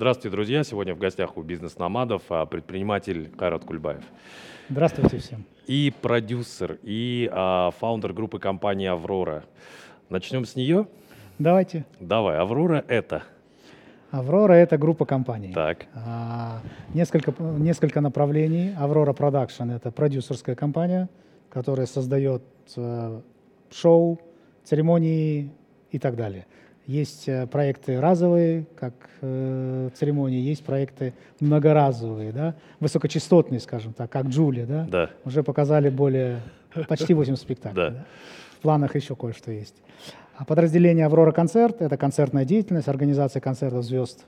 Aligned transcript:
Здравствуйте, 0.00 0.34
друзья. 0.34 0.64
Сегодня 0.64 0.94
в 0.94 0.98
гостях 0.98 1.36
у 1.36 1.42
бизнес-номадов 1.42 2.22
а, 2.30 2.46
предприниматель 2.46 3.28
Кайрат 3.36 3.66
Кульбаев. 3.66 4.02
Здравствуйте 4.70 5.18
всем. 5.18 5.44
И 5.66 5.92
продюсер, 6.00 6.78
и 6.82 7.28
а, 7.30 7.70
founder 7.72 8.14
группы 8.14 8.38
компании 8.38 8.86
«Аврора». 8.86 9.44
Начнем 10.08 10.46
с 10.46 10.56
нее? 10.56 10.86
Давайте. 11.38 11.84
Давай. 12.00 12.38
«Аврора»— 12.38 12.82
это? 12.88 13.24
«Аврора»— 14.10 14.52
это 14.54 14.78
группа 14.78 15.04
компаний. 15.04 15.52
Так. 15.52 15.84
А, 15.92 16.62
несколько, 16.94 17.34
несколько 17.38 18.00
направлений. 18.00 18.74
«Аврора 18.78 19.12
Продакшн»— 19.12 19.70
это 19.70 19.90
продюсерская 19.90 20.56
компания, 20.56 21.10
которая 21.50 21.84
создает 21.84 22.42
а, 22.74 23.20
шоу, 23.70 24.18
церемонии 24.64 25.52
и 25.90 25.98
так 25.98 26.16
далее. 26.16 26.46
Есть 26.90 27.28
э, 27.28 27.46
проекты 27.46 28.00
разовые, 28.00 28.66
как 28.74 28.94
э, 29.20 29.90
церемонии, 29.94 30.40
есть 30.40 30.64
проекты 30.64 31.14
многоразовые, 31.38 32.32
да, 32.32 32.56
высокочастотные, 32.80 33.60
скажем 33.60 33.92
так, 33.92 34.10
как 34.10 34.26
Джулия, 34.26 34.66
да. 34.66 34.88
Да. 34.90 35.10
Уже 35.24 35.44
показали 35.44 35.88
более, 35.88 36.40
почти 36.88 37.14
8 37.14 37.36
спектаклей. 37.36 37.76
Да. 37.76 37.90
да. 37.90 38.06
В 38.58 38.62
планах 38.62 38.96
еще 38.96 39.14
кое-что 39.14 39.52
есть. 39.52 39.76
А 40.34 40.44
подразделение 40.44 41.06
«Аврора 41.06 41.30
Концерт»— 41.30 41.76
это 41.80 41.96
концертная 41.96 42.44
деятельность, 42.44 42.88
организация 42.88 43.38
концертов 43.40 43.84
звезд, 43.84 44.24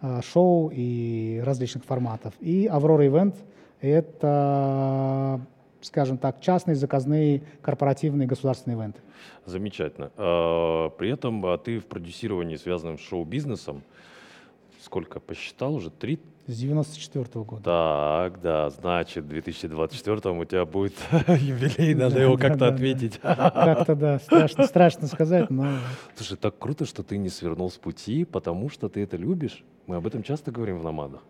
э, 0.00 0.20
шоу 0.22 0.70
и 0.72 1.42
различных 1.44 1.84
форматов. 1.84 2.32
И 2.38 2.68
«Аврора 2.70 3.08
Ивент»— 3.08 3.34
это 3.80 5.40
скажем 5.80 6.18
так, 6.18 6.40
частные, 6.40 6.74
заказные, 6.74 7.42
корпоративные, 7.62 8.26
государственные 8.26 8.78
ивенты. 8.78 9.00
Замечательно. 9.46 10.10
А, 10.16 10.90
при 10.90 11.10
этом 11.10 11.44
а, 11.46 11.58
ты 11.58 11.78
в 11.78 11.86
продюсировании, 11.86 12.56
связанном 12.56 12.98
с 12.98 13.02
шоу-бизнесом, 13.02 13.82
сколько 14.82 15.20
посчитал 15.20 15.74
уже? 15.74 15.90
Три? 15.90 16.18
С 16.46 16.58
94 16.58 17.24
-го 17.24 17.44
года. 17.44 17.62
Так, 17.62 18.40
да, 18.40 18.70
значит, 18.70 19.24
в 19.24 19.28
2024 19.28 20.34
у 20.34 20.44
тебя 20.46 20.64
будет 20.64 20.94
юбилей, 21.28 21.94
надо 21.94 22.20
его 22.20 22.38
как-то 22.38 22.68
отметить. 22.68 23.18
Как-то, 23.18 23.94
да, 23.94 24.18
страшно, 24.18 24.64
страшно 24.64 25.06
сказать, 25.08 25.50
но... 25.50 25.78
Слушай, 26.16 26.38
так 26.38 26.58
круто, 26.58 26.86
что 26.86 27.02
ты 27.02 27.18
не 27.18 27.28
свернул 27.28 27.70
с 27.70 27.76
пути, 27.76 28.24
потому 28.24 28.70
что 28.70 28.88
ты 28.88 29.02
это 29.02 29.18
любишь. 29.18 29.62
Мы 29.86 29.96
об 29.96 30.06
этом 30.06 30.22
часто 30.22 30.50
говорим 30.50 30.78
в 30.78 30.84
«Номадах». 30.84 31.22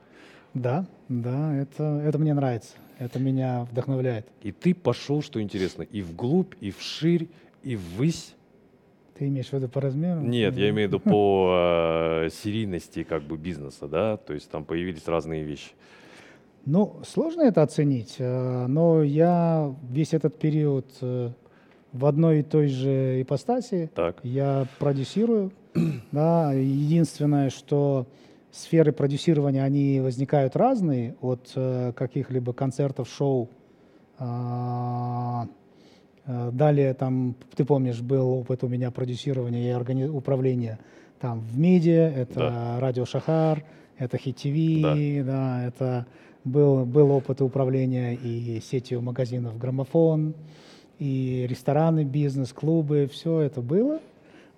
Да, 0.54 0.86
да, 1.08 1.54
это, 1.54 2.00
это 2.04 2.18
мне 2.18 2.34
нравится, 2.34 2.74
это 2.98 3.18
меня 3.18 3.66
вдохновляет. 3.70 4.27
И 4.42 4.52
ты 4.52 4.74
пошел, 4.74 5.22
что 5.22 5.41
интересно, 5.41 5.82
и 5.82 6.02
вглубь, 6.02 6.54
и 6.60 6.70
вширь, 6.70 7.28
и 7.62 7.77
ввысь. 7.77 8.34
Ты 9.19 9.28
имеешь 9.28 9.48
в 9.48 9.52
виду 9.52 9.69
по 9.69 9.80
размеру? 9.80 10.20
Нет, 10.20 10.56
я 10.56 10.70
имею 10.70 10.88
в 10.88 10.92
виду 10.92 11.00
по 11.10 12.22
э, 12.24 12.28
серийности 12.30 13.02
как 13.02 13.22
бы 13.22 13.36
бизнеса, 13.36 13.88
да, 13.88 14.16
то 14.16 14.32
есть 14.32 14.50
там 14.50 14.64
появились 14.64 15.06
разные 15.06 15.44
вещи. 15.44 15.70
Ну, 16.64 17.00
сложно 17.06 17.42
это 17.42 17.62
оценить, 17.62 18.16
э, 18.19 18.66
но 18.66 19.02
я 19.02 19.74
весь 19.91 20.12
этот 20.12 20.38
период 20.38 20.86
э, 21.00 21.30
в 21.92 22.06
одной 22.06 22.41
и 22.41 22.42
той 22.42 22.69
же 22.69 23.22
ипостаси. 23.22 23.91
Так. 23.94 24.19
Я 24.22 24.66
продюсирую, 24.78 25.52
да, 26.12 26.52
единственное, 26.52 27.50
что 27.50 28.06
сферы 28.50 28.92
продюсирования, 28.92 29.62
они 29.62 30.00
возникают 30.00 30.56
разные, 30.56 31.16
от 31.20 31.52
э, 31.54 31.92
каких-либо 31.94 32.52
концертов, 32.52 33.08
шоу. 33.08 33.48
А, 34.18 35.46
э, 36.27 36.50
далее, 36.52 36.94
там, 36.94 37.34
ты 37.54 37.64
помнишь, 37.64 38.00
был 38.00 38.30
опыт 38.30 38.64
у 38.64 38.69
меня 38.69 38.91
продюсирования 38.91 39.70
и 39.70 39.74
органи... 39.74 40.04
управления 40.04 40.78
там 41.20 41.41
в 41.41 41.58
медиа, 41.58 42.10
это 42.10 42.38
да. 42.38 42.80
радио 42.80 43.04
Шахар, 43.04 43.64
это 43.98 44.19
Хит 44.19 44.36
ТВ, 44.36 44.82
да. 44.82 44.94
да, 45.24 45.64
это 45.66 46.06
был, 46.44 46.84
был 46.84 47.10
опыт 47.10 47.41
управления 47.42 48.14
и 48.14 48.60
сетью 48.60 49.02
магазинов 49.02 49.58
«Граммофон», 49.58 50.34
и 50.98 51.46
рестораны, 51.48 52.04
бизнес, 52.04 52.53
клубы, 52.53 53.09
все 53.12 53.41
это 53.41 53.60
было. 53.60 54.00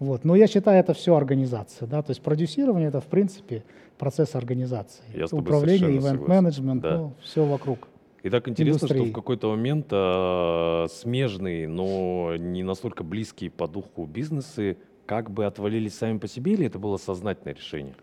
Вот. 0.00 0.24
Но 0.24 0.34
я 0.34 0.46
считаю, 0.46 0.80
это 0.80 0.94
все 0.94 1.14
организация. 1.14 1.86
Да? 1.86 2.02
То 2.02 2.10
есть 2.10 2.22
продюсирование 2.22 2.88
это, 2.88 3.00
в 3.00 3.06
принципе, 3.06 3.62
процесс 3.98 4.34
организации. 4.34 5.04
Я 5.14 5.26
Управление, 5.30 5.98
ивент-менеджмент, 5.98 6.82
да. 6.82 6.96
ну, 6.96 7.12
все 7.22 7.44
вокруг. 7.44 7.86
И 8.22 8.30
так 8.30 8.48
интересно, 8.48 8.78
индустрии. 8.78 9.02
что 9.02 9.10
в 9.10 9.12
какой-то 9.12 9.50
момент 9.50 9.86
э, 9.90 10.86
смежные, 10.90 11.68
но 11.68 12.34
не 12.36 12.62
настолько 12.62 13.04
близкие 13.04 13.50
по 13.50 13.68
духу 13.68 14.06
бизнесы 14.06 14.78
как 15.06 15.30
бы 15.30 15.44
отвалились 15.44 15.94
сами 15.94 16.18
по 16.18 16.28
себе, 16.28 16.52
или 16.52 16.66
это 16.66 16.78
было 16.78 16.96
сознательное 16.96 17.54
решение? 17.54 17.94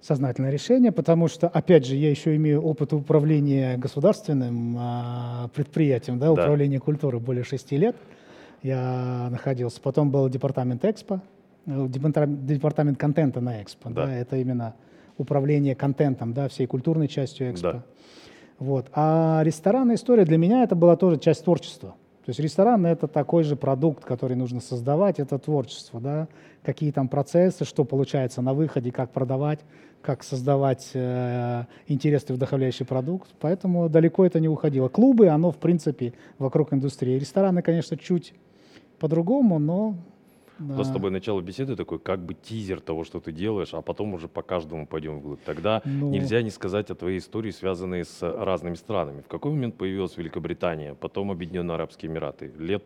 Сознательное 0.00 0.50
решение, 0.50 0.92
потому 0.92 1.28
что, 1.28 1.48
опять 1.48 1.86
же, 1.86 1.96
я 1.96 2.10
еще 2.10 2.36
имею 2.36 2.62
опыт 2.62 2.92
управления 2.92 3.76
государственным 3.76 4.76
э, 4.78 5.48
предприятием, 5.54 6.18
да, 6.18 6.26
да. 6.26 6.32
управления 6.32 6.80
культурой 6.80 7.20
более 7.20 7.44
шести 7.44 7.76
лет 7.76 7.96
я 8.64 9.28
находился. 9.30 9.80
Потом 9.80 10.10
был 10.10 10.28
департамент 10.28 10.84
Экспо, 10.84 11.20
э, 11.66 11.86
департамент 11.88 12.98
контента 12.98 13.40
на 13.40 13.62
Экспо. 13.62 13.90
Да. 13.90 14.06
Да, 14.06 14.12
это 14.12 14.36
именно 14.38 14.74
управление 15.18 15.76
контентом, 15.76 16.32
да, 16.32 16.48
всей 16.48 16.66
культурной 16.66 17.06
частью 17.06 17.52
Экспо. 17.52 17.72
Да. 17.72 17.82
Вот. 18.58 18.86
А 18.94 19.42
ресторанная 19.44 19.96
история 19.96 20.24
для 20.24 20.38
меня 20.38 20.64
это 20.64 20.74
была 20.74 20.96
тоже 20.96 21.18
часть 21.18 21.44
творчества. 21.44 21.90
То 22.24 22.30
есть 22.30 22.40
ресторан 22.40 22.86
это 22.86 23.06
такой 23.06 23.44
же 23.44 23.54
продукт, 23.54 24.02
который 24.02 24.34
нужно 24.34 24.60
создавать, 24.60 25.20
это 25.20 25.38
творчество, 25.38 26.00
да, 26.00 26.28
какие 26.62 26.90
там 26.90 27.08
процессы, 27.08 27.66
что 27.66 27.84
получается 27.84 28.40
на 28.40 28.54
выходе, 28.54 28.90
как 28.90 29.10
продавать, 29.10 29.60
как 30.00 30.22
создавать 30.22 30.90
э, 30.94 31.64
интересный 31.86 32.34
вдохновляющий 32.34 32.86
продукт. 32.86 33.28
Поэтому 33.40 33.90
далеко 33.90 34.24
это 34.24 34.40
не 34.40 34.48
уходило. 34.48 34.88
Клубы, 34.88 35.28
оно 35.28 35.50
в 35.50 35.58
принципе 35.58 36.14
вокруг 36.38 36.72
индустрии. 36.72 37.18
Рестораны, 37.18 37.60
конечно, 37.60 37.98
чуть 37.98 38.32
по-другому, 39.04 39.58
но... 39.58 39.96
У 40.58 40.62
нас 40.62 40.88
с 40.88 40.90
тобой 40.90 41.10
начало 41.10 41.42
беседы 41.42 41.76
такой, 41.76 41.98
как 41.98 42.24
бы 42.24 42.32
тизер 42.32 42.80
того, 42.80 43.04
что 43.04 43.20
ты 43.20 43.32
делаешь, 43.32 43.74
а 43.74 43.82
потом 43.82 44.14
уже 44.14 44.28
по 44.28 44.40
каждому 44.40 44.86
пойдем 44.86 45.18
вглубь. 45.18 45.40
Тогда 45.44 45.82
ну... 45.84 46.10
нельзя 46.10 46.40
не 46.40 46.48
сказать 46.48 46.90
о 46.90 46.94
твоей 46.94 47.18
истории, 47.18 47.50
связанной 47.50 48.06
с 48.06 48.22
разными 48.22 48.76
странами. 48.76 49.20
В 49.20 49.28
какой 49.28 49.50
момент 49.50 49.74
появилась 49.74 50.16
Великобритания, 50.16 50.94
потом 50.94 51.30
Объединенные 51.30 51.74
Арабские 51.74 52.10
Эмираты? 52.10 52.50
Лет 52.56 52.84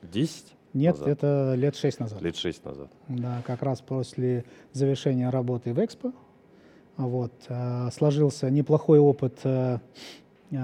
10? 0.00 0.46
Нет, 0.72 0.94
назад? 0.94 1.08
это 1.08 1.54
лет 1.58 1.76
шесть 1.76 2.00
назад. 2.00 2.22
Лет 2.22 2.36
шесть 2.36 2.64
назад. 2.64 2.90
Да, 3.08 3.42
как 3.44 3.60
раз 3.62 3.82
после 3.82 4.46
завершения 4.72 5.28
работы 5.28 5.74
в 5.74 5.84
Экспо. 5.84 6.12
Вот, 6.96 7.34
э, 7.48 7.90
сложился 7.90 8.48
неплохой 8.48 8.98
опыт 8.98 9.40
э, 9.44 9.78
э, 10.52 10.56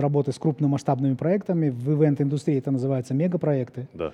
работы 0.00 0.32
с 0.32 0.38
крупномасштабными 0.38 1.14
проектами. 1.14 1.70
В 1.70 1.92
ивент-индустрии 1.92 2.58
это 2.58 2.70
называется 2.70 3.14
мегапроекты. 3.14 3.88
Да. 3.94 4.12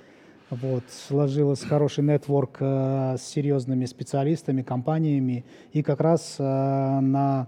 Вот, 0.49 0.83
сложилось 0.89 1.61
хороший 1.61 2.03
нетворк 2.03 2.57
э, 2.59 3.15
с 3.17 3.23
серьезными 3.23 3.85
специалистами, 3.85 4.61
компаниями. 4.61 5.43
И 5.73 5.81
как 5.81 5.99
раз 6.01 6.35
э, 6.37 6.43
на, 6.43 7.47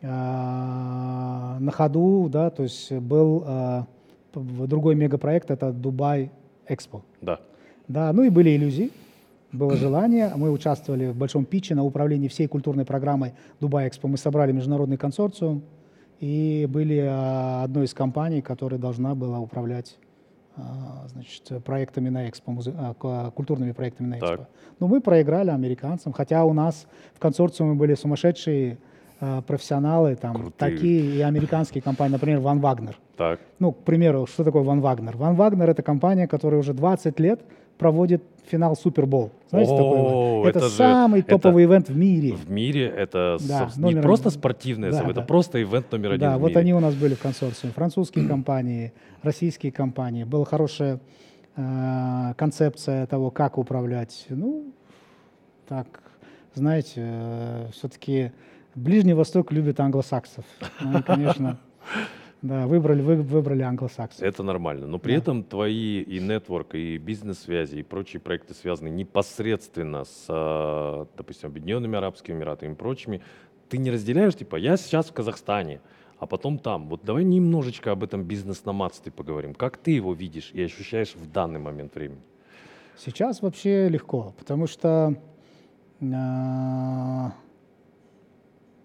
э, 0.00 0.06
на 0.06 1.70
ходу, 1.72 2.28
да, 2.30 2.48
то 2.48 2.62
есть 2.62 2.90
был 2.90 3.44
э, 3.46 3.82
другой 4.34 4.94
мегапроект, 4.94 5.50
это 5.50 5.72
Дубай 5.72 6.30
Экспо. 6.66 7.02
Да. 7.20 7.40
Да, 7.86 8.12
ну 8.14 8.22
и 8.22 8.30
были 8.30 8.56
иллюзии, 8.56 8.90
было 9.52 9.76
желание. 9.76 10.32
Мы 10.34 10.50
участвовали 10.50 11.08
в 11.08 11.16
большом 11.16 11.44
питче 11.44 11.74
на 11.74 11.84
управлении 11.84 12.28
всей 12.28 12.46
культурной 12.46 12.86
программой 12.86 13.34
Дубай 13.60 13.88
Экспо. 13.88 14.08
Мы 14.08 14.16
собрали 14.16 14.52
международный 14.52 14.96
консорциум, 14.96 15.62
и 16.22 16.68
были 16.70 17.04
а, 17.04 17.64
одной 17.64 17.86
из 17.86 17.94
компаний, 17.94 18.42
которая 18.42 18.78
должна 18.78 19.16
была 19.16 19.40
управлять 19.40 19.98
а, 20.56 21.04
значит, 21.08 21.64
проектами 21.64 22.10
на 22.10 22.28
Экспо, 22.28 22.56
а, 22.64 23.30
культурными 23.32 23.72
проектами 23.72 24.06
на 24.06 24.18
Экспо. 24.18 24.46
Но 24.78 24.86
мы 24.86 25.00
проиграли 25.00 25.50
американцам, 25.50 26.12
хотя 26.12 26.44
у 26.44 26.52
нас 26.52 26.86
в 27.12 27.18
консорциуме 27.18 27.74
были 27.74 27.94
сумасшедшие 27.94 28.78
профессионалы, 29.46 30.16
там, 30.16 30.34
Крутые. 30.34 30.52
такие 30.72 31.16
и 31.16 31.20
американские 31.20 31.80
компании, 31.80 32.14
например, 32.14 32.40
Ван 32.40 32.58
Вагнер. 32.58 32.98
Так. 33.16 33.38
Ну, 33.60 33.70
к 33.70 33.78
примеру, 33.84 34.26
что 34.26 34.42
такое 34.42 34.62
Ван 34.62 34.80
Вагнер? 34.80 35.16
Ван 35.16 35.36
Вагнер— 35.36 35.70
это 35.70 35.82
компания, 35.82 36.26
которая 36.26 36.58
уже 36.58 36.72
20 36.72 37.20
лет 37.20 37.40
проводит 37.78 38.22
финал 38.46 38.76
Супербол. 38.76 39.32
Знаете, 39.50 39.76
такой? 39.76 40.48
Это, 40.48 40.58
это 40.58 40.68
самый 40.68 41.20
же, 41.20 41.26
топовый 41.26 41.64
это, 41.64 41.72
ивент 41.72 41.88
в 41.88 41.96
мире. 41.96 42.32
В 42.34 42.50
мире 42.50 42.86
это 42.86 43.38
да, 43.46 43.68
со, 43.68 43.80
не 43.80 43.94
просто 44.00 44.30
спортивное 44.30 44.90
да, 44.90 44.98
событие, 44.98 45.14
да. 45.14 45.20
это 45.20 45.28
просто 45.28 45.62
ивент 45.62 45.90
номер 45.92 46.12
один 46.12 46.20
Да, 46.20 46.38
в 46.38 46.40
вот 46.40 46.48
мире. 46.48 46.60
они 46.60 46.74
у 46.74 46.80
нас 46.80 46.94
были 46.94 47.14
в 47.14 47.20
консорциуме. 47.20 47.72
Французские 47.72 48.28
компании, 48.28 48.92
российские 49.22 49.72
компании. 49.72 50.24
Была 50.24 50.44
хорошая 50.44 51.00
э, 51.56 52.34
концепция 52.36 53.06
того, 53.06 53.30
как 53.30 53.58
управлять. 53.58 54.26
Ну, 54.28 54.72
так, 55.68 55.86
знаете, 56.54 56.94
э, 56.96 57.68
все-таки 57.72 58.32
Ближний 58.74 59.14
Восток 59.14 59.52
любит 59.52 59.80
англосаксов. 59.80 60.44
Ну, 60.80 61.02
конечно, 61.02 61.58
Да, 62.42 62.66
выбрали, 62.66 63.02
вы, 63.02 63.16
выбрали 63.22 63.62
англосаксы. 63.62 64.24
Это 64.24 64.42
нормально. 64.42 64.88
Но 64.88 64.98
при 64.98 65.12
да. 65.12 65.18
этом 65.18 65.44
твои 65.44 66.02
и 66.02 66.18
нетворк, 66.18 66.74
и 66.74 66.98
бизнес-связи, 66.98 67.76
и 67.76 67.82
прочие 67.84 68.18
проекты 68.20 68.52
связаны 68.52 68.88
непосредственно 68.88 70.04
с, 70.04 70.26
а, 70.28 71.06
допустим, 71.16 71.50
Объединенными 71.50 71.96
Арабскими 71.96 72.34
Эмиратами 72.34 72.72
и 72.72 72.74
прочими. 72.74 73.22
Ты 73.68 73.78
не 73.78 73.92
разделяешь, 73.92 74.34
типа, 74.34 74.56
я 74.56 74.76
сейчас 74.76 75.06
в 75.06 75.12
Казахстане, 75.12 75.80
а 76.18 76.26
потом 76.26 76.58
там. 76.58 76.88
Вот 76.88 77.04
давай 77.04 77.22
немножечко 77.22 77.92
об 77.92 78.02
этом 78.02 78.24
бизнес-номадстве 78.24 79.12
поговорим. 79.12 79.54
Как 79.54 79.76
ты 79.76 79.92
его 79.92 80.12
видишь 80.12 80.50
и 80.52 80.62
ощущаешь 80.62 81.14
в 81.14 81.30
данный 81.30 81.60
момент 81.60 81.94
времени? 81.94 82.22
Сейчас 82.98 83.40
вообще 83.40 83.88
легко, 83.88 84.34
потому 84.36 84.66
что 84.66 85.14
э, 86.00 86.04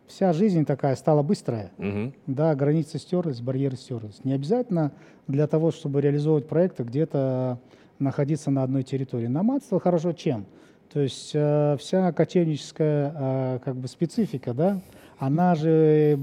вся 0.08 0.34
жизнь 0.34 0.66
такая 0.66 0.96
стала 0.96 1.22
быстрая. 1.22 1.72
Угу. 1.78 2.14
Да, 2.28 2.56
границы 2.56 2.98
стерлись, 2.98 3.42
барьеры 3.42 3.76
стерлись. 3.76 4.24
Не 4.24 4.34
обязательно 4.34 4.92
для 5.28 5.48
того, 5.48 5.72
чтобы 5.72 6.02
реализовывать 6.02 6.48
проекты, 6.48 6.84
где-то 6.84 7.60
находиться 8.00 8.52
на 8.52 8.64
одной 8.64 8.84
территории. 8.84 9.28
Номадство 9.28 9.80
хорошо 9.80 10.14
чем? 10.14 10.46
То 10.92 11.02
есть 11.02 11.32
э, 11.34 11.76
вся 11.80 12.12
кочевническая 12.14 13.14
э, 13.16 13.60
как 13.64 13.76
бы 13.76 13.88
специфика, 13.88 14.54
да, 14.54 14.82
она 15.18 15.56
же 15.56 16.20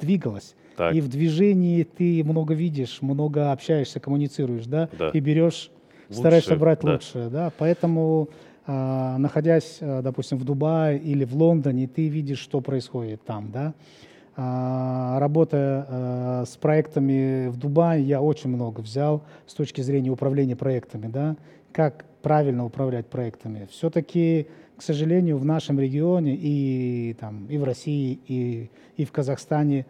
двигалась. 0.00 0.54
Так. 0.76 0.94
И 0.94 1.00
в 1.00 1.08
движении 1.08 1.82
ты 1.82 2.24
много 2.24 2.54
видишь, 2.54 3.02
много 3.02 3.52
общаешься, 3.52 4.00
коммуницируешь, 4.00 4.64
да, 4.64 4.88
да. 4.98 5.10
и 5.10 5.20
берешь, 5.20 5.70
лучшее, 6.08 6.20
стараешься 6.20 6.56
брать 6.56 6.80
да. 6.80 6.92
лучшее, 6.92 7.28
да. 7.28 7.52
Поэтому 7.58 8.30
находясь, 8.66 9.78
а, 9.80 10.02
допустим, 10.02 10.38
в 10.38 10.44
Дубае 10.44 10.98
или 10.98 11.24
в 11.24 11.34
Лондоне, 11.34 11.86
ты 11.86 12.08
видишь, 12.08 12.38
что 12.38 12.60
происходит 12.60 13.24
там, 13.24 13.50
да. 13.50 13.74
А, 14.36 15.18
работая 15.18 16.44
с 16.44 16.56
проектами 16.56 17.48
в 17.48 17.56
Дубае, 17.56 18.02
я 18.02 18.20
очень 18.20 18.50
много 18.50 18.80
взял 18.80 19.22
с 19.46 19.54
точки 19.54 19.80
зрения 19.80 20.10
управления 20.10 20.56
проектами, 20.56 21.08
да, 21.08 21.36
как 21.72 22.04
правильно 22.22 22.64
управлять 22.64 23.06
проектами. 23.06 23.66
Все-таки, 23.70 24.46
к 24.76 24.82
сожалению, 24.82 25.38
в 25.38 25.44
нашем 25.44 25.80
регионе 25.80 26.36
и, 26.36 27.16
там, 27.18 27.46
и 27.46 27.58
в 27.58 27.64
России, 27.64 28.20
и, 28.26 28.70
и 28.96 29.04
в 29.04 29.12
Казахстане 29.12 29.86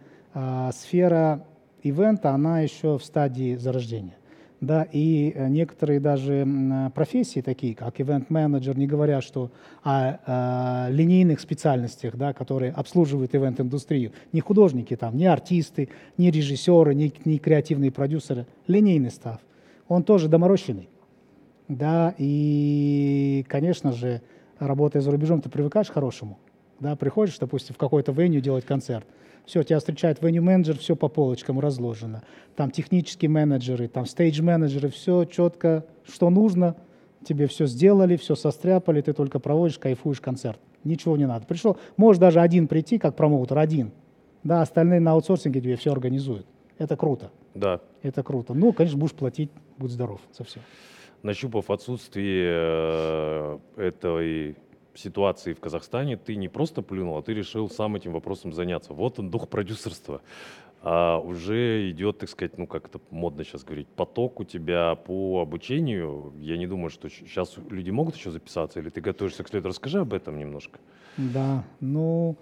сфера 0.73 1.45
ивента, 1.83 2.31
она 2.31 2.61
еще 2.61 2.97
в 2.97 3.03
стадии 3.03 3.55
зарождения 3.55 4.15
да, 4.61 4.87
и 4.91 5.33
э, 5.35 5.47
некоторые 5.49 5.99
даже 5.99 6.47
профессии, 6.93 7.41
такие 7.41 7.75
как 7.75 7.99
ивент-менеджер, 7.99 8.77
не 8.77 8.85
говоря, 8.85 9.19
что 9.19 9.51
о, 9.83 10.19
о 10.25 10.89
линейных 10.91 11.39
специальностях, 11.39 12.15
да, 12.15 12.31
которые 12.31 12.71
обслуживают 12.71 13.33
ивент-индустрию, 13.33 14.11
не 14.31 14.39
художники 14.39 14.95
там, 14.95 15.17
не 15.17 15.25
артисты, 15.25 15.89
не 16.17 16.29
режиссеры, 16.29 16.93
не, 16.93 17.11
не 17.25 17.39
креативные 17.39 17.91
продюсеры, 17.91 18.45
линейный 18.67 19.09
став, 19.09 19.41
он 19.87 20.03
тоже 20.03 20.29
доморощенный, 20.29 20.89
да, 21.67 22.13
и, 22.19 23.43
конечно 23.47 23.91
же, 23.91 24.21
работая 24.59 25.01
за 25.01 25.09
рубежом, 25.09 25.41
ты 25.41 25.49
привыкаешь 25.49 25.89
к 25.89 25.93
хорошему, 25.93 26.37
да, 26.81 26.97
приходишь, 26.97 27.39
допустим, 27.39 27.73
в 27.75 27.77
какой-то 27.77 28.11
веню 28.11 28.41
делать 28.41 28.65
концерт– 28.65 29.05
все, 29.45 29.63
тебя 29.63 29.79
встречает 29.79 30.19
venue-менеджер, 30.19 30.77
все 30.77 30.95
по 30.95 31.07
полочкам 31.07 31.59
разложено. 31.59 32.23
Там 32.55 32.71
технические 32.71 33.29
менеджеры, 33.29 33.87
там 33.87 34.05
стейдж-менеджеры, 34.05 34.89
все 34.89 35.25
четко, 35.25 35.85
что 36.05 36.29
нужно, 36.29 36.75
тебе 37.25 37.47
все 37.47 37.65
сделали, 37.65 38.17
все 38.17 38.35
состряпали, 38.35 39.01
ты 39.01 39.13
только 39.13 39.39
проводишь, 39.39 39.79
кайфуешь 39.79 40.21
концерт. 40.21 40.59
Ничего 40.83 41.17
не 41.17 41.27
надо. 41.27 41.45
Пришел, 41.45 41.77
можешь 41.97 42.19
даже 42.19 42.39
один 42.39 42.67
прийти, 42.67 42.97
как 42.97 43.15
промоутер, 43.15 43.57
один. 43.57 43.91
Да, 44.43 44.61
остальные 44.61 44.99
на 44.99 45.11
аутсорсинге 45.11 45.61
тебе 45.61 45.75
все 45.75 45.91
организуют. 45.91 46.47
Это 46.77 46.95
круто. 46.95 47.31
Да. 47.53 47.79
Это 48.01 48.23
круто. 48.23 48.53
Ну, 48.53 48.73
конечно, 48.73 48.97
будешь 48.97 49.13
платить, 49.13 49.51
будь 49.77 49.91
здоров 49.91 50.19
за 50.35 50.43
все. 50.43 50.59
Нащупав 51.21 51.69
отсутствие 51.69 52.47
э, 52.49 53.59
этой 53.77 54.55
ситуации 54.95 55.53
в 55.53 55.59
Казахстане 55.59 56.17
ты 56.17 56.35
не 56.35 56.47
просто 56.47 56.81
плюнул, 56.81 57.17
а 57.17 57.21
ты 57.21 57.33
решил 57.33 57.69
сам 57.69 57.95
этим 57.95 58.13
вопросом 58.13 58.53
заняться. 58.53 58.93
Вот 58.93 59.19
он, 59.19 59.29
дух 59.29 59.49
продюсерства. 59.49 60.21
А 60.83 61.19
уже 61.19 61.91
идет, 61.91 62.17
так 62.17 62.29
сказать, 62.29 62.57
ну 62.57 62.65
как 62.65 62.87
это 62.87 62.99
модно 63.11 63.43
сейчас 63.43 63.63
говорить, 63.63 63.87
поток 63.87 64.39
у 64.39 64.43
тебя 64.43 64.95
по 64.95 65.41
обучению. 65.41 66.33
Я 66.39 66.57
не 66.57 66.65
думаю, 66.65 66.89
что 66.89 67.07
сейчас 67.07 67.55
люди 67.69 67.91
могут 67.91 68.15
еще 68.15 68.31
записаться, 68.31 68.79
или 68.79 68.89
ты 68.89 68.99
готовишься 68.99 69.43
к 69.43 69.49
следу. 69.49 69.69
Расскажи 69.69 69.99
об 69.99 70.13
этом 70.13 70.39
немножко. 70.39 70.79
Да, 71.17 71.63
ну 71.79 72.35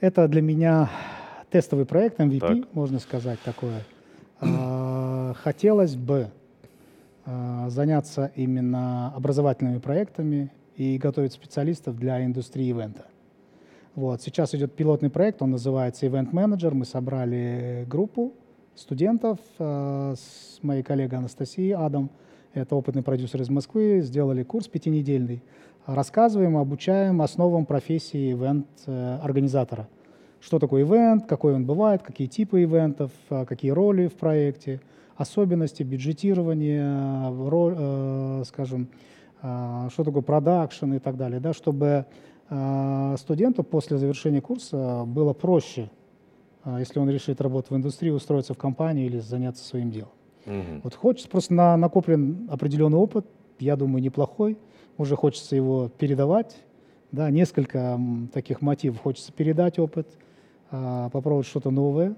это 0.00 0.26
для 0.26 0.42
меня 0.42 0.90
тестовый 1.50 1.86
проект 1.86 2.18
MVP, 2.18 2.40
так. 2.40 2.74
можно 2.74 2.98
сказать 2.98 3.38
такое. 3.44 3.84
А, 4.40 5.34
хотелось 5.34 5.94
бы 5.94 6.30
а, 7.24 7.68
заняться 7.70 8.32
именно 8.34 9.14
образовательными 9.14 9.78
проектами 9.78 10.50
и 10.76 10.98
готовить 10.98 11.32
специалистов 11.32 11.96
для 11.96 12.24
индустрии 12.24 12.68
ивента. 12.68 13.06
Вот. 13.94 14.22
Сейчас 14.22 14.54
идет 14.54 14.74
пилотный 14.74 15.10
проект, 15.10 15.40
он 15.40 15.52
называется 15.52 16.06
Event 16.06 16.32
Manager. 16.32 16.74
Мы 16.74 16.84
собрали 16.84 17.86
группу 17.88 18.32
студентов 18.74 19.38
э, 19.58 20.14
с 20.16 20.58
моей 20.62 20.82
коллегой 20.82 21.18
Анастасией 21.18 21.74
Адам. 21.74 22.10
Это 22.54 22.74
опытный 22.74 23.02
продюсер 23.02 23.40
из 23.40 23.48
Москвы. 23.50 24.00
Сделали 24.02 24.42
курс 24.42 24.66
пятинедельный. 24.66 25.42
Рассказываем, 25.86 26.56
обучаем 26.56 27.22
основам 27.22 27.66
профессии 27.66 28.32
ивент-организатора. 28.32 29.88
Что 30.40 30.58
такое 30.58 30.82
ивент, 30.82 31.26
какой 31.26 31.54
он 31.54 31.64
бывает, 31.64 32.02
какие 32.02 32.26
типы 32.26 32.64
ивентов, 32.64 33.12
э, 33.30 33.44
какие 33.44 33.70
роли 33.70 34.08
в 34.08 34.14
проекте, 34.14 34.80
особенности 35.16 35.84
бюджетирования, 35.84 37.30
роль, 37.30 37.74
э, 37.78 38.42
скажем, 38.46 38.88
что 39.44 40.04
такое 40.04 40.22
продакшн 40.22 40.94
и 40.94 40.98
так 40.98 41.16
далее, 41.16 41.38
да, 41.38 41.52
чтобы 41.52 42.06
а, 42.48 43.16
студенту 43.18 43.62
после 43.62 43.98
завершения 43.98 44.40
курса 44.40 45.04
было 45.06 45.32
проще, 45.32 45.90
а, 46.62 46.78
если 46.78 46.98
он 46.98 47.10
решит 47.10 47.40
работать 47.40 47.70
в 47.70 47.76
индустрии, 47.76 48.10
устроиться 48.10 48.54
в 48.54 48.58
компанию 48.58 49.06
или 49.06 49.18
заняться 49.18 49.64
своим 49.64 49.90
делом. 49.90 50.12
Угу. 50.46 50.80
Вот 50.84 50.94
хочется 50.94 51.28
просто 51.28 51.54
на, 51.54 51.76
накоплен 51.76 52.48
определенный 52.50 52.98
опыт, 52.98 53.26
я 53.58 53.76
думаю, 53.76 54.02
неплохой, 54.02 54.58
уже 54.98 55.16
хочется 55.16 55.56
его 55.56 55.88
передавать, 55.88 56.56
да, 57.12 57.30
несколько 57.30 57.98
таких 58.32 58.60
мотивов 58.60 59.00
хочется 59.00 59.32
передать 59.32 59.78
опыт, 59.78 60.08
попробовать 60.70 61.46
что-то 61.46 61.70
новое. 61.70 62.16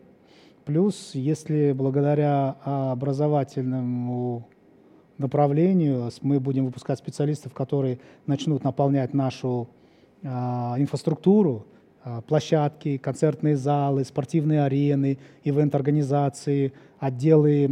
Плюс, 0.64 1.14
если 1.14 1.72
благодаря 1.72 2.56
образовательному 2.64 4.48
направлению. 5.18 6.10
Мы 6.22 6.40
будем 6.40 6.66
выпускать 6.66 6.98
специалистов, 6.98 7.52
которые 7.52 7.98
начнут 8.26 8.64
наполнять 8.64 9.14
нашу 9.14 9.68
э, 10.22 10.28
инфраструктуру, 10.28 11.66
э, 12.04 12.22
площадки, 12.26 12.98
концертные 12.98 13.56
залы, 13.56 14.04
спортивные 14.04 14.64
арены, 14.64 15.18
ивент-организации, 15.44 16.72
отделы 16.98 17.64
э, 17.64 17.66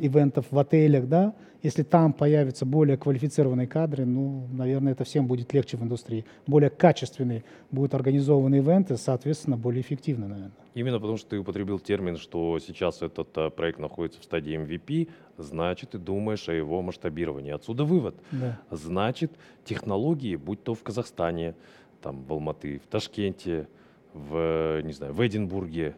ивентов 0.00 0.46
в 0.50 0.58
отелях, 0.58 1.08
да, 1.08 1.34
если 1.62 1.82
там 1.82 2.12
появятся 2.12 2.64
более 2.64 2.96
квалифицированные 2.96 3.66
кадры, 3.66 4.04
ну, 4.04 4.46
наверное, 4.52 4.92
это 4.92 5.04
всем 5.04 5.26
будет 5.26 5.52
легче 5.52 5.76
в 5.76 5.82
индустрии. 5.82 6.24
Более 6.46 6.70
качественные 6.70 7.42
будут 7.72 7.94
организованы 7.94 8.56
ивенты, 8.56 8.96
соответственно, 8.96 9.56
более 9.56 9.80
эффективны, 9.80 10.28
наверное. 10.28 10.52
Именно 10.74 11.00
потому, 11.00 11.16
что 11.16 11.30
ты 11.30 11.38
употребил 11.38 11.80
термин, 11.80 12.16
что 12.16 12.58
сейчас 12.60 13.02
этот 13.02 13.36
а, 13.36 13.50
проект 13.50 13.80
находится 13.80 14.20
в 14.20 14.24
стадии 14.24 14.56
MVP, 14.56 15.08
значит, 15.36 15.90
ты 15.90 15.98
думаешь 15.98 16.48
о 16.48 16.52
его 16.52 16.80
масштабировании. 16.80 17.50
Отсюда 17.50 17.84
вывод. 17.84 18.14
Да. 18.30 18.60
Значит, 18.70 19.32
технологии, 19.64 20.36
будь 20.36 20.62
то 20.62 20.74
в 20.74 20.82
Казахстане, 20.84 21.56
там, 22.00 22.22
в 22.22 22.32
Алматы, 22.32 22.78
в 22.78 22.86
Ташкенте, 22.86 23.66
в, 24.14 24.80
не 24.82 24.92
знаю, 24.92 25.12
в 25.12 25.26
Эдинбурге, 25.26 25.96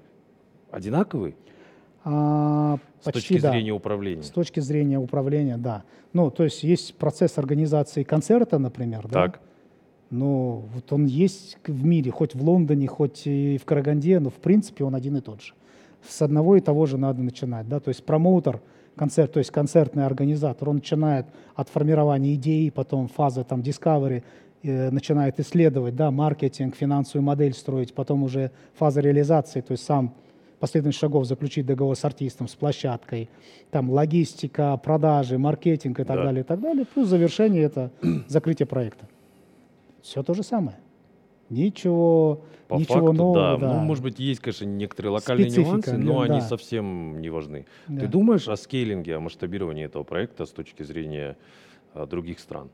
одинаковые? 0.70 1.34
А, 2.04 2.78
с 3.00 3.04
почти, 3.04 3.20
точки 3.20 3.42
да. 3.42 3.52
зрения 3.52 3.72
управления. 3.72 4.22
С 4.22 4.30
точки 4.30 4.60
зрения 4.60 4.98
управления, 4.98 5.56
да. 5.56 5.84
Ну, 6.12 6.30
то 6.30 6.44
есть 6.44 6.62
есть 6.62 6.94
процесс 6.96 7.38
организации 7.38 8.02
концерта, 8.02 8.58
например, 8.58 9.02
так. 9.02 9.32
да. 9.32 9.38
Ну, 10.10 10.64
вот 10.74 10.92
он 10.92 11.06
есть 11.06 11.58
в 11.66 11.84
мире, 11.84 12.10
хоть 12.10 12.34
в 12.34 12.42
Лондоне, 12.42 12.88
хоть 12.88 13.26
и 13.26 13.58
в 13.58 13.64
Караганде, 13.64 14.18
но 14.18 14.30
в 14.30 14.34
принципе 14.34 14.84
он 14.84 14.94
один 14.94 15.16
и 15.16 15.20
тот 15.20 15.40
же. 15.40 15.54
С 16.06 16.22
одного 16.22 16.56
и 16.56 16.60
того 16.60 16.86
же 16.86 16.96
надо 16.98 17.22
начинать, 17.22 17.68
да. 17.68 17.78
То 17.78 17.90
есть 17.90 18.04
промоутер, 18.04 18.60
концерт, 18.96 19.32
то 19.32 19.38
есть 19.38 19.50
концертный 19.50 20.04
организатор, 20.04 20.68
он 20.68 20.76
начинает 20.76 21.26
от 21.54 21.68
формирования 21.68 22.34
идеи, 22.34 22.70
потом 22.70 23.08
фаза 23.08 23.44
там 23.44 23.60
discovery, 23.60 24.24
э, 24.62 24.90
начинает 24.90 25.38
исследовать, 25.38 25.94
да, 25.94 26.10
маркетинг, 26.10 26.74
финансовую 26.74 27.24
модель 27.24 27.52
строить, 27.52 27.94
потом 27.94 28.24
уже 28.24 28.50
фаза 28.74 29.00
реализации, 29.00 29.60
то 29.60 29.72
есть 29.72 29.84
сам 29.84 30.14
последовательных 30.60 30.98
шагов 30.98 31.26
заключить 31.26 31.66
договор 31.66 31.96
с 31.96 32.04
артистом, 32.04 32.46
с 32.46 32.54
площадкой, 32.54 33.28
там 33.70 33.90
логистика, 33.90 34.76
продажи, 34.76 35.38
маркетинг 35.38 35.98
и 35.98 36.04
так 36.04 36.16
да. 36.16 36.24
далее, 36.24 36.42
и 36.42 36.44
так 36.44 36.60
далее, 36.60 36.84
плюс 36.84 37.08
завершение 37.08 37.62
это 37.62 37.90
закрытие 38.28 38.66
проекта. 38.66 39.08
Все 40.02 40.22
то 40.22 40.34
же 40.34 40.42
самое. 40.42 40.78
Ничего, 41.48 42.42
По 42.68 42.76
ничего 42.76 43.06
факту, 43.06 43.12
нового. 43.12 43.34
да. 43.34 43.56
Да. 43.56 43.74
Ну, 43.74 43.80
может 43.80 44.04
быть, 44.04 44.20
есть, 44.20 44.40
конечно, 44.40 44.64
некоторые 44.66 45.12
локальные 45.12 45.50
Специфика, 45.50 45.72
нюансы, 45.72 45.96
но 45.98 46.24
да. 46.24 46.32
они 46.32 46.40
совсем 46.42 47.20
не 47.20 47.28
важны. 47.28 47.66
Да. 47.88 48.02
Ты 48.02 48.06
думаешь 48.06 48.46
о 48.46 48.56
скейлинге, 48.56 49.16
о 49.16 49.20
масштабировании 49.20 49.84
этого 49.84 50.04
проекта 50.04 50.46
с 50.46 50.50
точки 50.50 50.84
зрения 50.84 51.36
а, 51.92 52.06
других 52.06 52.38
стран? 52.38 52.70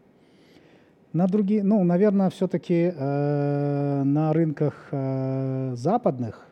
На 1.12 1.26
другие, 1.26 1.62
ну, 1.62 1.82
наверное, 1.84 2.28
все-таки 2.28 2.92
э, 2.94 4.02
на 4.02 4.34
рынках 4.34 4.88
э, 4.90 5.72
западных 5.74 6.46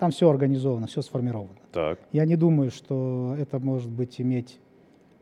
там 0.00 0.12
все 0.12 0.30
организовано, 0.30 0.86
все 0.86 1.02
сформировано. 1.02 1.58
Так. 1.72 1.98
Я 2.10 2.24
не 2.24 2.34
думаю, 2.34 2.70
что 2.70 3.36
это 3.38 3.58
может 3.58 3.90
быть 3.90 4.18
иметь 4.18 4.58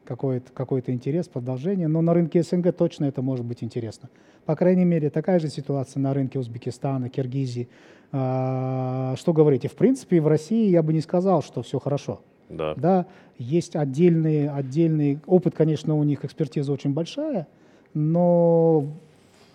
какой-то 0.05 0.53
какой 0.53 0.85
интерес, 0.87 1.27
продолжение, 1.27 1.89
но 1.89 2.01
на 2.01 2.15
рынке 2.15 2.45
СНГ 2.45 2.73
точно 2.73 3.07
это 3.07 3.21
может 3.21 3.45
быть 3.45 3.65
интересно. 3.65 4.09
По 4.47 4.55
крайней 4.55 4.85
мере, 4.85 5.11
такая 5.11 5.41
же 5.41 5.49
ситуация 5.49 6.01
на 6.01 6.15
рынке 6.15 6.39
Узбекистана, 6.39 7.09
Киргизии. 7.09 7.69
А, 8.13 9.15
что 9.17 9.33
говорите? 9.33 9.67
В 9.67 9.75
принципе, 9.75 10.21
в 10.21 10.29
России 10.29 10.71
я 10.71 10.85
бы 10.85 10.93
не 10.93 11.01
сказал, 11.01 11.43
что 11.43 11.63
все 11.63 11.81
хорошо. 11.81 12.21
Да. 12.49 12.75
Да, 12.77 13.07
есть 13.37 13.75
отдельные, 13.75 14.49
отдельный 14.49 15.19
опыт, 15.27 15.57
конечно, 15.57 15.97
у 15.97 16.05
них 16.05 16.25
экспертиза 16.25 16.73
очень 16.73 16.95
большая, 16.95 17.49
но 17.95 18.87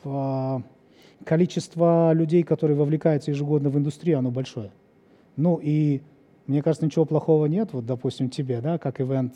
а, 0.03 0.62
количество 1.24 2.12
людей, 2.12 2.44
которые 2.44 2.75
вовлекаются 2.75 3.32
ежегодно 3.32 3.70
в 3.70 3.77
индустрию, 3.77 4.20
оно 4.20 4.30
большое. 4.30 4.70
Ну 5.35 5.59
и 5.61 6.01
мне 6.47 6.61
кажется, 6.61 6.85
ничего 6.85 7.05
плохого 7.05 7.45
нет. 7.45 7.69
Вот, 7.73 7.85
допустим, 7.85 8.29
тебе, 8.29 8.61
да, 8.61 8.77
как 8.77 8.99
ивент 8.99 9.33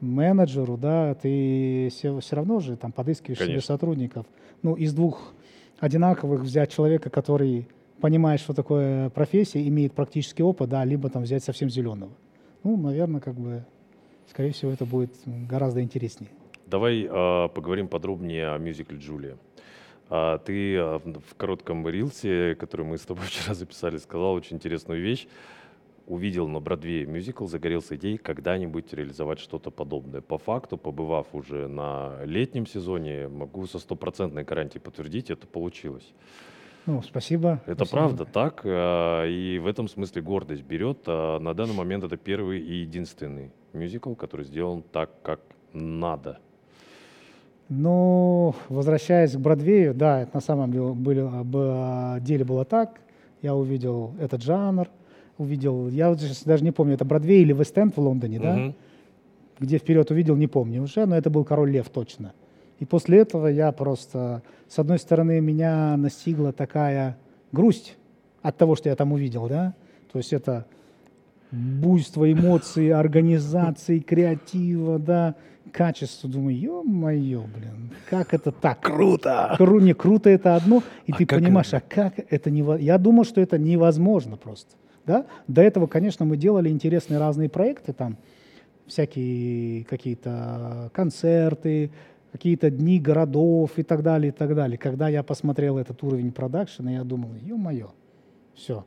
менеджеру, 0.00 0.76
да, 0.76 1.14
ты 1.14 1.88
все, 1.90 2.18
все 2.20 2.36
равно 2.36 2.60
же 2.60 2.76
там 2.76 2.92
подыскиваешь 2.92 3.38
себе 3.38 3.46
Конечно. 3.46 3.66
сотрудников. 3.74 4.26
Ну, 4.62 4.74
из 4.74 4.92
двух 4.92 5.32
одинаковых 5.78 6.42
взять 6.42 6.70
человека, 6.70 7.08
который 7.08 7.66
понимает, 8.00 8.40
что 8.40 8.52
такое 8.52 9.08
профессия, 9.10 9.66
имеет 9.66 9.92
практический 9.92 10.42
опыт, 10.42 10.68
да, 10.68 10.84
либо 10.84 11.08
там 11.08 11.22
взять 11.22 11.42
совсем 11.44 11.70
зеленого. 11.70 12.12
Ну, 12.62 12.76
наверное, 12.76 13.20
как 13.20 13.34
бы, 13.34 13.64
скорее 14.28 14.52
всего, 14.52 14.70
это 14.70 14.84
будет 14.84 15.12
гораздо 15.24 15.82
интереснее. 15.82 16.30
Давай 16.66 17.06
а, 17.08 17.48
поговорим 17.48 17.88
подробнее 17.88 18.48
о 18.48 18.58
мюзикле 18.58 18.98
«Джулия». 18.98 19.36
А, 20.08 20.38
ты 20.38 20.76
а, 20.76 20.98
в 20.98 21.34
коротком 21.36 21.86
рилсе, 21.88 22.54
который 22.54 22.86
мы 22.86 22.98
с 22.98 23.02
тобой 23.02 23.24
вчера 23.26 23.54
записали, 23.54 23.98
сказал 23.98 24.34
очень 24.34 24.56
интересную 24.56 25.00
вещь. 25.00 25.26
Увидел 26.06 26.46
на 26.46 26.60
Бродвее 26.60 27.04
мюзикл, 27.04 27.46
загорелся 27.46 27.96
идеей 27.96 28.16
когда-нибудь 28.16 28.92
реализовать 28.92 29.40
что-то 29.40 29.72
подобное. 29.72 30.20
По 30.20 30.38
факту, 30.38 30.76
побывав 30.76 31.26
уже 31.32 31.66
на 31.66 32.24
летнем 32.24 32.64
сезоне, 32.64 33.26
могу 33.26 33.66
со 33.66 33.80
стопроцентной 33.80 34.44
гарантией 34.44 34.80
подтвердить, 34.80 35.30
это 35.30 35.48
получилось. 35.48 36.14
Ну, 36.86 37.02
спасибо. 37.02 37.60
Это 37.66 37.84
спасибо. 37.84 37.98
правда 37.98 38.24
так, 38.24 38.62
а, 38.64 39.26
и 39.26 39.58
в 39.58 39.66
этом 39.66 39.88
смысле 39.88 40.22
гордость 40.22 40.62
берет. 40.62 40.98
А 41.06 41.40
На 41.40 41.54
данный 41.54 41.74
момент 41.74 42.04
это 42.04 42.16
первый 42.16 42.60
и 42.60 42.74
единственный 42.74 43.50
мюзикл, 43.72 44.14
который 44.14 44.46
сделан 44.46 44.82
так, 44.82 45.10
как 45.22 45.40
надо. 45.72 46.38
Ну, 47.68 48.54
возвращаясь 48.68 49.32
к 49.32 49.38
Бродвею, 49.38 49.92
да, 49.94 50.22
это 50.22 50.30
на 50.34 50.40
самом 50.40 50.70
деле, 50.70 50.92
были- 50.92 52.20
деле 52.20 52.44
было 52.44 52.64
так. 52.64 53.00
Я 53.42 53.54
увидел 53.56 54.12
этот 54.20 54.42
жанр, 54.42 54.88
увидел, 55.36 55.88
я 55.88 56.08
вот 56.10 56.20
сейчас 56.20 56.44
даже 56.44 56.62
не 56.64 56.70
помню, 56.70 56.94
это 56.94 57.04
Бродвей 57.04 57.42
или 57.42 57.52
Вест-Энд 57.52 57.96
в 57.96 58.00
Лондоне, 58.00 58.38
да? 58.40 58.54
Мгм. 58.56 58.74
Где 59.58 59.78
вперед 59.78 60.10
увидел, 60.10 60.36
не 60.36 60.46
помню 60.46 60.82
уже, 60.82 61.06
но 61.06 61.16
это 61.16 61.28
был 61.28 61.44
Король 61.44 61.70
Лев 61.70 61.88
точно. 61.88 62.32
И 62.78 62.84
после 62.84 63.18
этого 63.18 63.46
я 63.48 63.72
просто, 63.72 64.42
с 64.68 64.78
одной 64.78 64.98
стороны, 64.98 65.40
меня 65.40 65.96
настигла 65.96 66.52
такая 66.52 67.16
грусть 67.52 67.96
от 68.42 68.56
того, 68.56 68.76
что 68.76 68.88
я 68.90 68.96
там 68.96 69.12
увидел, 69.12 69.48
да? 69.48 69.74
То 70.12 70.18
есть 70.18 70.32
это 70.32 70.66
буйство 71.50 72.30
эмоций, 72.30 72.90
организации, 72.92 73.98
креатива, 74.00 74.98
да, 74.98 75.34
качество. 75.72 76.28
Думаю, 76.28 76.58
ё-моё, 76.58 77.42
блин, 77.42 77.90
как 78.08 78.34
это 78.34 78.52
так? 78.52 78.80
Круто! 78.80 79.54
Кру, 79.56 79.80
не 79.80 79.94
круто 79.94 80.30
это 80.30 80.56
одно, 80.56 80.82
и 81.06 81.12
А 81.12 81.16
ты 81.16 81.26
понимаешь, 81.26 81.68
это? 81.68 81.78
а 81.78 81.80
как 81.80 82.14
это 82.30 82.50
невозможно? 82.50 82.84
Я 82.84 82.98
думал, 82.98 83.24
что 83.24 83.40
это 83.40 83.58
невозможно 83.58 84.36
просто. 84.36 84.74
Да? 85.06 85.26
До 85.46 85.62
этого, 85.62 85.86
конечно, 85.86 86.24
мы 86.24 86.36
делали 86.36 86.68
интересные 86.68 87.18
разные 87.20 87.48
проекты, 87.48 87.92
там 87.92 88.16
всякие 88.86 89.84
какие-то 89.84 90.90
концерты, 90.92 91.90
какие-то 92.32 92.70
дни 92.70 92.98
городов 92.98 93.72
и 93.76 93.82
так 93.82 94.02
далее, 94.02 94.28
и 94.28 94.32
так 94.32 94.54
далее. 94.54 94.78
Когда 94.78 95.08
я 95.08 95.22
посмотрел 95.22 95.78
этот 95.78 96.02
уровень 96.02 96.32
продакшена, 96.32 96.92
я 96.92 97.04
думал, 97.04 97.30
ё-моё, 97.40 97.90
все. 98.54 98.84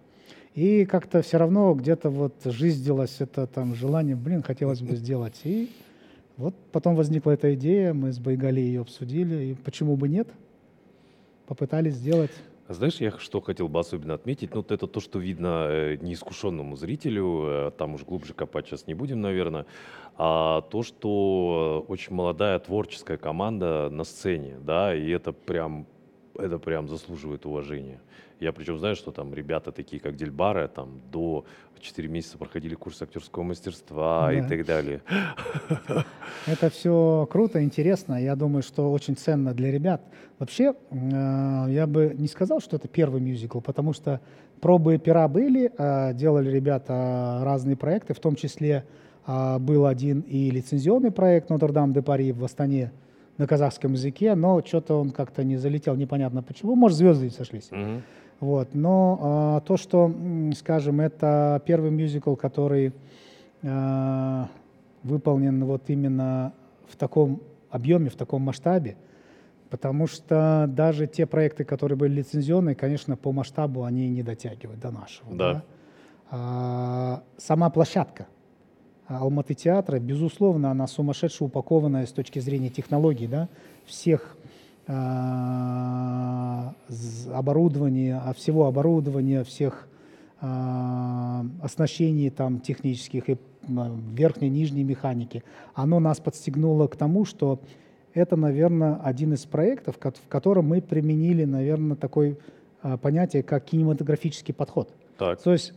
И 0.59 0.83
как-то 0.83 1.21
все 1.21 1.37
равно 1.37 1.73
где-то 1.73 2.09
вот 2.09 2.33
жизнилось 2.43 3.21
это 3.21 3.47
там 3.47 3.75
желание, 3.75 4.17
блин, 4.17 4.43
хотелось 4.43 4.81
бы 4.81 4.97
сделать. 4.97 5.39
И 5.45 5.69
вот 6.35 6.53
потом 6.73 6.97
возникла 6.97 7.31
эта 7.31 7.53
идея, 7.53 7.93
мы 7.93 8.11
с 8.11 8.19
Байгали 8.19 8.59
ее 8.59 8.81
обсудили, 8.81 9.45
и 9.45 9.53
почему 9.53 9.95
бы 9.95 10.09
нет? 10.09 10.27
Попытались 11.47 11.93
сделать. 11.93 12.31
А 12.67 12.73
Знаешь, 12.73 12.95
я 12.95 13.17
что 13.19 13.39
хотел 13.39 13.69
бы 13.69 13.79
особенно 13.79 14.15
отметить, 14.15 14.53
ну, 14.53 14.57
вот 14.57 14.73
это 14.73 14.85
то, 14.85 14.99
что 14.99 15.17
видно 15.17 15.67
э, 15.69 15.97
неискушенному 16.01 16.75
зрителю, 16.75 17.43
э, 17.45 17.71
там 17.77 17.93
уж 17.93 18.03
глубже 18.03 18.33
копать 18.33 18.67
сейчас 18.67 18.85
не 18.85 18.95
будем, 18.95 19.21
наверное, 19.21 19.65
а 20.17 20.59
то, 20.63 20.83
что 20.83 21.85
э, 21.87 21.89
очень 21.89 22.13
молодая 22.13 22.59
творческая 22.59 23.17
команда 23.17 23.89
на 23.89 24.03
сцене, 24.03 24.57
да, 24.61 24.93
и 24.93 25.09
это 25.09 25.31
прям, 25.31 25.87
это 26.35 26.59
прям 26.59 26.89
заслуживает 26.89 27.45
уважения. 27.45 28.01
Я 28.39 28.53
причем 28.53 28.77
знаю, 28.79 28.95
что 28.95 29.11
там 29.11 29.33
ребята 29.33 29.71
такие, 29.71 30.01
как 30.01 30.15
Дельбара, 30.15 30.67
там 30.69 31.01
до 31.11 31.43
4 31.81 32.07
месяца 32.07 32.37
проходили 32.37 32.73
курс 32.75 33.01
актерского 33.01 33.43
мастерства 33.43 34.31
и 34.33 34.41
Да. 34.41 34.47
так 34.47 34.65
далее. 34.65 35.01
Это 36.45 36.69
все 36.69 37.27
круто, 37.29 37.61
интересно. 37.63 38.15
Я 38.21 38.35
думаю, 38.35 38.63
что 38.63 38.91
очень 38.91 39.15
ценно 39.17 39.53
для 39.53 39.71
ребят. 39.71 40.01
Вообще, 40.39 40.73
э, 40.89 41.65
я 41.69 41.85
бы 41.85 42.13
не 42.17 42.27
сказал, 42.27 42.61
что 42.61 42.77
это 42.77 42.87
первый 42.87 43.19
мюзикл, 43.21 43.59
потому 43.59 43.91
что 43.93 44.21
пробы 44.61 44.97
пера 44.97 45.27
были, 45.27 45.71
э, 45.77 46.13
делали 46.13 46.49
ребята 46.49 47.41
разные 47.43 47.75
проекты, 47.75 48.13
в 48.13 48.19
том 48.19 48.35
числе 48.35 48.85
э, 49.27 49.59
был 49.59 49.85
один 49.85 50.21
и 50.21 50.49
лицензионный 50.49 51.11
проект 51.11 51.49
«Нотр-Дам 51.49 51.91
де 51.93 52.01
Пари» 52.01 52.31
в 52.31 52.43
Астане 52.43 52.91
на 53.37 53.47
казахском 53.47 53.93
языке, 53.93 54.35
но 54.35 54.61
что-то 54.65 54.99
он 54.99 55.11
как-то 55.11 55.43
не 55.43 55.55
залетел, 55.57 55.95
непонятно 55.95 56.41
почему. 56.43 56.75
Может, 56.75 56.97
звезды 56.97 57.25
не 57.25 57.31
сошлись. 57.31 57.69
Мгм. 57.71 58.01
Вот. 58.39 58.73
Но 58.73 59.19
а, 59.21 59.59
то, 59.61 59.77
что, 59.77 60.13
скажем, 60.55 61.01
это 61.01 61.61
первый 61.65 61.91
мюзикл, 61.91 62.35
который 62.35 62.93
а, 63.63 64.47
выполнен 65.03 65.63
вот 65.65 65.83
именно 65.89 66.53
в 66.87 66.95
таком 66.95 67.41
объеме, 67.69 68.09
в 68.09 68.15
таком 68.15 68.43
масштабе, 68.43 68.95
потому 69.69 70.07
что 70.07 70.65
даже 70.69 71.07
те 71.07 71.25
проекты, 71.25 71.63
которые 71.63 71.97
были 71.97 72.13
лицензионные, 72.13 72.75
конечно, 72.75 73.17
по 73.17 73.31
масштабу 73.31 73.83
они 73.83 74.09
не 74.09 74.23
дотягивают 74.23 74.79
до 74.79 74.91
нашего. 74.91 75.35
Да. 75.35 75.63
А, 76.31 77.23
сама 77.37 77.69
площадка 77.69 78.27
Алматы 79.07 79.55
театра, 79.55 79.99
безусловно, 79.99 80.69
она 80.69 80.85
сумасшедше 80.85 81.43
упакованная 81.43 82.05
с 82.05 82.11
точки 82.11 82.37
зрения 82.37 82.69
технологий, 82.69 83.25
да, 83.25 83.49
всех 83.85 84.37
оборудования, 87.33 88.21
а, 88.23 88.33
всего 88.33 88.65
оборудования, 88.65 89.43
всех 89.43 89.87
а, 90.41 91.45
оснащений 91.61 92.29
там 92.29 92.59
технических 92.59 93.29
и 93.29 93.37
верхней, 93.67 94.49
нижней 94.49 94.83
механики, 94.83 95.43
оно 95.75 95.99
нас 95.99 96.19
подстегнуло 96.19 96.87
к 96.87 96.95
тому, 96.95 97.25
что 97.25 97.59
это, 98.13 98.35
наверное, 98.35 98.95
один 99.03 99.33
из 99.33 99.45
проектов, 99.45 99.97
в 99.97 100.27
котором 100.27 100.67
мы 100.67 100.81
применили, 100.81 101.45
наверное, 101.45 101.95
такое 101.95 102.37
а, 102.81 102.97
понятие, 102.97 103.43
как 103.43 103.65
кинематографический 103.65 104.53
подход. 104.53 104.89
Так. 105.17 105.41
То 105.41 105.51
есть 105.51 105.73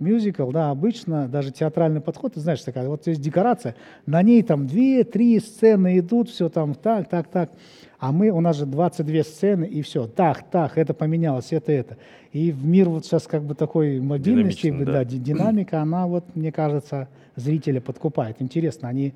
мюзикл, 0.00 0.50
да, 0.50 0.70
обычно 0.70 1.28
даже 1.28 1.52
театральный 1.52 2.00
подход, 2.00 2.34
ты 2.34 2.40
знаешь, 2.40 2.60
такая, 2.62 2.88
вот 2.88 3.06
есть 3.06 3.20
декорация, 3.20 3.74
на 4.06 4.22
ней 4.22 4.42
там 4.42 4.66
две-три 4.66 5.38
сцены 5.40 5.98
идут, 5.98 6.30
все 6.30 6.48
там 6.48 6.74
так, 6.74 7.08
так, 7.08 7.28
так. 7.28 7.50
А 7.98 8.12
мы, 8.12 8.30
у 8.30 8.40
нас 8.40 8.56
же 8.56 8.64
22 8.64 9.22
сцены, 9.24 9.64
и 9.66 9.82
все, 9.82 10.06
так, 10.06 10.50
так, 10.50 10.78
это 10.78 10.94
поменялось, 10.94 11.52
это, 11.52 11.70
это. 11.70 11.98
И 12.32 12.50
в 12.50 12.64
мир 12.64 12.88
вот 12.88 13.04
сейчас 13.04 13.26
как 13.26 13.42
бы 13.42 13.54
такой 13.54 14.00
мобильности, 14.00 14.70
да, 14.70 14.92
да. 14.92 15.04
ди- 15.04 15.18
динамика, 15.18 15.82
она 15.82 16.06
вот, 16.06 16.24
мне 16.34 16.50
кажется, 16.50 17.08
зрителя 17.36 17.80
подкупает. 17.82 18.36
Интересно, 18.40 18.88
они 18.88 19.12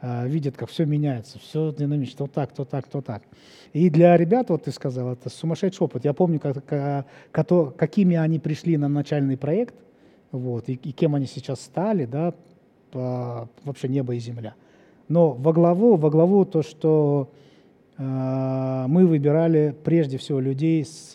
э, 0.00 0.26
видят, 0.26 0.56
как 0.56 0.68
все 0.68 0.84
меняется, 0.84 1.38
все 1.38 1.72
динамично, 1.78 2.26
то 2.26 2.32
так, 2.32 2.52
то 2.52 2.64
так, 2.64 2.88
то 2.88 3.00
так. 3.02 3.22
И 3.72 3.88
для 3.90 4.16
ребят, 4.16 4.50
вот 4.50 4.64
ты 4.64 4.72
сказал, 4.72 5.12
это 5.12 5.30
сумасшедший 5.30 5.84
опыт. 5.84 6.04
Я 6.04 6.12
помню, 6.12 6.40
как, 6.40 6.64
ка- 6.64 7.04
кото- 7.32 7.70
какими 7.76 8.16
они 8.16 8.40
пришли 8.40 8.76
на 8.76 8.88
начальный 8.88 9.36
проект, 9.36 9.74
вот, 10.34 10.68
и, 10.68 10.72
и 10.72 10.92
кем 10.92 11.14
они 11.14 11.26
сейчас 11.26 11.60
стали, 11.60 12.06
да, 12.06 12.34
по- 12.90 13.48
вообще 13.64 13.88
небо 13.88 14.14
и 14.14 14.18
земля. 14.18 14.54
Но 15.08 15.32
во 15.32 15.52
главу, 15.52 15.96
во 15.96 16.10
главу 16.10 16.44
то, 16.44 16.62
что 16.62 17.28
э, 17.98 18.84
мы 18.88 19.06
выбирали 19.06 19.74
прежде 19.84 20.18
всего 20.18 20.40
людей 20.40 20.84
с 20.84 21.14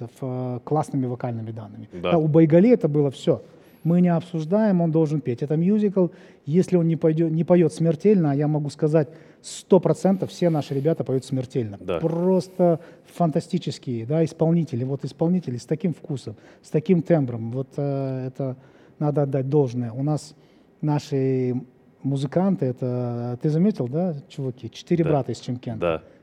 классными 0.63 1.05
вокальными 1.05 1.51
данными. 1.51 1.89
Да. 1.91 2.11
Да, 2.11 2.17
у 2.17 2.27
Байгали 2.27 2.69
это 2.69 2.87
было 2.87 3.11
все. 3.11 3.41
Мы 3.83 4.01
не 4.01 4.09
обсуждаем, 4.09 4.81
он 4.81 4.91
должен 4.91 5.21
петь. 5.21 5.41
Это 5.41 5.55
мюзикл. 5.55 6.07
Если 6.45 6.77
он 6.77 6.87
не, 6.87 6.95
пойдет, 6.95 7.31
не 7.31 7.43
поет 7.43 7.73
смертельно, 7.73 8.35
я 8.35 8.47
могу 8.47 8.69
сказать, 8.69 9.07
сто 9.41 9.79
процентов 9.79 10.29
все 10.29 10.49
наши 10.49 10.73
ребята 10.73 11.03
поют 11.03 11.25
смертельно. 11.25 11.77
Да. 11.79 11.99
Просто 11.99 12.79
фантастические 13.15 14.05
да, 14.05 14.23
исполнители. 14.23 14.83
Вот 14.83 15.05
исполнители 15.05 15.57
с 15.57 15.65
таким 15.65 15.93
вкусом, 15.93 16.35
с 16.61 16.69
таким 16.69 17.01
тембром. 17.01 17.51
Вот 17.51 17.69
э, 17.77 18.27
это 18.27 18.57
надо 18.99 19.23
отдать 19.23 19.49
должное. 19.49 19.91
У 19.91 20.03
нас 20.03 20.35
наши 20.81 21.55
музыканты, 22.03 22.65
это, 22.65 23.37
ты 23.41 23.49
заметил, 23.49 23.87
да, 23.87 24.15
чуваки, 24.29 24.69
четыре 24.69 25.03
да. 25.03 25.09
брата 25.09 25.31
из 25.31 25.39
Чемкента. 25.39 25.79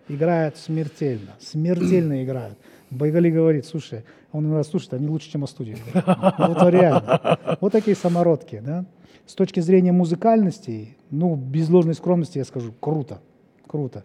Да. 0.08 0.14
Играют 0.14 0.56
смертельно, 0.56 1.32
смертельно 1.38 2.22
играют. 2.24 2.58
Байгали 2.90 3.30
говорит, 3.30 3.66
слушай, 3.66 4.04
он 4.32 4.52
раз, 4.52 4.68
слушай, 4.68 4.90
они 4.92 5.08
лучше, 5.08 5.30
чем 5.30 5.44
о 5.44 5.46
студии. 5.46 5.76
Ну, 5.94 6.54
вот 6.54 6.70
реально. 6.70 7.38
Вот 7.60 7.72
такие 7.72 7.96
самородки, 7.96 8.62
да. 8.64 8.84
С 9.26 9.34
точки 9.34 9.58
зрения 9.58 9.90
музыкальности, 9.90 10.96
ну, 11.10 11.34
без 11.34 11.68
ложной 11.68 11.94
скромности 11.94 12.38
я 12.38 12.44
скажу, 12.44 12.72
круто, 12.78 13.20
круто. 13.66 14.04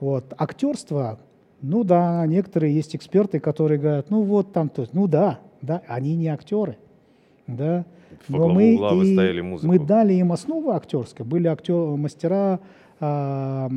Вот. 0.00 0.34
Актерство, 0.36 1.20
ну 1.62 1.84
да, 1.84 2.26
некоторые 2.26 2.74
есть 2.74 2.96
эксперты, 2.96 3.38
которые 3.38 3.78
говорят, 3.78 4.10
ну 4.10 4.22
вот 4.22 4.52
там, 4.52 4.68
то 4.68 4.82
есть, 4.82 4.94
ну 4.94 5.06
да, 5.06 5.40
да, 5.62 5.82
они 5.86 6.16
не 6.16 6.28
актеры, 6.28 6.76
да. 7.46 7.84
Но 8.26 8.48
мы, 8.48 8.74
и, 8.74 9.42
мы 9.66 9.78
дали 9.78 10.14
им 10.14 10.32
основу 10.32 10.70
актерской, 10.70 11.24
были 11.24 11.46
актер, 11.46 11.96
мастера 11.96 12.60
э, 13.00 13.68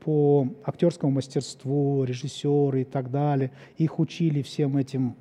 по 0.00 0.48
актерскому 0.64 1.12
мастерству, 1.12 2.04
режиссеры 2.04 2.82
и 2.82 2.84
так 2.84 3.10
далее. 3.10 3.52
Их 3.76 3.98
учили 3.98 4.42
всем 4.42 4.76
этим 4.76 5.16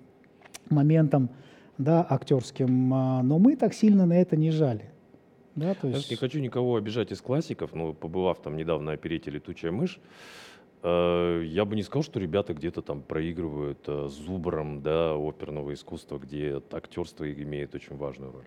моментам 0.69 1.29
да, 1.77 2.05
актерским, 2.09 2.93
а, 2.93 3.23
но 3.23 3.39
мы 3.39 3.55
так 3.55 3.73
сильно 3.73 4.05
на 4.05 4.13
это 4.13 4.35
не 4.35 4.51
жали. 4.51 4.91
Да, 5.55 5.73
то 5.73 5.87
есть... 5.87 6.09
Не 6.09 6.15
хочу 6.15 6.39
никого 6.39 6.75
обижать 6.75 7.11
из 7.11 7.21
классиков, 7.21 7.73
но 7.73 7.93
побывав 7.93 8.41
там 8.41 8.55
недавно 8.55 8.87
на 8.87 8.91
оперете 8.93 9.31
«Летучая 9.31 9.71
мышь», 9.71 9.99
я 10.81 11.65
бы 11.65 11.75
не 11.75 11.83
сказал, 11.83 12.03
что 12.03 12.19
ребята 12.19 12.53
где-то 12.53 12.81
там 12.81 13.01
проигрывают 13.01 13.79
э, 13.87 14.07
зубром 14.09 14.81
да, 14.81 15.13
оперного 15.13 15.73
искусства, 15.73 16.19
где 16.19 16.61
актерство 16.71 17.29
имеет 17.31 17.75
очень 17.75 17.97
важную 17.97 18.31
роль. 18.31 18.45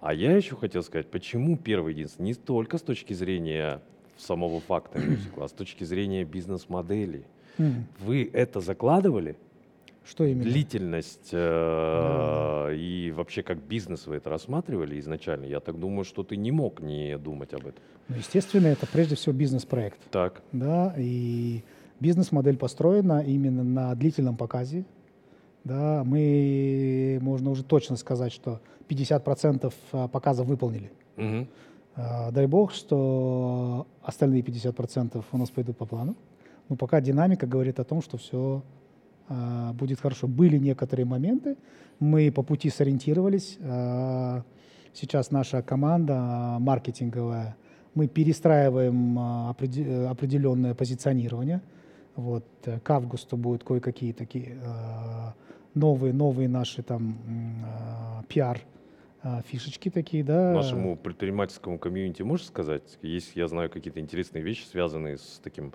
А 0.00 0.14
я 0.14 0.36
еще 0.36 0.54
хотел 0.54 0.82
сказать, 0.82 1.10
почему 1.10 1.56
первый 1.56 1.92
единственный, 1.94 2.26
не 2.26 2.34
только 2.34 2.78
с 2.78 2.82
точки 2.82 3.12
зрения 3.14 3.82
самого 4.16 4.60
факта 4.60 4.98
мюзикла, 5.00 5.46
а 5.46 5.48
с 5.48 5.52
точки 5.52 5.84
зрения 5.84 6.24
бизнес-модели. 6.24 7.24
Вы 8.00 8.30
это 8.32 8.60
закладывали? 8.60 9.36
Что 10.04 10.24
именно? 10.24 10.44
Длительность 10.44 11.30
э, 11.32 12.66
да. 12.66 12.74
и 12.74 13.12
вообще 13.12 13.42
как 13.42 13.58
бизнес 13.58 14.06
вы 14.06 14.16
это 14.16 14.30
рассматривали 14.30 14.98
изначально? 14.98 15.44
Я 15.44 15.60
так 15.60 15.78
думаю, 15.78 16.04
что 16.04 16.24
ты 16.24 16.36
не 16.36 16.50
мог 16.50 16.80
не 16.80 17.16
думать 17.18 17.54
об 17.54 17.66
этом. 17.66 17.82
Ну, 18.08 18.16
естественно, 18.16 18.66
это 18.66 18.86
прежде 18.86 19.14
всего 19.14 19.32
бизнес-проект. 19.32 19.98
Так. 20.10 20.42
Да, 20.50 20.92
и 20.98 21.62
бизнес-модель 22.02 22.56
построена 22.56 23.20
именно 23.20 23.62
на 23.62 23.94
длительном 23.94 24.36
показе. 24.36 24.84
Да, 25.64 26.02
мы, 26.04 27.18
можно 27.22 27.50
уже 27.50 27.62
точно 27.64 27.96
сказать, 27.96 28.32
что 28.32 28.60
50% 28.88 29.72
э, 29.92 30.08
показов 30.08 30.46
выполнили. 30.46 30.90
Угу. 31.16 31.46
Дай 32.32 32.46
бог, 32.46 32.72
что 32.72 33.86
остальные 34.02 34.40
50% 34.42 35.22
у 35.30 35.36
нас 35.38 35.50
пойдут 35.50 35.76
по 35.76 35.84
плану. 35.84 36.16
Но 36.68 36.76
пока 36.76 37.00
динамика 37.02 37.46
говорит 37.46 37.78
о 37.78 37.84
том, 37.84 38.00
что 38.00 38.16
все 38.16 38.62
а, 39.28 39.72
будет 39.72 40.00
хорошо. 40.00 40.26
Были 40.26 40.58
некоторые 40.58 41.06
моменты, 41.06 41.56
мы 42.00 42.30
по 42.30 42.42
пути 42.42 42.70
сориентировались. 42.70 43.58
А, 43.60 44.42
сейчас 44.92 45.30
наша 45.30 45.62
команда 45.62 46.56
маркетинговая, 46.60 47.56
мы 47.94 48.08
перестраиваем 48.08 49.18
а, 49.18 49.50
определенное 49.50 50.74
позиционирование. 50.74 51.62
Вот, 52.16 52.44
к 52.82 52.90
августу 52.90 53.36
будут 53.36 53.64
кое-какие 53.64 54.12
такие 54.12 54.58
новые, 55.74 56.12
новые 56.12 56.48
наши 56.48 56.82
там 56.82 57.16
пиар 58.28 58.60
фишечки 59.46 59.88
такие, 59.88 60.24
да. 60.24 60.52
Нашему 60.52 60.96
предпринимательскому 60.96 61.78
комьюнити 61.78 62.22
можешь 62.22 62.46
сказать, 62.46 62.98
есть, 63.02 63.36
я 63.36 63.46
знаю, 63.48 63.70
какие-то 63.70 64.00
интересные 64.00 64.42
вещи, 64.42 64.64
связанные 64.64 65.16
с 65.16 65.40
таким 65.42 65.72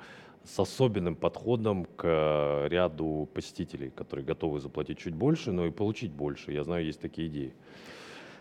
с 0.47 0.59
особенным 0.59 1.15
подходом 1.15 1.85
к 1.95 2.03
э, 2.03 2.67
ряду 2.69 3.27
посетителей, 3.33 3.89
которые 3.89 4.25
готовы 4.25 4.59
заплатить 4.59 4.97
чуть 4.97 5.13
больше, 5.13 5.51
но 5.51 5.65
и 5.65 5.71
получить 5.71 6.11
больше. 6.11 6.51
Я 6.51 6.63
знаю, 6.63 6.85
есть 6.85 7.01
такие 7.01 7.27
идеи. 7.27 7.53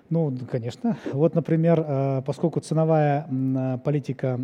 Ну, 0.08 0.32
конечно. 0.48 0.96
Вот, 1.12 1.34
например, 1.34 1.84
э, 1.84 2.22
поскольку 2.24 2.60
ценовая 2.60 3.26
политика 3.84 4.38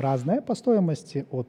разная 0.00 0.40
по 0.40 0.54
стоимости 0.54 1.24
от 1.30 1.48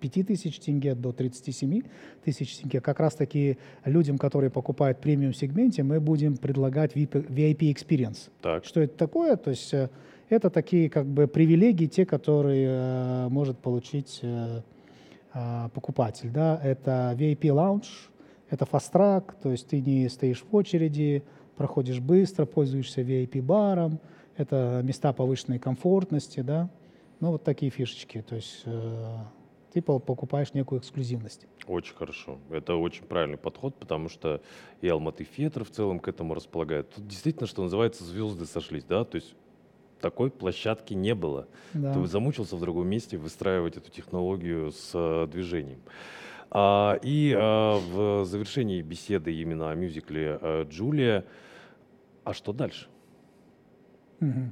5 0.00 0.26
тысяч 0.26 0.58
тенге 0.58 0.94
до 0.94 1.12
37 1.12 1.82
тысяч 2.24 2.56
тенге, 2.56 2.80
как 2.80 3.00
раз 3.00 3.14
таки 3.14 3.58
людям, 3.84 4.18
которые 4.18 4.50
покупают 4.50 4.98
премиум 5.00 5.34
сегменте, 5.34 5.82
мы 5.82 6.00
будем 6.00 6.36
предлагать 6.36 6.96
VIP 6.96 7.72
experience. 7.72 8.30
Так. 8.40 8.64
Что 8.64 8.80
это 8.80 8.96
такое? 8.96 9.36
То 9.36 9.50
есть 9.50 9.72
э, 9.74 9.90
это 10.28 10.50
такие 10.50 10.88
как 10.90 11.06
бы 11.06 11.26
привилегии, 11.26 11.86
те, 11.86 12.06
которые 12.06 12.68
э, 12.68 13.28
может 13.28 13.58
получить 13.58 14.20
э, 14.22 14.62
покупатель. 15.74 16.30
Да? 16.30 16.60
Это 16.62 17.14
VIP 17.16 17.42
lounge, 17.42 17.86
это 18.48 18.64
fast 18.64 18.92
track, 18.92 19.34
то 19.42 19.50
есть 19.50 19.68
ты 19.68 19.80
не 19.80 20.08
стоишь 20.08 20.42
в 20.42 20.54
очереди, 20.54 21.22
проходишь 21.56 22.00
быстро, 22.00 22.46
пользуешься 22.46 23.02
VIP-баром, 23.02 24.00
это 24.36 24.80
места 24.82 25.12
повышенной 25.12 25.58
комфортности, 25.58 26.40
да, 26.40 26.70
ну 27.20 27.32
вот 27.32 27.44
такие 27.44 27.70
фишечки, 27.70 28.24
то 28.26 28.34
есть 28.34 28.64
ты 29.72 29.82
покупаешь 29.82 30.54
некую 30.54 30.80
эксклюзивность. 30.80 31.46
Очень 31.66 31.94
хорошо. 31.94 32.38
Это 32.50 32.74
очень 32.74 33.04
правильный 33.04 33.38
подход, 33.38 33.74
потому 33.76 34.08
что 34.08 34.40
и 34.80 34.88
Алматы 34.88 35.24
Фетр 35.24 35.64
в 35.64 35.70
целом 35.70 36.00
к 36.00 36.08
этому 36.08 36.34
располагает. 36.34 36.90
Тут 36.90 37.06
действительно, 37.06 37.46
что 37.46 37.62
называется, 37.62 38.04
звезды 38.04 38.46
сошлись, 38.46 38.84
да, 38.84 39.04
то 39.04 39.16
есть 39.16 39.34
такой 40.00 40.30
площадки 40.30 40.94
не 40.94 41.14
было. 41.14 41.46
Да. 41.74 41.92
Ты 41.92 42.06
замучился 42.06 42.56
в 42.56 42.60
другом 42.60 42.88
месте 42.88 43.16
выстраивать 43.16 43.76
эту 43.76 43.90
технологию 43.90 44.72
с 44.72 44.90
э, 44.94 45.26
движением. 45.30 45.80
А, 46.50 46.98
и 47.02 47.32
а, 47.36 47.78
в 47.78 48.24
завершении 48.24 48.82
беседы 48.82 49.32
именно 49.32 49.70
о 49.70 49.74
мюзикле 49.74 50.38
а, 50.40 50.64
«Джулия», 50.64 51.24
а 52.24 52.34
что 52.34 52.52
дальше? 52.52 52.88
Угу. 54.20 54.50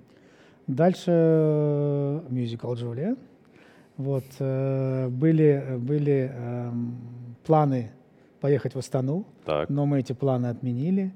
Дальше 0.68 2.22
мюзикл 2.28 2.72
«Джулия». 2.74 3.16
Вот, 3.98 4.24
э, 4.38 5.08
были 5.08 5.76
были 5.76 6.32
э, 6.32 6.72
планы 7.44 7.90
поехать 8.40 8.74
в 8.74 8.78
Астану, 8.78 9.26
так. 9.44 9.68
но 9.68 9.84
мы 9.84 10.00
эти 10.00 10.14
планы 10.14 10.46
отменили. 10.46 11.12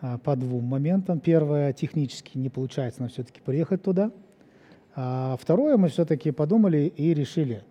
А, 0.00 0.18
по 0.18 0.36
двум 0.36 0.64
моментам. 0.64 1.20
Первое, 1.20 1.72
технически 1.72 2.36
не 2.36 2.50
получается 2.50 3.00
нам 3.00 3.08
все-таки 3.08 3.40
приехать 3.40 3.82
туда. 3.82 4.10
А 4.94 5.36
второе, 5.40 5.76
мы 5.76 5.88
все-таки 5.88 6.30
подумали 6.30 6.92
и 6.96 7.12
решили, 7.12 7.62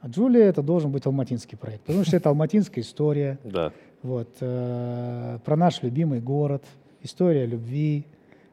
а 0.00 0.08
Джулия 0.08 0.44
это 0.44 0.62
должен 0.62 0.90
быть 0.90 1.06
алматинский 1.06 1.56
проект, 1.56 1.82
потому 1.82 2.04
что 2.04 2.16
это 2.16 2.28
алматинская 2.28 2.82
история. 2.82 3.38
Да. 3.44 3.72
Вот, 4.02 4.28
э, 4.40 5.38
про 5.46 5.56
наш 5.56 5.82
любимый 5.82 6.20
город, 6.20 6.62
история 7.00 7.46
любви, 7.46 8.04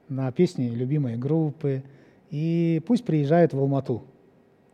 на 0.08 0.32
песни 0.32 0.69
любимой 0.69 1.17
группы. 1.17 1.84
И 2.30 2.82
пусть 2.88 3.04
приезжает 3.04 3.54
в 3.54 3.60
Алмату. 3.60 4.04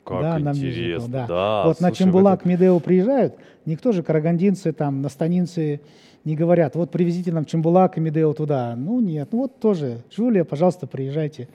Как 0.07 0.21
да, 0.21 0.51
интересно. 0.51 1.07
На 1.07 1.13
да. 1.13 1.27
да. 1.27 1.63
Вот 1.65 1.77
слушай, 1.77 1.89
на 1.89 1.95
Чембулак, 1.95 2.39
это... 2.39 2.49
Медео 2.49 2.79
приезжают, 2.79 3.35
никто 3.65 3.91
же 3.91 4.03
карагандинцы, 4.03 4.71
там, 4.71 5.01
настанинцы 5.01 5.81
не 6.23 6.35
говорят, 6.35 6.75
вот 6.75 6.91
привезите 6.91 7.31
нам 7.33 7.45
Чембулак 7.45 7.97
и 7.97 8.01
Медео 8.01 8.33
туда. 8.33 8.75
Ну 8.77 9.01
нет, 9.01 9.29
ну 9.31 9.39
вот 9.39 9.59
тоже, 9.59 10.03
Жулия, 10.15 10.45
пожалуйста, 10.45 10.87
приезжайте 10.87 11.49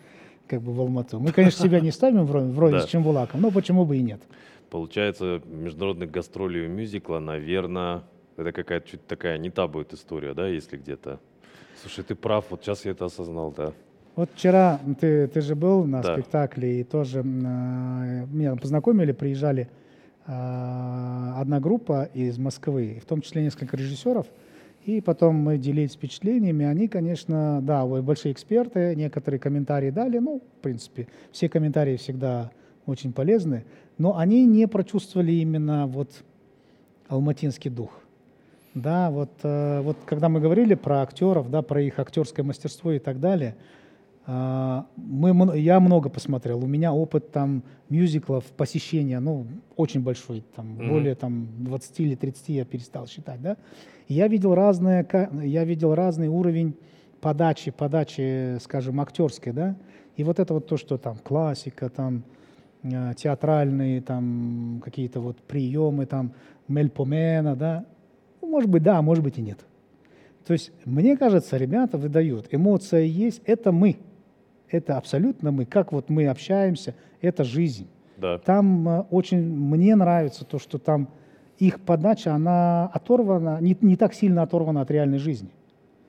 как 0.47 0.61
бы 0.61 0.73
в 0.73 0.81
Алмату. 0.81 1.19
Мы, 1.19 1.33
конечно, 1.33 1.65
себя 1.65 1.81
не 1.81 1.91
ставим 1.91 2.27
вроде, 2.27 2.81
с 2.81 2.87
Чембулаком, 2.87 3.41
но 3.41 3.51
почему 3.51 3.87
бы 3.87 3.97
и 3.97 4.03
нет. 4.03 4.21
Получается, 4.69 5.41
международных 5.47 6.11
гастролей 6.11 6.67
мюзикла, 6.67 7.21
наверное, 7.21 8.03
это 8.37 8.53
какая-то 8.53 8.89
чуть 8.89 9.07
такая 9.07 9.39
не 9.39 9.51
та 9.51 9.67
будет 9.67 9.95
история, 9.95 10.35
да, 10.35 10.49
если 10.49 10.77
где-то. 10.77 11.21
Слушай, 11.81 12.05
ты 12.05 12.15
прав, 12.15 12.47
вот 12.51 12.63
сейчас 12.63 12.85
я 12.85 12.91
это 12.91 13.07
осознал, 13.07 13.53
да. 13.53 13.73
Вот 14.15 14.31
вчера 14.35 14.79
ты, 15.01 15.27
ты 15.27 15.41
же 15.41 15.55
был 15.55 15.85
на 15.85 16.03
да. 16.03 16.15
спектакле, 16.15 16.81
и 16.81 16.85
тоже 16.85 17.21
э, 17.21 17.23
меня 17.23 18.57
познакомили, 18.57 19.13
приезжали 19.13 19.69
э, 20.27 21.33
одна 21.37 21.61
группа 21.61 22.11
из 22.13 22.39
Москвы, 22.39 23.01
в 23.03 23.07
том 23.07 23.23
числе 23.23 23.43
несколько 23.43 23.77
режиссеров, 23.77 24.27
и 24.85 25.01
потом 25.01 25.37
мы 25.37 25.59
делились 25.59 25.93
впечатлениями. 25.93 26.67
Они, 26.67 26.89
конечно, 26.89 27.61
да, 27.63 27.87
большие 27.87 28.33
эксперты, 28.33 28.95
некоторые 28.97 29.41
комментарии 29.41 29.91
дали. 29.91 30.19
Ну, 30.19 30.43
в 30.59 30.63
принципе, 30.63 31.07
все 31.31 31.49
комментарии 31.49 31.97
всегда 31.97 32.51
очень 32.85 33.13
полезны. 33.13 33.65
Но 33.97 34.19
они 34.19 34.45
не 34.45 34.67
прочувствовали 34.67 35.33
именно 35.33 35.87
вот 35.87 36.11
алматинский 37.09 37.71
дух. 37.71 37.93
Да, 38.75 39.11
вот, 39.11 39.31
э, 39.43 39.81
вот 39.83 39.99
когда 40.05 40.29
мы 40.29 40.41
говорили 40.41 40.75
про 40.75 41.03
актеров, 41.03 41.51
да, 41.51 41.63
про 41.63 41.81
их 41.81 41.99
актерское 41.99 42.45
мастерство 42.45 42.91
и 42.91 42.99
так 42.99 43.21
далее, 43.21 43.55
мы, 44.27 45.59
я 45.59 45.81
много 45.81 46.09
посмотрел. 46.09 46.63
У 46.63 46.67
меня 46.67 46.93
опыт 46.93 47.33
там 47.33 47.65
мюзиклов, 47.89 48.45
посещения, 48.45 49.19
ну, 49.19 49.47
очень 49.77 50.01
большой, 50.01 50.45
там, 50.55 50.77
mm-hmm. 50.79 50.89
более 50.89 51.15
там 51.15 51.49
20 51.59 52.01
или 52.01 52.15
30 52.15 52.49
я 52.51 52.65
перестал 52.65 53.07
считать, 53.07 53.43
да. 53.43 53.57
И 54.09 54.15
я 54.15 54.29
видел 54.29 54.55
разное, 54.55 55.07
я 55.43 55.65
видел 55.65 55.95
разный 55.95 56.29
уровень 56.29 56.77
подачи, 57.21 57.71
подачи, 57.71 58.59
скажем, 58.61 59.01
актерской, 59.01 59.53
да. 59.53 59.77
И 60.17 60.25
вот 60.25 60.39
это 60.39 60.55
вот 60.55 60.67
то, 60.67 60.77
что 60.77 60.99
там 60.99 61.17
классика, 61.17 61.89
там 61.89 62.23
э, 62.83 63.15
театральные, 63.17 64.03
там 64.03 64.81
какие-то 64.85 65.21
вот 65.21 65.39
приемы, 65.39 66.07
там 66.07 66.33
мельпомена, 66.69 67.57
да, 67.57 67.85
ну, 68.41 68.49
может 68.49 68.69
быть, 68.69 68.83
да, 68.83 69.01
может 69.03 69.25
быть 69.25 69.39
и 69.39 69.43
нет. 69.43 69.59
То 70.47 70.53
есть, 70.53 70.73
мне 70.85 71.17
кажется, 71.17 71.57
ребята 71.57 71.97
выдают, 71.97 72.49
эмоция 72.51 73.03
есть, 73.03 73.41
это 73.47 73.73
мы, 73.73 73.97
это 74.73 74.97
абсолютно 74.97 75.53
мы, 75.53 75.65
как 75.65 75.93
вот 75.93 76.09
мы 76.09 76.27
общаемся, 76.27 76.95
это 77.21 77.45
жизнь. 77.45 77.89
Да. 78.17 78.39
Там 78.39 78.89
э, 78.89 79.05
очень, 79.11 79.41
мне 79.41 79.95
нравится 79.95 80.45
то, 80.45 80.59
что 80.59 80.79
там 80.79 81.09
их 81.59 81.81
подача, 81.81 82.35
она 82.35 82.87
оторвана, 82.93 83.59
не, 83.61 83.77
не 83.81 83.97
так 83.97 84.15
сильно 84.15 84.43
оторвана 84.43 84.81
от 84.81 84.91
реальной 84.91 85.19
жизни. 85.19 85.51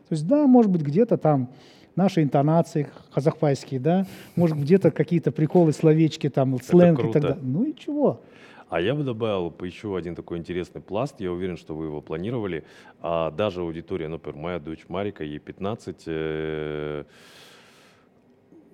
То 0.09 0.15
есть, 0.15 0.27
да, 0.27 0.47
может 0.47 0.71
быть, 0.71 0.81
где-то 0.81 1.17
там 1.17 1.49
наши 1.95 2.23
интонации 2.23 2.87
казахпайские, 3.13 3.79
да, 3.79 4.05
может, 4.35 4.57
где-то 4.57 4.91
какие-то 4.91 5.31
приколы, 5.31 5.73
словечки, 5.73 6.29
там, 6.29 6.59
сленг 6.61 7.03
и 7.03 7.11
так 7.11 7.21
далее. 7.21 7.39
Ну 7.41 7.63
и 7.63 7.75
чего? 7.75 8.21
А 8.69 8.81
я 8.81 8.95
бы 8.95 9.03
добавил 9.03 9.53
еще 9.61 9.95
один 9.95 10.15
такой 10.15 10.39
интересный 10.39 10.81
пласт. 10.81 11.19
Я 11.19 11.31
уверен, 11.31 11.57
что 11.57 11.75
вы 11.75 11.85
его 11.85 12.01
планировали. 12.01 12.63
А 13.01 13.29
даже 13.29 13.61
аудитория, 13.61 14.07
например, 14.07 14.39
моя 14.39 14.59
дочь 14.59 14.85
Марика, 14.87 15.23
ей 15.23 15.37
15, 15.37 16.03
э, 16.07 17.03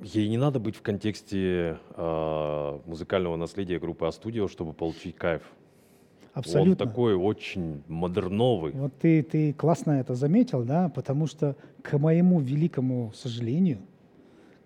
ей 0.02 0.28
не 0.30 0.38
надо 0.38 0.60
быть 0.60 0.76
в 0.76 0.82
контексте 0.82 1.78
э, 1.96 2.80
музыкального 2.86 3.36
наследия 3.36 3.80
группы 3.80 4.06
А-студио, 4.06 4.48
чтобы 4.48 4.74
получить 4.74 5.16
кайф. 5.16 5.42
Абсолютно. 6.34 6.72
Он 6.72 6.90
такой 6.90 7.16
очень 7.16 7.84
модерновый. 7.88 8.72
Вот 8.74 8.94
ты, 9.00 9.24
ты 9.24 9.54
классно 9.54 9.94
это 9.94 10.16
заметил, 10.16 10.64
да, 10.64 10.90
потому 10.90 11.28
что, 11.28 11.56
к 11.82 11.98
моему 11.98 12.40
великому 12.40 13.12
сожалению, 13.14 13.80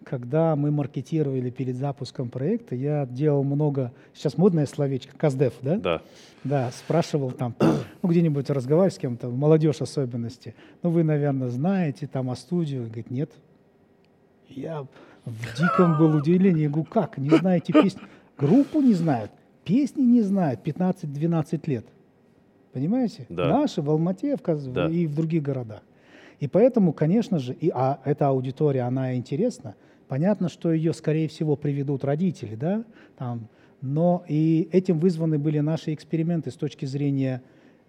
когда 0.04 0.56
мы 0.56 0.70
маркетировали 0.70 1.50
перед 1.50 1.78
запуском 1.78 2.30
проекта, 2.30 2.76
я 2.76 3.06
делал 3.06 3.44
много, 3.44 3.94
сейчас 4.14 4.38
модное 4.38 4.66
словечко, 4.66 5.18
КАЗДЕФ, 5.18 5.54
да? 5.62 5.78
Да. 5.78 6.02
Да, 6.44 6.72
спрашивал 6.72 7.32
там, 7.32 7.56
ну, 8.02 8.10
где-нибудь 8.10 8.50
разговаривать 8.50 8.96
с 8.96 8.98
кем-то, 8.98 9.30
молодежь 9.30 9.82
особенности. 9.82 10.56
Ну, 10.84 10.90
вы, 10.90 11.04
наверное, 11.04 11.50
знаете 11.50 12.06
там 12.06 12.30
о 12.30 12.36
студию. 12.36 12.84
Говорит, 12.84 13.10
нет. 13.10 13.32
Я 14.50 14.86
в 15.26 15.58
диком 15.58 15.98
был 15.98 16.16
удивлении. 16.16 16.64
Я 16.64 16.70
говорю, 16.70 16.88
как, 16.90 17.18
не 17.18 17.30
знаете 17.30 17.74
песню? 17.74 18.04
Группу 18.38 18.82
не 18.82 18.94
знают, 18.94 19.32
песни 19.64 20.02
не 20.02 20.22
знают, 20.22 20.66
15-12 20.66 21.62
лет. 21.68 21.86
Понимаете? 22.74 23.26
Да. 23.30 23.48
Наши 23.48 23.82
в 23.82 23.90
Алмате 23.90 24.36
в 24.36 24.42
Каз... 24.42 24.66
да. 24.66 24.90
и 24.90 25.06
в 25.06 25.16
других 25.16 25.44
городах. 25.44 25.82
И 26.40 26.48
поэтому, 26.48 26.92
конечно 26.92 27.40
же, 27.40 27.54
и, 27.54 27.72
а 27.74 28.00
эта 28.04 28.28
аудитория, 28.28 28.82
она 28.82 29.16
интересна, 29.16 29.76
Понятно, 30.14 30.48
что 30.48 30.72
ее, 30.72 30.94
скорее 30.94 31.28
всего, 31.28 31.56
приведут 31.56 32.04
родители, 32.04 32.54
да, 32.54 32.84
там, 33.18 33.48
но 33.82 34.24
и 34.28 34.70
этим 34.72 35.00
вызваны 35.00 35.40
были 35.40 35.58
наши 35.58 35.92
эксперименты 35.92 36.52
с 36.52 36.56
точки 36.56 36.86
зрения 36.86 37.42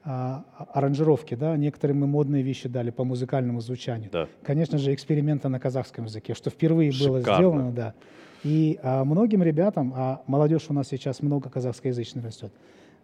аранжировки, 0.05 1.35
да, 1.35 1.57
некоторые 1.57 1.97
мы 1.97 2.07
модные 2.07 2.43
вещи 2.43 2.69
дали 2.69 2.91
по 2.91 3.05
музыкальному 3.05 3.61
звучанию. 3.61 4.11
Да. 4.13 4.29
Конечно 4.43 4.79
же, 4.79 4.93
эксперименты 4.93 5.49
на 5.49 5.59
казахском 5.59 6.05
языке, 6.05 6.35
что 6.35 6.51
впервые 6.51 6.93
Шикарно. 6.93 7.13
было 7.13 7.21
сделано, 7.21 7.73
да. 7.73 7.95
И 8.43 8.79
а, 8.83 9.05
многим 9.05 9.43
ребятам, 9.43 9.95
а 9.97 10.23
молодежь 10.27 10.67
у 10.69 10.75
нас 10.75 10.89
сейчас 10.89 11.23
много 11.23 11.49
казахскоязычной 11.49 12.23
растет, 12.23 12.53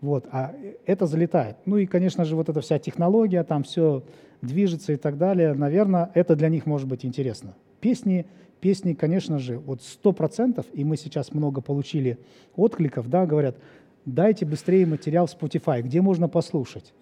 вот, 0.02 0.26
а 0.30 0.54
это 0.84 1.06
залетает. 1.06 1.56
Ну 1.64 1.78
и, 1.78 1.86
конечно 1.86 2.26
же, 2.26 2.36
вот 2.36 2.50
эта 2.50 2.60
вся 2.60 2.78
технология, 2.78 3.42
там 3.44 3.62
все 3.62 4.04
движется 4.42 4.92
и 4.92 4.96
так 4.96 5.16
далее, 5.16 5.54
наверное, 5.54 6.10
это 6.14 6.36
для 6.36 6.50
них 6.50 6.66
может 6.66 6.86
быть 6.86 7.06
интересно. 7.06 7.54
Песни 7.80 8.26
Песни, 8.60 8.92
конечно 8.92 9.38
же, 9.38 9.58
вот 9.58 9.82
сто 9.82 10.12
процентов, 10.12 10.66
и 10.74 10.84
мы 10.84 10.98
сейчас 10.98 11.32
много 11.32 11.62
получили 11.62 12.18
откликов, 12.56 13.08
да, 13.08 13.24
говорят, 13.24 13.56
дайте 14.04 14.44
быстрее 14.46 14.86
материал 14.86 15.26
в 15.26 15.30
Spotify, 15.30 15.82
где 15.82 16.00
можно 16.00 16.28
послушать. 16.28 16.92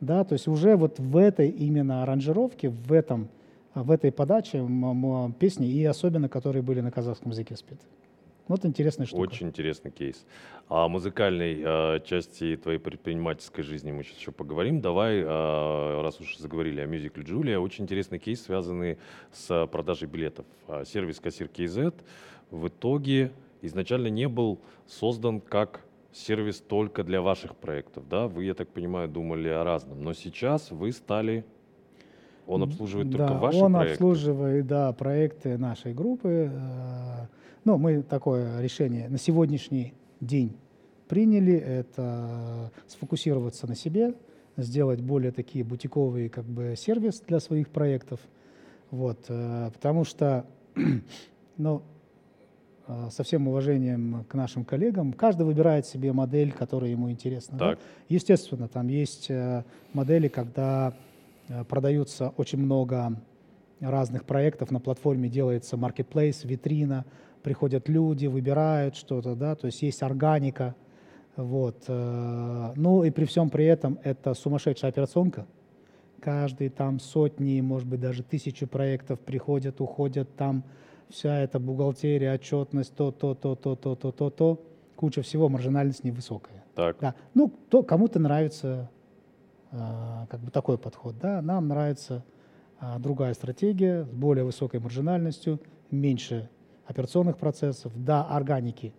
Да, 0.00 0.24
то 0.24 0.34
есть 0.34 0.46
уже 0.46 0.76
вот 0.76 0.98
в 0.98 1.16
этой 1.16 1.48
именно 1.48 2.02
аранжировке, 2.02 2.68
в, 2.68 2.92
этом, 2.92 3.28
в 3.74 3.90
этой 3.90 4.12
подаче 4.12 4.64
песни, 5.38 5.68
и 5.68 5.84
особенно, 5.84 6.28
которые 6.28 6.62
были 6.62 6.80
на 6.80 6.92
казахском 6.92 7.32
языке 7.32 7.56
спеты. 7.56 7.84
Вот 8.46 8.64
интересная 8.64 9.06
штука. 9.06 9.20
Очень 9.20 9.48
интересный 9.48 9.90
кейс. 9.90 10.24
О 10.68 10.88
музыкальной 10.88 11.60
э, 11.62 12.00
части 12.06 12.56
твоей 12.56 12.78
предпринимательской 12.78 13.62
жизни 13.62 13.92
мы 13.92 14.02
сейчас 14.02 14.18
еще 14.18 14.32
поговорим. 14.32 14.80
Давай, 14.80 15.18
э, 15.18 16.00
раз 16.00 16.18
уж 16.18 16.38
заговорили 16.38 16.80
о 16.80 16.86
мюзикле 16.86 17.24
Джулия, 17.24 17.58
очень 17.58 17.84
интересный 17.84 18.18
кейс, 18.18 18.42
связанный 18.42 18.96
с 19.32 19.66
продажей 19.66 20.08
билетов. 20.08 20.46
А, 20.66 20.84
сервис 20.86 21.20
Кассир 21.20 21.50
KZ 21.54 21.94
в 22.50 22.68
итоге 22.68 23.32
изначально 23.60 24.06
не 24.06 24.28
был 24.28 24.58
создан 24.86 25.40
как 25.40 25.84
сервис 26.18 26.60
только 26.60 27.04
для 27.04 27.22
ваших 27.22 27.56
проектов, 27.56 28.08
да? 28.08 28.28
Вы, 28.28 28.44
я 28.44 28.54
так 28.54 28.68
понимаю, 28.68 29.08
думали 29.08 29.48
о 29.48 29.64
разном. 29.64 30.02
Но 30.02 30.12
сейчас 30.12 30.70
вы 30.70 30.92
стали 30.92 31.44
он 32.48 32.62
обслуживает 32.62 33.10
только 33.10 33.28
да, 33.28 33.38
ваши 33.38 33.58
он 33.58 33.72
проекты? 33.72 34.04
Он 34.04 34.10
обслуживает, 34.10 34.66
да, 34.66 34.92
проекты 34.94 35.58
нашей 35.58 35.92
группы. 35.92 36.50
Э, 36.50 37.26
ну, 37.64 37.76
мы 37.76 38.02
такое 38.02 38.60
решение 38.62 39.08
на 39.10 39.18
сегодняшний 39.18 39.92
день 40.20 40.56
приняли, 41.08 41.54
это 41.54 42.70
сфокусироваться 42.86 43.66
на 43.66 43.74
себе, 43.74 44.14
сделать 44.56 45.00
более 45.02 45.30
такие 45.30 45.62
бутиковые 45.62 46.30
как 46.30 46.44
бы 46.44 46.74
сервис 46.76 47.20
для 47.20 47.38
своих 47.38 47.68
проектов. 47.68 48.20
Вот, 48.90 49.18
э, 49.28 49.70
потому 49.74 50.04
что, 50.04 50.46
ну, 51.58 51.82
со 53.10 53.22
всем 53.22 53.48
уважением 53.48 54.24
к 54.28 54.34
нашим 54.34 54.64
коллегам, 54.64 55.12
каждый 55.12 55.44
выбирает 55.44 55.86
себе 55.86 56.12
модель, 56.12 56.52
которая 56.52 56.90
ему 56.90 57.10
интересна. 57.10 57.58
Да? 57.58 57.78
Естественно, 58.08 58.68
там 58.68 58.88
есть 58.88 59.30
э, 59.30 59.64
модели, 59.92 60.28
когда 60.28 60.94
продаются 61.68 62.34
очень 62.36 62.58
много 62.58 63.12
разных 63.80 64.24
проектов, 64.24 64.70
на 64.70 64.80
платформе 64.80 65.28
делается 65.28 65.76
marketplace, 65.76 66.46
витрина, 66.46 67.04
приходят 67.42 67.88
люди, 67.88 68.26
выбирают 68.26 68.96
что-то, 68.96 69.34
да, 69.34 69.54
то 69.54 69.66
есть 69.66 69.82
есть 69.82 70.02
органика, 70.02 70.74
вот. 71.36 71.84
Э, 71.86 72.72
ну 72.74 73.04
и 73.04 73.10
при 73.10 73.24
всем 73.24 73.48
при 73.48 73.64
этом 73.64 73.98
это 74.02 74.34
сумасшедшая 74.34 74.90
операционка. 74.90 75.46
Каждый 76.20 76.68
там 76.68 76.98
сотни, 76.98 77.60
может 77.60 77.86
быть, 77.86 78.00
даже 78.00 78.24
тысячи 78.24 78.66
проектов 78.66 79.20
приходят, 79.20 79.80
уходят, 79.80 80.34
там 80.34 80.64
вся 81.08 81.40
эта 81.40 81.58
бухгалтерия, 81.58 82.34
отчетность, 82.34 82.94
то, 82.94 83.10
то, 83.10 83.34
то, 83.34 83.54
то, 83.54 83.74
то, 83.74 83.94
то, 83.94 84.12
то, 84.12 84.30
то, 84.30 84.64
куча 84.96 85.22
всего, 85.22 85.48
маржинальность 85.48 86.04
невысокая. 86.04 86.64
Так. 86.74 86.96
Да. 87.00 87.14
Ну, 87.34 87.52
то, 87.68 87.82
кому-то 87.82 88.18
нравится 88.18 88.90
э, 89.70 89.76
как 90.28 90.40
бы 90.40 90.50
такой 90.50 90.78
подход, 90.78 91.16
да, 91.18 91.42
нам 91.42 91.68
нравится 91.68 92.24
э, 92.80 92.98
другая 92.98 93.34
стратегия 93.34 94.04
с 94.04 94.10
более 94.10 94.44
высокой 94.44 94.80
маржинальностью, 94.80 95.60
меньше 95.90 96.48
операционных 96.86 97.36
процессов, 97.36 97.92
да, 97.96 98.24
органики 98.24 98.94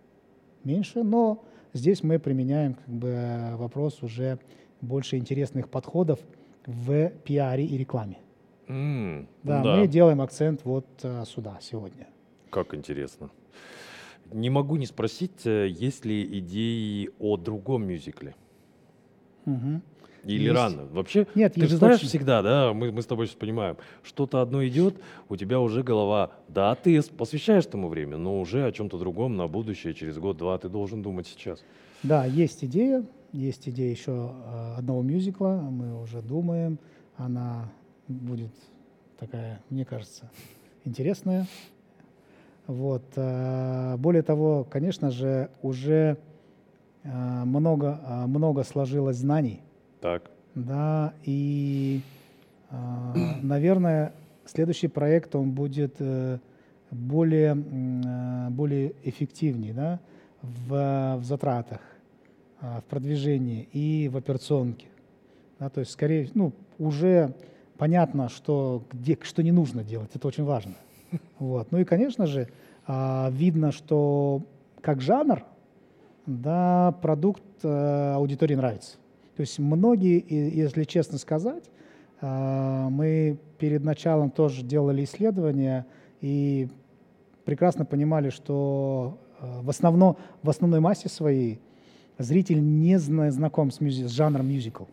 меньше, 0.64 1.02
но 1.02 1.44
здесь 1.72 2.02
мы 2.02 2.18
применяем 2.18 2.74
как 2.74 2.88
бы 2.88 3.52
вопрос 3.56 4.02
уже 4.02 4.38
больше 4.80 5.16
интересных 5.16 5.68
подходов 5.68 6.20
в 6.66 7.10
пиаре 7.24 7.64
и 7.64 7.76
рекламе. 7.76 8.18
Mm, 8.70 9.26
да, 9.42 9.62
да, 9.62 9.76
мы 9.76 9.88
делаем 9.88 10.20
акцент 10.20 10.64
вот 10.64 10.86
uh, 11.02 11.26
сюда 11.26 11.58
сегодня. 11.60 12.06
Как 12.50 12.72
интересно. 12.74 13.30
Не 14.32 14.48
могу 14.48 14.76
не 14.76 14.86
спросить, 14.86 15.44
э, 15.44 15.66
есть 15.68 16.04
ли 16.04 16.38
идеи 16.38 17.10
о 17.18 17.36
другом 17.36 17.84
мюзикле? 17.86 18.36
Угу. 19.44 19.80
Или 20.24 20.44
есть. 20.44 20.54
рано? 20.54 20.86
Вообще, 20.92 21.26
Нет, 21.34 21.54
ты 21.54 21.66
же 21.66 21.76
знаешь 21.76 21.96
точно. 21.96 22.08
всегда, 22.08 22.42
да, 22.42 22.72
мы, 22.72 22.92
мы 22.92 23.02
с 23.02 23.06
тобой 23.06 23.26
сейчас 23.26 23.36
понимаем, 23.36 23.76
что-то 24.04 24.40
одно 24.40 24.64
идет, 24.64 24.96
у 25.28 25.36
тебя 25.36 25.58
уже 25.58 25.82
голова, 25.82 26.30
да, 26.46 26.74
ты 26.76 27.02
посвящаешь 27.02 27.64
этому 27.64 27.88
время, 27.88 28.18
но 28.18 28.40
уже 28.40 28.64
о 28.66 28.70
чем-то 28.70 28.98
другом 28.98 29.36
на 29.36 29.48
будущее, 29.48 29.94
через 29.94 30.18
год-два 30.18 30.58
ты 30.58 30.68
должен 30.68 31.02
думать 31.02 31.26
сейчас. 31.26 31.64
Да, 32.04 32.24
есть 32.24 32.62
идея, 32.64 33.04
есть 33.32 33.68
идея 33.68 33.90
еще 33.90 34.32
э, 34.32 34.74
одного 34.78 35.02
мюзикла, 35.02 35.66
мы 35.70 36.00
уже 36.00 36.22
думаем, 36.22 36.78
она 37.16 37.72
будет 38.10 38.50
такая, 39.18 39.60
мне 39.70 39.84
кажется, 39.84 40.30
интересная. 40.84 41.46
Вот. 42.66 43.04
Э, 43.16 43.96
более 43.96 44.22
того, 44.22 44.64
конечно 44.64 45.10
же, 45.10 45.50
уже 45.62 46.16
э, 47.02 47.44
много, 47.44 48.00
много 48.26 48.64
сложилось 48.64 49.16
знаний 49.16 49.60
Так. 50.00 50.30
Да, 50.54 51.14
и, 51.24 52.00
э, 52.70 52.74
наверное, 53.42 54.12
следующий 54.44 54.88
проект, 54.88 55.34
он 55.34 55.52
будет 55.52 55.96
э, 55.98 56.38
более, 56.90 57.56
э, 57.56 58.50
более 58.50 58.94
эффективнее, 59.04 59.72
да, 59.72 60.00
в, 60.42 61.16
в 61.18 61.24
затратах, 61.24 61.80
э, 62.60 62.80
в 62.80 62.84
продвижении 62.84 63.68
и 63.72 64.08
в 64.08 64.16
операционке. 64.16 64.86
Да, 65.58 65.68
то 65.68 65.80
есть, 65.80 65.92
скорее, 65.92 66.28
ну, 66.34 66.52
уже 66.78 67.34
понятно, 67.80 68.28
что, 68.28 68.82
где, 68.92 69.18
что 69.22 69.42
не 69.42 69.52
нужно 69.52 69.82
делать, 69.82 70.10
это 70.14 70.28
очень 70.28 70.44
важно. 70.44 70.74
Вот. 71.38 71.72
Ну 71.72 71.78
и, 71.78 71.84
конечно 71.84 72.26
же, 72.26 72.48
а, 72.86 73.30
видно, 73.32 73.72
что 73.72 74.42
как 74.82 75.00
жанр, 75.00 75.42
да, 76.26 76.94
продукт 77.02 77.42
э, 77.62 78.12
аудитории 78.14 78.54
нравится. 78.54 78.98
То 79.34 79.40
есть 79.40 79.58
многие, 79.58 80.22
если 80.28 80.84
честно 80.84 81.18
сказать, 81.18 81.64
э, 82.20 82.86
мы 82.90 83.38
перед 83.58 83.82
началом 83.82 84.30
тоже 84.30 84.62
делали 84.62 85.02
исследования 85.02 85.86
и 86.20 86.68
прекрасно 87.44 87.84
понимали, 87.86 88.28
что 88.28 89.18
э, 89.40 89.62
в, 89.62 89.70
основном, 89.70 90.18
в 90.42 90.50
основной 90.50 90.80
массе 90.80 91.08
своей 91.08 91.58
зритель 92.18 92.60
не 92.60 92.98
знаком 92.98 93.70
с, 93.70 93.80
мюзи- 93.80 94.06
с 94.06 94.10
жанром 94.10 94.46
мюзикл. 94.48 94.84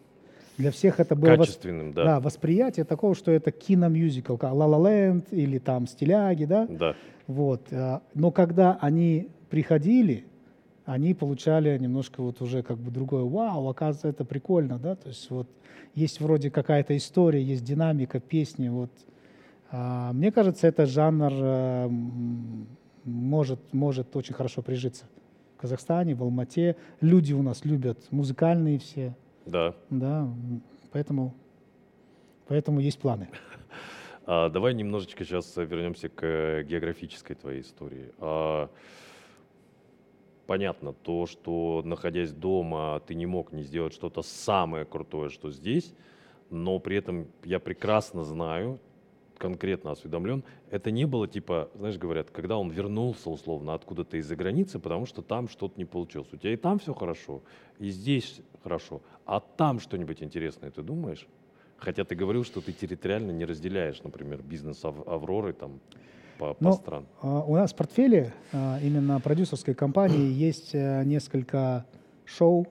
Для 0.58 0.72
всех 0.72 1.00
это 1.00 1.16
было 1.16 1.36
Качественным, 1.36 1.88
вос... 1.88 1.96
да. 1.96 2.04
Да, 2.06 2.20
восприятие 2.20 2.86
такого, 2.86 3.16
что 3.16 3.32
это 3.32 3.52
киномюзикл, 3.52 4.38
как 4.38 4.54
«Ла 4.54 4.66
Ла 4.66 4.90
Ленд» 4.90 5.32
или 5.32 5.60
там 5.60 5.88
«Стиляги», 5.88 6.46
да? 6.46 6.68
Да. 6.68 6.96
Вот. 7.28 7.72
Э, 7.72 8.00
но 8.16 8.32
когда 8.32 8.78
они 8.82 9.30
приходили, 9.50 10.26
они 10.86 11.14
получали 11.14 11.78
немножко 11.78 12.22
вот 12.22 12.42
уже 12.42 12.64
как 12.64 12.78
бы 12.78 12.92
другое, 12.92 13.24
вау, 13.24 13.68
оказывается, 13.68 14.08
это 14.08 14.26
прикольно, 14.26 14.80
да, 14.80 14.96
то 14.96 15.10
есть 15.10 15.30
вот 15.30 15.48
есть 15.96 16.22
вроде 16.22 16.50
какая-то 16.50 16.96
история, 16.96 17.44
есть 17.44 17.64
динамика 17.64 18.20
песни, 18.20 18.70
вот. 18.70 18.92
А, 19.70 20.14
мне 20.14 20.32
кажется, 20.32 20.66
этот 20.66 20.90
жанр 20.90 21.32
а, 21.34 21.90
может, 23.04 23.74
может 23.74 24.16
очень 24.16 24.34
хорошо 24.34 24.62
прижиться 24.62 25.06
в 25.56 25.62
Казахстане, 25.62 26.16
в 26.16 26.24
Алмате. 26.24 26.78
Люди 27.02 27.34
у 27.34 27.42
нас 27.42 27.66
любят 27.66 28.00
музыкальные 28.12 28.80
все. 28.80 29.16
Да. 29.48 29.74
Да, 29.90 30.30
поэтому, 30.92 31.34
поэтому 32.48 32.80
есть 32.80 33.00
планы. 33.00 33.30
А, 34.30 34.50
давай 34.50 34.74
немножечко 34.74 35.24
сейчас 35.24 35.56
вернемся 35.56 36.10
к 36.10 36.64
географической 36.64 37.36
твоей 37.36 37.62
истории. 37.62 38.12
А, 38.20 38.70
понятно, 40.48 40.92
то, 40.92 41.26
что 41.28 41.82
находясь 41.86 42.34
дома, 42.34 43.02
ты 43.08 43.16
не 43.16 43.26
мог 43.26 43.54
не 43.54 43.64
сделать 43.64 43.94
что-то 43.94 44.22
самое 44.24 44.84
крутое, 44.84 45.30
что 45.30 45.50
здесь, 45.50 45.94
но 46.50 46.78
при 46.80 46.98
этом 46.98 47.28
я 47.46 47.60
прекрасно 47.60 48.26
знаю, 48.26 48.80
конкретно 49.38 49.92
осведомлен, 49.92 50.44
это 50.70 50.92
не 50.92 51.06
было 51.06 51.28
типа, 51.28 51.70
знаешь, 51.76 51.98
говорят, 51.98 52.32
когда 52.32 52.58
он 52.58 52.70
вернулся 52.70 53.30
условно 53.30 53.74
откуда-то 53.74 54.18
из-за 54.18 54.36
границы, 54.36 54.80
потому 54.80 55.06
что 55.06 55.22
там 55.22 55.48
что-то 55.48 55.78
не 55.78 55.86
получилось. 55.86 56.28
У 56.32 56.38
тебя 56.38 56.54
и 56.54 56.58
там 56.58 56.80
все 56.80 56.94
хорошо, 56.94 57.42
и 57.80 57.90
здесь 57.90 58.42
хорошо, 58.64 59.02
а 59.26 59.40
там 59.40 59.80
что-нибудь 59.80 60.22
интересное 60.24 60.72
ты 60.72 60.82
думаешь? 60.82 61.28
Хотя 61.78 62.04
ты 62.04 62.16
говорил, 62.16 62.44
что 62.44 62.60
ты 62.60 62.74
территориально 62.74 63.32
не 63.32 63.46
разделяешь, 63.46 64.02
например, 64.04 64.42
бизнес 64.42 64.84
Авроры 64.84 65.54
там 65.54 65.80
по, 66.38 66.54
по 66.54 66.64
ну, 66.64 66.74
странам. 66.74 67.08
У 67.22 67.56
нас 67.56 67.72
в 67.72 67.76
портфеле 67.76 68.34
а, 68.52 68.80
именно 68.82 69.20
продюсерской 69.20 69.74
компании 69.74 70.32
есть 70.32 70.74
э, 70.74 71.04
несколько 71.04 71.86
шоу, 72.26 72.68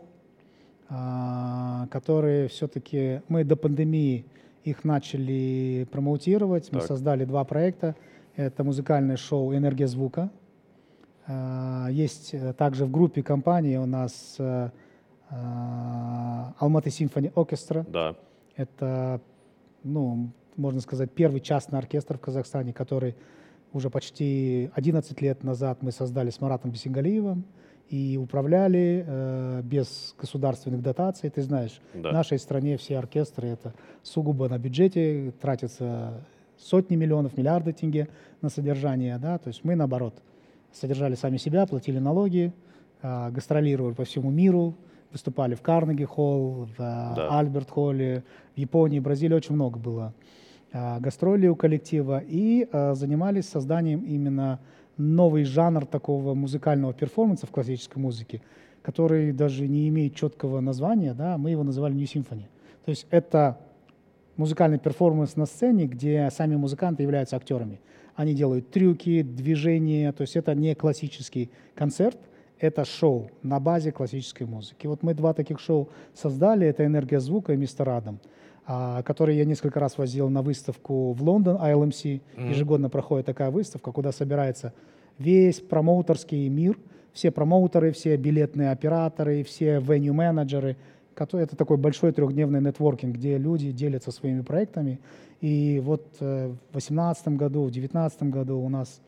а, 0.89 1.87
которые 1.91 2.49
все-таки 2.49 3.23
мы 3.29 3.45
до 3.45 3.57
пандемии 3.57 4.25
их 4.67 4.85
начали 4.85 5.87
промоутировать. 5.93 6.73
Мы 6.73 6.81
так. 6.81 6.89
создали 6.89 7.25
два 7.25 7.45
проекта. 7.45 7.95
Это 8.35 8.65
музыкальное 8.65 9.17
шоу 9.17 9.55
«Энергия 9.55 9.87
звука». 9.87 10.31
А, 11.27 11.89
есть 11.91 12.35
э, 12.35 12.53
также 12.53 12.85
в 12.85 12.91
группе 12.91 13.23
компании 13.23 13.77
у 13.77 13.87
нас 13.87 14.37
э, 14.39 14.71
Алматы 16.59 16.91
Симфони 16.91 17.33
Оркестра. 17.35 17.85
Да. 17.89 18.17
Это, 18.57 19.21
ну, 19.83 20.31
можно 20.57 20.81
сказать, 20.81 21.11
первый 21.13 21.41
частный 21.41 21.79
оркестр 21.79 22.17
в 22.17 22.21
Казахстане, 22.21 22.73
который 22.73 23.17
уже 23.73 23.91
почти 23.91 24.71
11 24.75 25.21
лет 25.21 25.43
назад 25.43 25.83
мы 25.83 25.93
создали 25.93 26.31
с 26.31 26.41
Маратом 26.41 26.71
Бесенгалиевым 26.71 27.45
и 27.89 28.19
управляли 28.21 29.05
э, 29.07 29.63
без 29.63 30.15
государственных 30.19 30.83
дотаций. 30.83 31.31
Ты 31.31 31.43
знаешь, 31.43 31.81
да. 31.95 32.11
в 32.11 32.13
нашей 32.13 32.39
стране 32.39 32.77
все 32.77 32.99
оркестры 32.99 33.49
это 33.49 33.75
сугубо 34.03 34.49
на 34.49 34.59
бюджете, 34.59 35.33
тратятся 35.41 36.25
сотни 36.59 36.97
миллионов, 36.97 37.37
миллиарды 37.37 37.73
тенге 37.73 38.09
на 38.43 38.49
содержание. 38.49 39.19
Да? 39.19 39.39
То 39.39 39.49
есть 39.49 39.65
мы, 39.65 39.77
наоборот, 39.77 40.15
содержали 40.73 41.15
сами 41.15 41.37
себя, 41.37 41.67
платили 41.67 41.99
налоги, 41.99 42.53
э, 43.03 43.31
гастролировали 43.31 43.95
по 43.95 44.05
всему 44.05 44.31
миру, 44.31 44.75
выступали 45.13 45.55
в 45.55 45.63
Карнеги-холл, 45.63 46.67
в 46.77 46.81
э, 46.81 47.15
да. 47.17 47.39
Альберт-холле, 47.39 48.25
в 48.55 48.59
Японии, 48.59 48.99
Бразилии 49.01 49.35
очень 49.35 49.55
много 49.55 49.79
было 49.79 50.13
э, 50.73 50.99
гастролей 51.01 51.49
у 51.49 51.57
коллектива 51.57 52.21
и 52.27 52.69
э, 52.71 52.95
занимались 52.95 53.49
созданием 53.49 54.01
именно 54.01 54.61
новый 54.97 55.45
жанр 55.45 55.87
такого 55.87 56.35
музыкального 56.35 56.93
перформанса 56.93 57.47
в 57.47 57.51
классической 57.51 57.99
музыке, 57.99 58.43
который 58.83 59.33
даже 59.33 59.67
не 59.67 59.89
имеет 59.89 60.15
четкого 60.15 60.61
названия, 60.61 61.15
да, 61.15 61.39
мы 61.39 61.51
его 61.51 61.63
называли 61.63 61.95
New 61.95 62.05
Symphony. 62.05 62.45
То 62.85 62.91
есть 62.91 63.07
это 63.11 63.59
музыкальный 64.37 64.79
перформанс 64.79 65.37
на 65.37 65.47
сцене, 65.47 65.87
где 65.87 66.29
сами 66.31 66.57
музыканты 66.57 67.03
являются 67.03 67.37
актерами. 67.37 67.81
Они 68.15 68.35
делают 68.35 68.71
трюки, 68.71 69.23
движения, 69.23 70.13
то 70.13 70.23
есть 70.23 70.37
это 70.37 70.55
не 70.55 70.75
классический 70.75 71.51
концерт, 71.75 72.19
это 72.59 72.85
шоу 72.85 73.31
на 73.43 73.61
базе 73.61 73.93
классической 73.93 74.47
музыки. 74.47 74.87
Вот 74.87 75.03
мы 75.03 75.15
два 75.15 75.35
таких 75.35 75.61
шоу 75.61 75.91
создали, 76.15 76.67
это 76.67 76.87
«Энергия 76.87 77.21
звука» 77.21 77.53
и 77.53 77.57
«Мистер 77.57 77.91
Адам», 77.91 78.21
который 78.67 79.37
я 79.37 79.45
несколько 79.45 79.79
раз 79.79 79.97
возил 79.97 80.29
на 80.29 80.43
выставку 80.43 81.13
в 81.13 81.23
Лондон, 81.23 81.57
ILMC. 81.57 82.21
Mm-hmm. 82.37 82.49
Ежегодно 82.49 82.91
проходит 82.91 83.27
такая 83.27 83.51
выставка, 83.51 83.93
куда 83.93 84.11
собирается 84.11 84.73
весь 85.19 85.61
промоутерский 85.61 86.49
мир, 86.49 86.77
все 87.13 87.31
промоутеры, 87.31 87.93
все 87.93 88.17
билетные 88.17 88.71
операторы, 88.71 89.43
все 89.43 89.77
venue-менеджеры. 89.77 90.77
Это 91.17 91.57
такой 91.57 91.79
большой 91.79 92.13
трехдневный 92.13 92.61
нетворкинг, 92.61 93.15
где 93.15 93.39
люди 93.39 93.73
делятся 93.73 94.11
своими 94.11 94.43
проектами. 94.43 95.01
И 95.41 95.81
вот 95.83 96.05
э, 96.21 96.49
в 96.49 96.73
2018 96.73 97.29
году, 97.29 97.63
в 97.63 97.71
2019 97.71 98.23
году 98.25 98.59
у 98.59 98.69
нас 98.69 99.01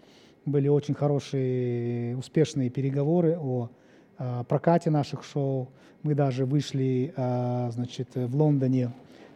были 0.46 0.68
очень 0.68 0.94
хорошие, 0.94 2.16
успешные 2.16 2.70
переговоры 2.70 3.36
о 3.38 3.68
э, 4.18 4.44
прокате 4.48 4.88
наших 4.88 5.22
шоу. 5.22 5.68
Мы 6.02 6.14
даже 6.14 6.46
вышли, 6.46 7.12
э, 7.14 7.70
значит, 7.72 8.08
в 8.14 8.34
Лондоне 8.34 8.90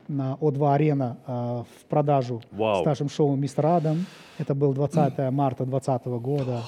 на 0.09 0.37
О2 0.41 0.75
Арена 0.75 1.19
э, 1.27 1.33
в 1.33 1.85
продажу 1.88 2.43
Вау. 2.51 2.83
с 2.83 2.87
нашим 2.87 3.09
шоу 3.09 3.35
«Мистер 3.37 3.67
Адам». 3.67 4.07
Это 4.38 4.55
был 4.55 4.73
20 4.73 5.19
марта 5.31 5.65
2020 5.65 6.07
года. 6.23 6.62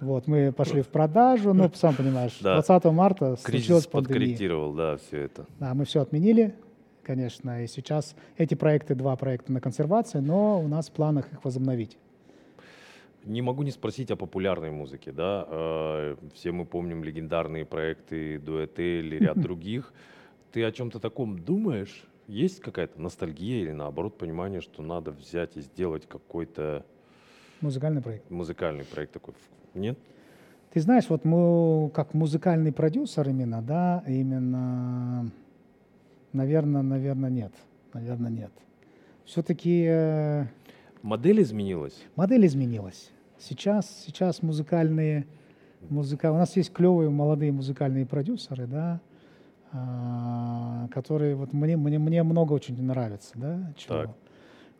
Вот, 0.00 0.26
мы 0.26 0.52
пошли 0.52 0.82
в 0.82 0.88
продажу, 0.88 1.54
ну, 1.54 1.70
сам 1.74 1.94
понимаешь, 1.94 2.36
да. 2.40 2.54
20 2.62 2.84
марта 2.86 3.36
Кризис 3.42 3.66
случилась 3.66 3.86
пандемия. 3.86 4.18
подкорректировал, 4.18 4.72
да, 4.74 4.96
все 4.98 5.22
это. 5.22 5.46
Да, 5.58 5.72
мы 5.74 5.86
все 5.86 6.02
отменили, 6.02 6.54
конечно, 7.02 7.64
и 7.64 7.66
сейчас 7.66 8.14
эти 8.36 8.54
проекты, 8.54 8.94
два 8.94 9.16
проекта 9.16 9.50
на 9.52 9.60
консервации, 9.60 10.18
но 10.18 10.60
у 10.60 10.68
нас 10.68 10.88
в 10.88 10.92
планах 10.92 11.32
их 11.32 11.42
возобновить. 11.44 11.96
Не 13.24 13.42
могу 13.42 13.62
не 13.62 13.70
спросить 13.70 14.10
о 14.10 14.16
популярной 14.16 14.70
музыке, 14.70 15.12
да. 15.12 15.46
Э, 15.48 16.16
все 16.34 16.52
мы 16.52 16.64
помним 16.64 17.02
легендарные 17.02 17.64
проекты 17.64 18.38
Дуэте 18.38 19.00
или 19.00 19.16
ряд 19.16 19.40
других. 19.40 19.92
Ты 20.52 20.64
о 20.64 20.72
чем-то 20.72 20.98
таком 21.00 21.38
думаешь? 21.38 22.04
Есть 22.28 22.60
какая-то 22.60 23.00
ностальгия 23.00 23.62
или 23.62 23.72
наоборот 23.72 24.18
понимание, 24.18 24.60
что 24.60 24.82
надо 24.82 25.12
взять 25.12 25.56
и 25.56 25.62
сделать 25.62 26.06
какой-то 26.06 26.84
музыкальный 27.62 28.02
проект? 28.02 28.30
Музыкальный 28.30 28.84
проект 28.84 29.14
такой. 29.14 29.32
Нет? 29.72 29.98
Ты 30.70 30.82
знаешь, 30.82 31.08
вот 31.08 31.24
мы 31.24 31.90
как 31.94 32.12
музыкальный 32.12 32.70
продюсер 32.70 33.26
именно, 33.30 33.62
да, 33.62 34.04
именно, 34.06 35.30
наверное, 36.34 36.82
наверное, 36.82 37.30
нет. 37.30 37.52
Наверное, 37.94 38.30
нет. 38.30 38.52
Все-таки... 39.24 39.86
Э, 39.88 40.44
модель 41.00 41.40
изменилась? 41.40 42.04
Модель 42.14 42.44
изменилась. 42.44 43.10
Сейчас, 43.38 44.04
сейчас 44.04 44.42
музыкальные, 44.42 45.26
музыка... 45.88 46.30
у 46.30 46.36
нас 46.36 46.54
есть 46.56 46.74
клевые 46.74 47.08
молодые 47.08 47.52
музыкальные 47.52 48.04
продюсеры, 48.04 48.66
да, 48.66 49.00
а, 49.72 50.88
которые 50.88 51.34
вот 51.34 51.52
мне, 51.52 51.76
мне, 51.76 51.98
мне 51.98 52.22
много 52.22 52.52
очень 52.54 52.80
нравится, 52.82 53.32
да, 53.34 53.72
чего. 53.76 53.94
Так. 53.94 54.10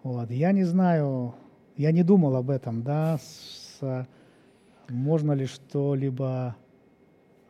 Вот. 0.02 0.30
Я 0.30 0.52
не 0.52 0.64
знаю, 0.64 1.34
я 1.76 1.92
не 1.92 2.02
думал 2.02 2.36
об 2.36 2.50
этом, 2.50 2.82
да, 2.82 3.18
с, 3.18 4.06
можно 4.88 5.32
ли 5.32 5.46
что-либо 5.46 6.56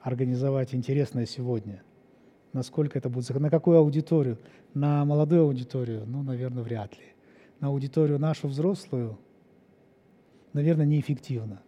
организовать 0.00 0.74
интересное 0.74 1.26
сегодня. 1.26 1.82
насколько 2.52 2.98
это 2.98 3.08
будет, 3.08 3.28
на 3.30 3.50
какую 3.50 3.78
аудиторию? 3.78 4.38
На 4.74 5.04
молодую 5.04 5.42
аудиторию? 5.42 6.04
Ну, 6.06 6.22
наверное, 6.22 6.62
вряд 6.62 6.96
ли. 6.98 7.04
На 7.60 7.68
аудиторию 7.68 8.18
нашу 8.18 8.48
взрослую, 8.48 9.18
наверное, 10.52 10.86
неэффективно. 10.86 11.60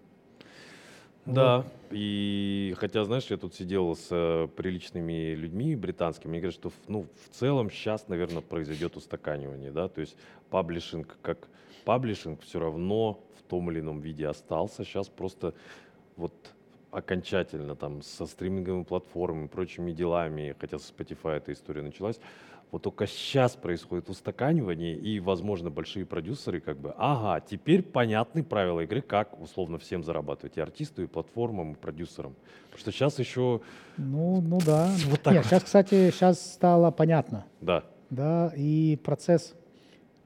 Да, 1.26 1.64
и 1.90 2.74
хотя, 2.78 3.04
знаешь, 3.04 3.26
я 3.26 3.37
тут 3.37 3.54
сидел 3.54 3.94
с 3.94 4.09
э, 4.11 4.48
приличными 4.56 5.35
людьми 5.35 5.76
британскими, 5.76 6.30
мне 6.30 6.40
говорят, 6.40 6.54
что 6.54 6.72
ну, 6.88 7.06
в 7.26 7.35
целом 7.35 7.70
сейчас, 7.70 8.09
наверное, 8.09 8.42
произойдет 8.42 8.96
устаканивание, 8.96 9.70
да, 9.70 9.88
то 9.88 10.00
есть 10.00 10.16
паблишинг 10.50 11.18
как 11.22 11.48
паблишинг 11.85 12.42
все 12.42 12.59
равно 12.59 13.20
в 13.38 13.42
том 13.42 13.70
или 13.70 13.80
ином 13.80 14.00
виде 14.00 14.26
остался, 14.26 14.85
сейчас 14.85 15.09
просто 15.09 15.54
вот 16.16 16.33
окончательно 16.90 17.76
там 17.76 18.02
со 18.02 18.26
стриминговыми 18.26 18.85
платформами 18.85 19.46
прочими 19.46 19.92
делами, 19.92 20.56
хотя 20.59 20.78
с 20.78 20.92
Spotify 20.92 21.37
эта 21.37 21.52
история 21.52 21.83
началась, 21.83 22.18
вот 22.70 22.83
только 22.83 23.06
сейчас 23.06 23.56
происходит 23.56 24.09
устаканивание, 24.09 24.96
и, 24.96 25.18
возможно, 25.18 25.70
большие 25.70 26.06
продюсеры 26.06 26.61
как 26.61 26.78
бы, 26.78 26.94
ага, 26.96 27.40
теперь 27.40 27.83
понятны 27.83 28.44
правила 28.44 28.80
игры, 28.80 29.00
как 29.00 29.40
условно 29.40 29.78
всем 29.78 30.04
зарабатывать, 30.04 30.56
и 30.56 30.61
артисту, 30.61 31.02
и 31.02 31.06
платформам, 31.06 31.72
и 31.72 31.74
продюсерам. 31.74 32.35
Потому 32.66 32.80
что 32.80 32.92
сейчас 32.92 33.18
еще... 33.18 33.61
Ну, 33.96 34.40
ну 34.40 34.59
да. 34.64 34.88
Вот 35.06 35.20
так 35.22 35.35
Нет, 35.35 35.42
вот. 35.42 35.50
сейчас, 35.50 35.64
кстати, 35.64 36.11
сейчас 36.11 36.52
стало 36.52 36.90
понятно. 36.90 37.44
Да. 37.61 37.85
Да, 38.11 38.52
и 38.56 38.98
процесс, 39.02 39.54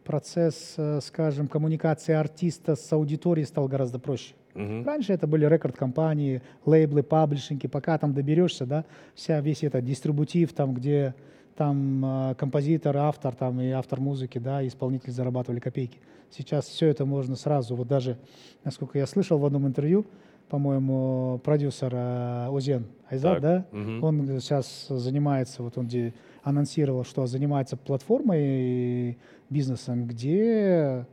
процесс, 0.04 0.74
э, 0.76 1.00
скажем, 1.02 1.48
коммуникации 1.48 2.14
артиста 2.14 2.76
с 2.76 2.92
аудиторией 2.92 3.46
стал 3.46 3.68
гораздо 3.68 3.98
проще. 3.98 4.34
Угу. 4.54 4.84
Раньше 4.84 5.12
это 5.12 5.26
были 5.26 5.46
рекорд-компании, 5.46 6.42
лейблы, 6.64 7.02
паблишинги, 7.02 7.66
пока 7.66 7.98
там 7.98 8.14
доберешься, 8.14 8.66
да, 8.66 8.84
вся 9.14 9.40
весь 9.40 9.64
этот 9.64 9.84
дистрибутив, 9.84 10.52
там, 10.52 10.74
где 10.74 11.14
там 11.56 12.04
э, 12.04 12.34
композитор, 12.34 12.96
автор 12.96 13.34
там, 13.34 13.60
и 13.60 13.70
автор 13.70 14.00
музыки, 14.00 14.38
да, 14.38 14.62
и 14.62 14.68
исполнители 14.68 15.10
зарабатывали 15.10 15.60
копейки. 15.60 15.98
Сейчас 16.30 16.66
все 16.66 16.88
это 16.88 17.04
можно 17.04 17.36
сразу, 17.36 17.76
вот 17.76 17.86
даже, 17.86 18.18
насколько 18.64 18.98
я 18.98 19.06
слышал 19.06 19.38
в 19.38 19.46
одном 19.46 19.66
интервью, 19.66 20.06
по-моему, 20.48 21.40
продюсер 21.44 21.92
э, 21.94 22.48
Озен 22.48 22.86
Айзад, 23.08 23.40
да, 23.40 23.66
угу. 23.72 24.06
он 24.06 24.40
сейчас 24.40 24.86
занимается, 24.88 25.62
вот 25.62 25.78
он 25.78 25.86
где 25.86 26.14
анонсировал, 26.42 27.04
что 27.04 27.26
занимается 27.26 27.76
платформой 27.76 29.18
бизнесом, 29.48 30.06
где, 30.06 31.06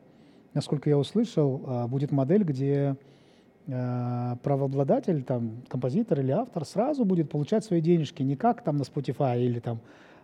насколько 0.54 0.90
я 0.90 0.98
услышал, 0.98 1.62
э, 1.66 1.88
будет 1.88 2.12
модель, 2.12 2.44
где 2.44 2.96
правообладатель, 3.68 5.22
там, 5.24 5.62
композитор 5.70 6.20
или 6.20 6.32
автор 6.32 6.66
сразу 6.66 7.06
будет 7.06 7.30
получать 7.30 7.64
свои 7.64 7.80
денежки 7.80 8.24
не 8.24 8.36
как 8.36 8.64
там 8.64 8.78
на 8.78 8.82
Spotify 8.82 9.40
или 9.40 9.60
там 9.60 9.80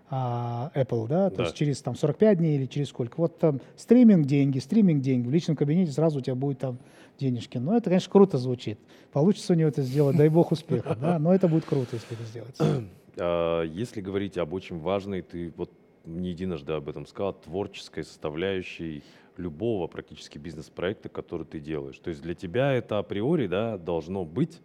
Apple, 0.09 1.07
да, 1.07 1.29
то 1.29 1.37
да. 1.37 1.43
есть 1.43 1.55
через 1.55 1.81
там 1.81 1.95
45 1.95 2.37
дней 2.37 2.57
или 2.57 2.65
через 2.65 2.89
сколько. 2.89 3.15
Вот 3.17 3.39
там 3.39 3.59
стриминг 3.75 4.25
деньги, 4.25 4.59
стриминг 4.59 5.01
деньги, 5.01 5.27
в 5.27 5.31
личном 5.31 5.57
кабинете 5.57 5.91
сразу 5.91 6.19
у 6.19 6.21
тебя 6.21 6.35
будет 6.35 6.59
там 6.59 6.79
денежки. 7.19 7.57
Но 7.57 7.75
это, 7.75 7.89
конечно, 7.89 8.11
круто 8.11 8.37
звучит. 8.37 8.79
Получится 9.11 9.53
у 9.53 9.55
него 9.55 9.67
это 9.67 9.81
сделать, 9.81 10.15
дай 10.15 10.29
бог 10.29 10.51
успеха, 10.51 10.95
да, 10.95 11.19
но 11.19 11.33
это 11.33 11.47
будет 11.47 11.65
круто, 11.65 11.89
если 11.93 12.13
это 12.13 12.23
сделать. 12.23 12.57
А, 13.19 13.63
если 13.63 13.99
говорить 13.99 14.37
об 14.37 14.53
очень 14.53 14.77
важной, 14.77 15.23
ты 15.23 15.51
вот 15.57 15.71
не 16.05 16.29
единожды 16.29 16.73
об 16.73 16.87
этом 16.87 17.07
сказал, 17.07 17.33
творческой 17.33 18.03
составляющей 18.03 19.01
любого 19.37 19.87
практически 19.87 20.37
бизнес-проекта, 20.37 21.09
который 21.09 21.45
ты 21.45 21.59
делаешь. 21.59 21.97
То 21.97 22.11
есть 22.11 22.21
для 22.21 22.35
тебя 22.35 22.73
это 22.73 22.99
априори 22.99 23.47
да, 23.47 23.79
должно 23.79 24.23
быть 24.23 24.61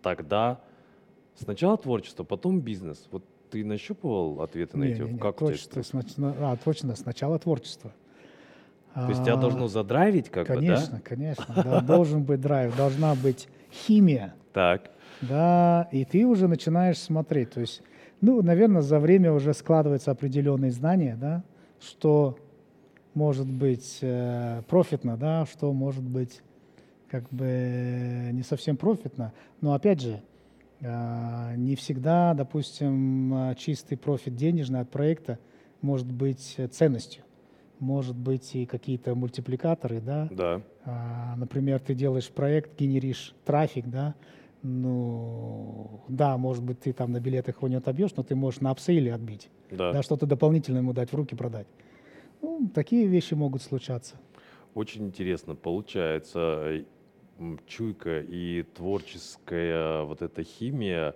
тогда 0.00 0.62
сначала 1.34 1.76
творчество, 1.76 2.24
потом 2.24 2.60
бизнес. 2.60 3.06
Вот 3.10 3.24
ты 3.52 3.64
нащупывал 3.64 4.40
ответы 4.40 4.78
на 4.78 4.84
эти? 4.84 5.02
Не, 5.02 5.12
не, 5.12 5.18
как 5.18 5.36
творчество, 5.36 5.82
снач... 5.82 6.06
а, 6.16 6.56
творчество, 6.56 6.94
сначала 6.94 7.38
творчество. 7.38 7.92
То 8.94 9.08
есть 9.08 9.22
тебя 9.22 9.34
а, 9.34 9.36
должно 9.36 9.68
задрайвить 9.68 10.30
как 10.30 10.46
конечно, 10.46 10.86
бы, 10.86 10.92
да? 10.92 11.00
Конечно, 11.04 11.54
конечно. 11.54 11.80
должен 11.82 12.24
быть 12.24 12.40
драйв, 12.40 12.74
должна 12.76 13.14
быть 13.14 13.48
химия. 13.70 14.34
Так. 14.52 14.90
Да, 15.20 15.88
и 15.92 16.04
ты 16.04 16.26
уже 16.26 16.48
начинаешь 16.48 16.98
смотреть. 16.98 17.50
То 17.50 17.60
есть, 17.60 17.82
ну, 18.20 18.42
наверное, 18.42 18.82
за 18.82 18.98
время 18.98 19.32
уже 19.32 19.54
складываются 19.54 20.10
определенные 20.10 20.70
знания, 20.70 21.16
да, 21.20 21.44
что 21.80 22.38
может 23.14 23.46
быть 23.46 23.98
э, 24.00 24.62
профитно, 24.66 25.16
да, 25.16 25.46
что 25.46 25.72
может 25.72 26.02
быть 26.02 26.40
как 27.10 27.28
бы 27.28 28.30
не 28.32 28.42
совсем 28.42 28.78
профитно. 28.78 29.32
Но 29.60 29.74
опять 29.74 30.00
же, 30.00 30.22
не 30.82 31.76
всегда, 31.76 32.34
допустим, 32.34 33.54
чистый 33.56 33.96
профит 33.96 34.34
денежный 34.34 34.80
от 34.80 34.90
проекта 34.90 35.38
может 35.80 36.10
быть 36.10 36.58
ценностью. 36.72 37.22
Может 37.78 38.16
быть 38.16 38.54
и 38.54 38.66
какие-то 38.66 39.14
мультипликаторы, 39.14 40.00
да. 40.00 40.28
Да. 40.30 40.62
А, 40.84 41.34
например, 41.36 41.80
ты 41.80 41.94
делаешь 41.94 42.28
проект, 42.28 42.78
генеришь 42.78 43.34
трафик, 43.44 43.86
да. 43.86 44.14
Ну, 44.62 46.00
да, 46.06 46.36
может 46.36 46.62
быть, 46.62 46.78
ты 46.80 46.92
там 46.92 47.10
на 47.10 47.18
билетах 47.18 47.56
его 47.56 47.66
не 47.66 47.74
отобьешь, 47.74 48.14
но 48.16 48.22
ты 48.22 48.36
можешь 48.36 48.60
на 48.60 48.70
апсейле 48.70 49.12
отбить. 49.12 49.48
Да. 49.70 49.92
да 49.92 50.02
что-то 50.02 50.26
дополнительное 50.26 50.80
ему 50.80 50.92
дать 50.92 51.10
в 51.10 51.16
руки 51.16 51.34
продать. 51.34 51.66
Ну, 52.40 52.70
такие 52.72 53.06
вещи 53.06 53.34
могут 53.34 53.62
случаться. 53.62 54.14
Очень 54.74 55.06
интересно. 55.06 55.56
Получается, 55.56 56.84
чуйка 57.66 58.20
и 58.20 58.62
творческая 58.74 60.02
вот 60.02 60.22
эта 60.22 60.42
химия, 60.42 61.14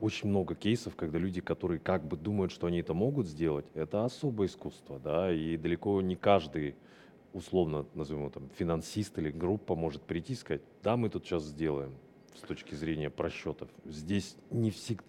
очень 0.00 0.28
много 0.28 0.54
кейсов, 0.54 0.94
когда 0.96 1.18
люди, 1.18 1.40
которые 1.40 1.80
как 1.80 2.06
бы 2.06 2.16
думают, 2.16 2.52
что 2.52 2.66
они 2.66 2.80
это 2.80 2.94
могут 2.94 3.26
сделать, 3.26 3.66
это 3.74 4.04
особое 4.04 4.48
искусство, 4.48 4.98
да, 4.98 5.32
и 5.32 5.56
далеко 5.56 6.00
не 6.02 6.16
каждый, 6.16 6.74
условно 7.32 7.86
назовем 7.94 8.22
его 8.22 8.30
там, 8.30 8.48
финансист 8.56 9.18
или 9.18 9.30
группа 9.30 9.74
может 9.74 10.02
прийти 10.02 10.34
и 10.34 10.36
сказать, 10.36 10.62
да, 10.82 10.96
мы 10.96 11.08
тут 11.08 11.24
сейчас 11.24 11.44
сделаем 11.44 11.94
с 12.34 12.40
точки 12.40 12.74
зрения 12.74 13.10
просчетов. 13.10 13.68
Здесь 13.84 14.36
не 14.50 14.70
всегда, 14.70 15.04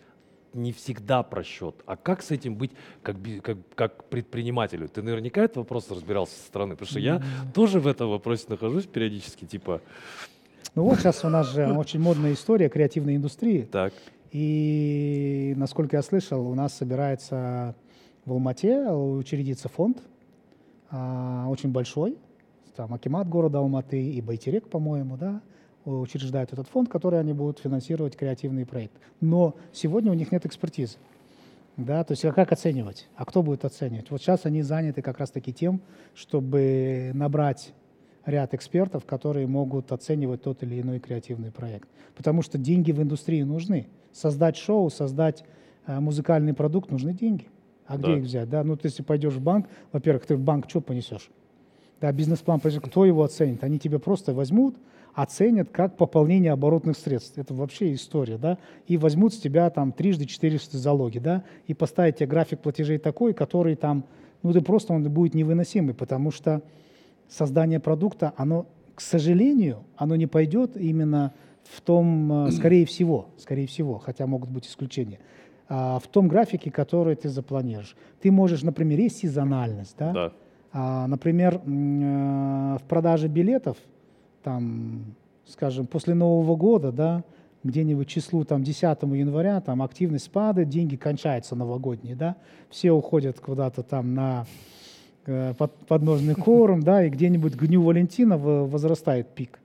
не 0.56 0.72
всегда 0.72 1.22
просчет. 1.24 1.76
А 1.86 1.96
как 1.96 2.24
с 2.24 2.32
этим 2.32 2.56
быть 2.56 2.72
как, 3.04 3.18
как, 3.44 3.58
как 3.76 4.04
предпринимателю? 4.06 4.88
Ты 4.88 5.02
наверняка 5.02 5.44
этот 5.44 5.58
вопрос 5.58 5.91
разбирался 5.91 6.38
со 6.39 6.48
стороны, 6.48 6.76
потому 6.76 6.89
что 6.89 7.00
я 7.00 7.22
тоже 7.54 7.80
в 7.80 7.88
этом 7.88 8.10
вопросе 8.10 8.46
нахожусь 8.50 8.86
периодически, 8.86 9.46
типа... 9.46 9.82
Ну 10.74 10.84
вот 10.84 11.00
сейчас 11.00 11.24
у 11.24 11.30
нас 11.30 11.52
же 11.52 11.68
очень 11.78 12.00
модная 12.00 12.34
история 12.34 12.70
креативной 12.70 13.15
индустрии. 13.15 13.68
Так. 13.72 13.94
И, 14.32 15.54
насколько 15.56 15.98
я 15.98 16.02
слышал, 16.02 16.48
у 16.48 16.56
нас 16.56 16.74
собирается 16.74 17.76
в 18.26 18.32
Алмате 18.32 18.89
учредится 18.89 19.70
фонд, 19.70 20.02
а, 20.89 21.46
очень 21.48 21.70
большой, 21.70 22.18
там 22.76 22.94
Акимат 22.94 23.30
города 23.30 23.60
Алматы 23.60 24.02
и 24.02 24.22
Байтерек, 24.22 24.68
по-моему, 24.68 25.15
да, 25.15 25.41
учреждают 25.86 26.52
этот 26.54 26.67
фонд, 26.67 26.89
который 26.89 27.19
они 27.19 27.34
будут 27.34 27.60
финансировать 27.60 28.15
креативный 28.15 28.65
проект. 28.65 28.93
Но 29.21 29.56
сегодня 29.71 30.12
у 30.12 30.15
них 30.15 30.32
нет 30.32 30.45
экспертизы. 30.45 30.98
Да, 31.78 32.04
то 32.04 32.13
есть 32.13 32.24
а 32.24 32.32
как 32.32 32.52
оценивать? 32.52 33.08
А 33.15 33.26
кто 33.26 33.43
будет 33.43 33.65
оценивать? 33.65 34.10
Вот 34.10 34.21
сейчас 34.21 34.45
они 34.45 34.62
заняты 34.62 35.02
как 35.02 35.19
раз-таки 35.19 35.54
тем, 35.54 35.82
чтобы 36.13 37.12
набрать 37.13 37.74
ряд 38.26 38.54
экспертов, 38.54 39.06
которые 39.06 39.45
могут 39.45 39.91
оценивать 39.91 40.41
тот 40.41 40.63
или 40.63 40.82
иной 40.82 41.00
креативный 41.00 41.52
проект. 41.52 41.89
Потому 42.15 42.41
что 42.41 42.58
деньги 42.58 42.91
в 42.91 43.02
индустрии 43.02 43.43
нужны. 43.43 43.88
Создать 44.13 44.56
шоу, 44.56 44.89
создать 44.89 45.43
э, 45.86 46.00
музыкальный 46.00 46.54
продукт 46.54 46.91
нужны 46.91 47.13
деньги. 47.13 47.48
А 47.86 47.98
где 47.98 48.08
да. 48.08 48.17
их 48.17 48.24
взять? 48.24 48.50
Да? 48.50 48.63
Ну, 48.63 48.78
ты, 48.78 48.88
если 48.88 49.04
пойдешь 49.04 49.34
в 49.34 49.41
банк, 49.41 49.67
во-первых, 49.91 50.26
ты 50.26 50.36
в 50.36 50.41
банк 50.41 50.69
что 50.69 50.82
понесешь? 50.82 51.30
Да, 52.02 52.12
бизнес-план, 52.12 52.60
кто 52.60 53.06
его 53.06 53.24
оценит? 53.24 53.63
Они 53.63 53.80
тебя 53.80 54.00
просто 54.00 54.34
возьмут, 54.34 54.76
оценят 55.15 55.69
как 55.69 55.95
пополнение 55.95 56.51
оборотных 56.51 56.97
средств. 56.97 57.38
Это 57.38 57.54
вообще 57.54 57.93
история, 57.93 58.38
да, 58.38 58.58
и 58.86 58.97
возьмут 58.97 59.34
с 59.34 59.38
тебя 59.38 59.69
там 59.69 59.93
трижды, 59.93 60.25
четырежды 60.25 60.78
залоги, 60.78 61.19
да, 61.19 61.43
и 61.67 61.73
поставят 61.73 62.17
тебе 62.17 62.28
график 62.28 62.60
платежей 62.60 62.97
такой, 62.97 63.34
который 63.34 63.75
там, 63.75 64.06
ну, 64.43 64.51
ты 64.51 64.62
просто 64.62 64.93
он 64.93 65.04
будет 65.10 65.34
невыносимый, 65.34 65.93
потому 65.95 66.32
что 66.32 66.62
создание 67.30 67.80
продукта, 67.80 68.34
оно, 68.36 68.67
к 68.93 69.01
сожалению, 69.01 69.84
оно 69.95 70.17
не 70.17 70.28
пойдет 70.28 70.75
именно 70.75 71.34
в 71.63 71.80
том, 71.80 72.47
э, 72.47 72.51
скорее 72.51 72.86
всего, 72.86 73.30
скорее 73.38 73.68
всего, 73.68 73.97
хотя 73.97 74.28
могут 74.28 74.49
быть 74.49 74.68
исключения, 74.68 75.20
а, 75.70 75.97
в 75.99 76.07
том 76.07 76.28
графике, 76.28 76.70
который 76.72 77.16
ты 77.16 77.30
запланируешь. 77.30 77.95
Ты 78.22 78.32
можешь, 78.32 78.63
например, 78.63 78.99
есть 78.99 79.20
сезональность, 79.20 79.95
да? 79.97 80.11
Да. 80.11 80.34
А, 80.74 81.07
например, 81.07 81.61
э, 81.66 82.78
в 82.78 82.84
продаже 82.86 83.30
билетов– 83.30 83.78
там, 84.46 85.16
скажем, 85.48 85.88
после 85.88 86.14
Нового 86.14 86.56
года, 86.56 86.91
да, 86.91 87.24
где-нибудь 87.64 88.08
числу 88.08 88.46
там 88.46 88.64
10 88.64 88.84
января 88.84 89.60
там 89.60 89.82
активность 89.82 90.32
падает, 90.32 90.70
деньги 90.70 90.96
кончаются 90.96 91.56
новогодние, 91.56 92.16
да, 92.16 92.36
все 92.70 92.91
уходят 92.91 93.39
куда-то 93.39 93.82
там 93.82 94.14
на 94.14 94.46
э, 95.26 95.56
под, 95.58 95.74
подножный 95.88 96.36
корм, 96.36 96.84
да, 96.84 97.04
и 97.04 97.10
где-нибудь 97.10 97.58
к 97.58 97.66
Дню 97.66 97.82
Валентина 97.82 98.38
возрастает 98.38 99.30
пик. 99.30 99.60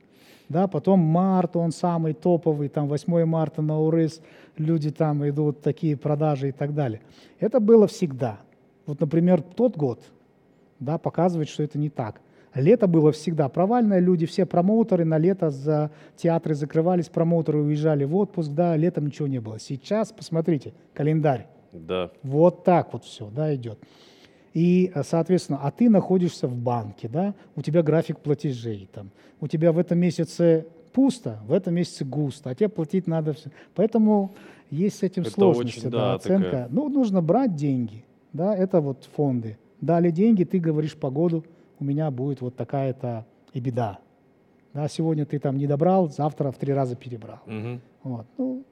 Да, 0.49 0.66
потом 0.66 0.99
март, 1.01 1.57
он 1.57 1.72
самый 1.72 2.14
топовый, 2.14 2.68
там 2.70 2.89
8 2.89 3.24
марта 3.26 3.61
на 3.61 3.78
УРИС, 3.78 4.22
люди 4.57 4.91
там 4.91 5.28
идут, 5.28 5.61
такие 5.61 5.97
продажи 5.97 6.49
и 6.49 6.53
так 6.53 6.74
далее. 6.74 7.03
Это 7.39 7.61
было 7.61 7.87
всегда. 7.87 8.41
Вот, 8.87 8.99
например, 8.99 9.43
тот 9.43 9.76
год 9.76 10.01
да, 10.81 10.97
показывает, 10.97 11.51
что 11.51 11.62
это 11.62 11.78
не 11.78 11.91
так. 11.91 12.22
Лето 12.55 12.88
было 12.88 13.12
всегда 13.12 13.48
провальное, 13.48 14.01
люди, 14.01 14.26
все 14.26 14.44
промоутеры 14.44 15.05
на 15.05 15.18
лето 15.18 15.51
за 15.51 15.90
театры 16.16 16.55
закрывались, 16.55 17.09
промоутеры 17.09 17.59
уезжали 17.59 18.05
в 18.05 18.16
отпуск, 18.16 18.51
да, 18.51 18.76
летом 18.76 19.07
ничего 19.07 19.28
не 19.28 19.40
было. 19.40 19.61
Сейчас, 19.61 20.12
посмотрите, 20.12 20.72
календарь. 20.92 21.46
Да. 21.72 22.11
Вот 22.22 22.64
так 22.64 22.92
вот 22.92 23.05
все, 23.05 23.30
да, 23.30 23.55
идет. 23.55 23.78
И, 24.53 24.90
соответственно, 25.05 25.61
а 25.62 25.70
ты 25.70 25.88
находишься 25.88 26.48
в 26.48 26.57
банке, 26.57 27.09
да, 27.09 27.34
у 27.55 27.62
тебя 27.62 27.82
график 27.82 28.18
платежей, 28.18 28.88
там, 28.92 29.11
у 29.40 29.46
тебя 29.46 29.70
в 29.70 29.78
этом 29.78 29.98
месяце 29.98 30.66
пусто, 30.92 31.38
в 31.46 31.53
этом 31.53 31.74
месяце 31.74 32.05
густо, 32.05 32.51
а 32.51 32.55
тебе 32.57 32.68
платить 32.68 33.07
надо 33.07 33.32
все. 33.32 33.51
Поэтому 33.76 34.32
есть 34.70 34.98
с 34.98 35.03
этим 35.05 35.22
это 35.22 35.30
сложности, 35.30 35.78
очень, 35.78 35.90
да, 35.90 35.98
да, 35.98 36.14
оценка. 36.14 36.44
Такая... 36.44 36.68
Ну, 36.70 36.88
нужно 36.88 37.22
брать 37.22 37.55
деньги, 37.55 38.05
да, 38.32 38.57
это 38.57 38.80
вот 38.80 39.09
фонды. 39.14 39.57
Дали 39.80 40.11
деньги, 40.11 40.42
ты 40.42 40.59
говоришь 40.59 40.96
погоду, 40.96 41.44
у 41.81 41.85
меня 41.85 42.11
будет 42.11 42.41
вот 42.41 42.57
такая-то 42.57 43.26
и 43.53 43.61
беда. 43.61 43.99
Да, 44.72 44.87
сегодня 44.87 45.26
ты 45.26 45.39
там 45.41 45.57
не 45.57 45.66
добрал, 45.66 46.09
завтра 46.09 46.53
в 46.53 46.59
три 46.59 46.72
раза 46.72 46.95
перебрал. 46.95 47.41
Угу. 47.47 47.81
Вот. 48.05 48.26
Ну, 48.39 48.64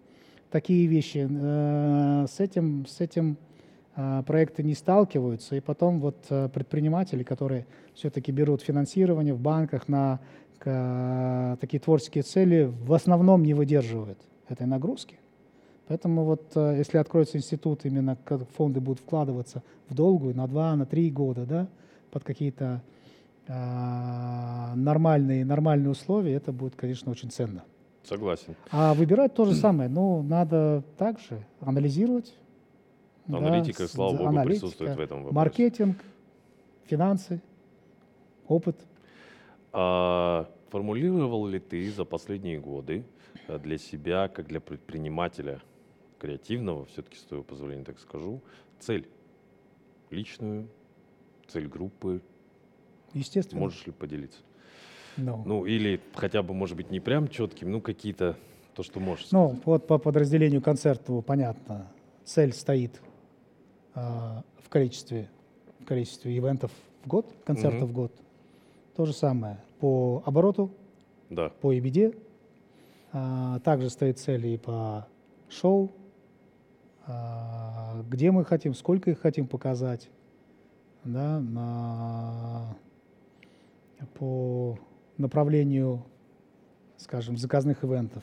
такие 0.50 0.86
вещи. 0.86 1.26
Э, 1.28 2.26
с 2.28 2.38
этим, 2.38 2.86
с 2.86 3.00
этим 3.00 3.36
э, 3.96 4.22
проекты 4.26 4.62
не 4.62 4.74
сталкиваются. 4.74 5.56
И 5.56 5.60
потом 5.60 6.00
вот 6.00 6.26
э, 6.30 6.48
предприниматели, 6.48 7.22
которые 7.22 7.66
все-таки 7.94 8.30
берут 8.30 8.62
финансирование 8.62 9.34
в 9.34 9.40
банках 9.40 9.88
на 9.88 10.20
такие 10.60 11.78
творческие 11.78 12.24
цели, 12.24 12.64
в 12.64 12.92
основном 12.92 13.44
не 13.44 13.54
выдерживают 13.54 14.18
этой 14.48 14.66
нагрузки. 14.66 15.20
Поэтому 15.86 16.24
вот 16.24 16.50
если 16.56 16.98
откроется 16.98 17.38
институт, 17.38 17.84
именно 17.84 18.18
фонды 18.56 18.80
будут 18.80 18.98
вкладываться 18.98 19.62
в 19.88 19.94
долгую 19.94 20.34
на 20.34 20.48
два, 20.48 20.74
на 20.74 20.84
три 20.84 21.12
года, 21.12 21.46
да, 21.46 21.68
под 22.10 22.24
какие-то 22.24 22.82
нормальные, 23.48 25.44
нормальные 25.44 25.90
условия, 25.90 26.34
это 26.34 26.52
будет, 26.52 26.76
конечно, 26.76 27.10
очень 27.10 27.30
ценно. 27.30 27.64
Согласен. 28.02 28.54
А 28.70 28.94
выбирать 28.94 29.34
то 29.34 29.44
же 29.44 29.54
самое. 29.54 29.88
Ну, 29.88 30.22
надо 30.22 30.82
также 30.96 31.44
анализировать. 31.60 32.34
Аналитика, 33.26 33.82
да, 33.82 33.88
слава 33.88 34.12
богу, 34.12 34.28
аналитика, 34.28 34.60
присутствует 34.60 34.96
в 34.96 35.00
этом 35.00 35.18
вопросе. 35.18 35.34
Маркетинг, 35.34 35.98
финансы, 36.86 37.42
опыт. 38.46 38.76
А, 39.72 40.48
формулировал 40.70 41.46
ли 41.46 41.58
ты 41.58 41.90
за 41.90 42.04
последние 42.04 42.58
годы 42.58 43.04
э, 43.46 43.58
для 43.58 43.76
себя, 43.76 44.28
как 44.28 44.46
для 44.46 44.60
предпринимателя 44.60 45.60
креативного, 46.18 46.86
все-таки 46.86 47.18
с 47.18 47.22
твоего 47.22 47.44
позволения 47.44 47.84
так 47.84 47.98
скажу, 47.98 48.40
цель 48.78 49.06
личную, 50.10 50.68
цель 51.46 51.68
группы, 51.68 52.22
Естественно. 53.14 53.60
Можешь 53.60 53.86
ли 53.86 53.92
поделиться? 53.92 54.38
No. 55.16 55.36
Ну. 55.36 55.42
ну, 55.44 55.66
или 55.66 56.00
хотя 56.14 56.42
бы, 56.42 56.54
может 56.54 56.76
быть, 56.76 56.90
не 56.90 57.00
прям 57.00 57.28
четким, 57.28 57.72
ну, 57.72 57.80
какие-то, 57.80 58.36
то, 58.74 58.82
что 58.82 59.00
можешь 59.00 59.26
сказать. 59.26 59.52
Ну, 59.52 59.60
вот 59.64 59.86
по 59.86 59.98
подразделению 59.98 60.62
концерту 60.62 61.22
понятно. 61.26 61.90
Цель 62.24 62.52
стоит 62.52 63.00
э, 63.94 64.00
в 64.00 64.68
количестве, 64.68 65.28
в 65.80 65.84
количестве 65.84 66.36
ивентов 66.36 66.70
в 67.02 67.08
год, 67.08 67.34
концертов 67.44 67.84
угу. 67.84 67.90
в 67.90 67.92
год. 67.92 68.12
То 68.94 69.06
же 69.06 69.12
самое 69.12 69.58
по 69.80 70.22
обороту, 70.24 70.70
да. 71.30 71.50
по 71.60 71.74
EBD. 71.74 72.16
А, 73.12 73.58
также 73.60 73.90
стоит 73.90 74.18
цель 74.18 74.46
и 74.46 74.56
по 74.58 75.06
шоу, 75.48 75.90
а, 77.06 78.02
где 78.08 78.30
мы 78.30 78.44
хотим, 78.44 78.74
сколько 78.74 79.10
их 79.10 79.20
хотим 79.20 79.46
показать, 79.46 80.10
да, 81.04 81.40
на 81.40 82.76
по 84.14 84.78
направлению, 85.16 86.04
скажем, 86.96 87.36
заказных 87.36 87.84
ивентов, 87.84 88.22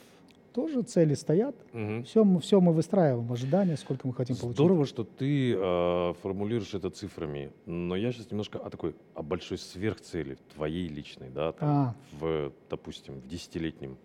тоже 0.55 0.83
цели 0.83 1.15
стоят. 1.15 1.55
Угу. 1.73 2.03
Все, 2.03 2.23
мы, 2.23 2.39
все 2.39 2.61
мы 2.61 2.71
выстраиваем, 2.71 3.29
ожидания, 3.29 3.75
сколько 3.75 4.07
мы 4.07 4.13
хотим 4.13 4.37
получить. 4.37 4.55
Здорово, 4.55 4.85
что 4.85 5.03
ты 5.03 5.53
э, 5.53 6.13
формулируешь 6.21 6.73
это 6.73 6.89
цифрами, 6.89 7.51
но 7.65 7.97
я 7.97 8.13
сейчас 8.13 8.31
немножко 8.31 8.59
о 8.59 8.69
такой, 8.69 8.95
о 9.15 9.21
большой 9.21 9.57
сверхцели 9.57 10.37
твоей 10.53 10.87
личной, 10.87 11.29
да, 11.29 11.51
там, 11.51 11.69
а. 11.69 11.95
в, 12.19 12.53
допустим, 12.69 13.19
в 13.19 13.27
десятилетнем 13.27 13.97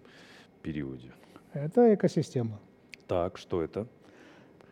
периоде. 0.63 1.13
Это 1.53 1.95
экосистема. 1.95 2.59
Так, 3.07 3.39
что 3.39 3.63
это? 3.63 3.87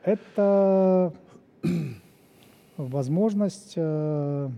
Это 0.03 1.13
возможность 2.77 3.75
э, 3.77 4.51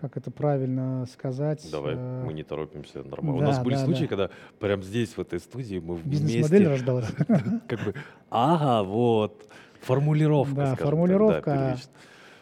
как 0.00 0.16
это 0.16 0.30
правильно 0.30 1.06
сказать. 1.10 1.66
Давай, 1.70 1.94
э, 1.96 2.24
мы 2.24 2.32
не 2.32 2.42
торопимся, 2.42 3.02
нормально. 3.02 3.40
Да, 3.40 3.46
У 3.46 3.50
нас 3.50 3.62
были 3.62 3.74
да, 3.74 3.84
случаи, 3.84 4.02
да. 4.02 4.08
когда 4.08 4.30
прямо 4.58 4.82
здесь, 4.82 5.16
в 5.16 5.20
этой 5.20 5.40
студии, 5.40 5.78
мы 5.78 5.96
вместе... 5.96 6.24
Бизнес-модель 6.24 6.68
рождалась. 6.68 7.06
Как 7.68 7.84
бы, 7.84 7.94
ага, 8.30 8.82
вот, 8.82 9.48
формулировка, 9.80 10.54
Да, 10.54 10.74
формулировка. 10.76 11.78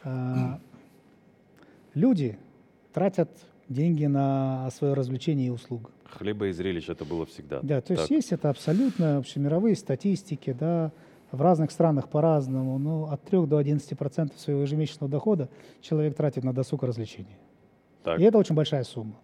А, 0.05 0.61
люди 1.95 2.39
тратят 2.93 3.31
деньги 3.69 4.07
на 4.07 4.71
свое 4.71 4.95
развлечение 4.95 5.49
и 5.49 5.51
услугу. 5.51 5.91
Хлеба 6.05 6.47
и 6.49 6.53
зрелищ 6.53 6.89
это 6.89 7.05
было 7.05 7.27
всегда. 7.27 7.61
Да, 7.63 7.81
то 7.81 7.95
есть 7.95 8.11
есть 8.11 8.33
это 8.33 8.51
абсолютно 8.51 9.19
общемировые 9.19 9.75
статистики, 9.75 10.53
да, 10.53 10.93
в 11.35 11.43
разных 11.43 11.71
странах 11.71 12.09
по-разному, 12.09 12.79
но 12.79 13.11
от 13.11 13.23
3 13.25 13.47
до 13.47 13.59
11 13.59 13.99
процентов 13.99 14.39
своего 14.39 14.63
ежемесячного 14.63 15.11
дохода 15.11 15.49
человек 15.81 16.17
тратит 16.17 16.45
на 16.45 16.53
досуг 16.53 16.85
и 16.85 16.87
развлечения. 16.87 17.37
Так. 18.05 18.21
И 18.21 18.23
это 18.23 18.39
очень 18.39 18.55
большая 18.55 18.85
сумма. 18.85 19.15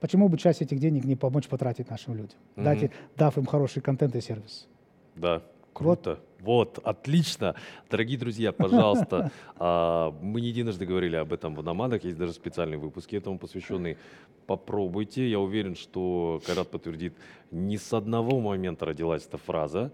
Почему 0.00 0.28
бы 0.28 0.38
часть 0.38 0.62
этих 0.62 0.78
денег 0.78 1.04
не 1.04 1.14
помочь 1.14 1.46
потратить 1.46 1.90
нашим 1.90 2.14
людям, 2.14 2.38
угу. 2.56 2.64
дать, 2.64 2.90
дав 3.16 3.36
им 3.36 3.46
хороший 3.46 3.82
контент 3.82 4.14
и 4.16 4.20
сервис? 4.20 4.66
Да, 5.14 5.42
круто. 5.72 6.18
Вот. 6.40 6.78
отлично. 6.84 7.54
Дорогие 7.90 8.16
друзья, 8.16 8.52
пожалуйста, 8.52 9.30
а, 9.56 10.14
мы 10.22 10.40
не 10.40 10.48
единожды 10.48 10.86
говорили 10.86 11.16
об 11.16 11.32
этом 11.32 11.54
в 11.54 11.62
Намадах, 11.62 12.04
есть 12.04 12.16
даже 12.16 12.32
специальные 12.32 12.78
выпуски 12.78 13.16
этому 13.16 13.38
посвященные. 13.38 13.98
Попробуйте, 14.46 15.28
я 15.28 15.40
уверен, 15.40 15.74
что 15.74 16.40
Карат 16.46 16.70
подтвердит, 16.70 17.14
не 17.50 17.76
с 17.76 17.92
одного 17.92 18.40
момента 18.40 18.86
родилась 18.86 19.26
эта 19.26 19.36
фраза, 19.36 19.92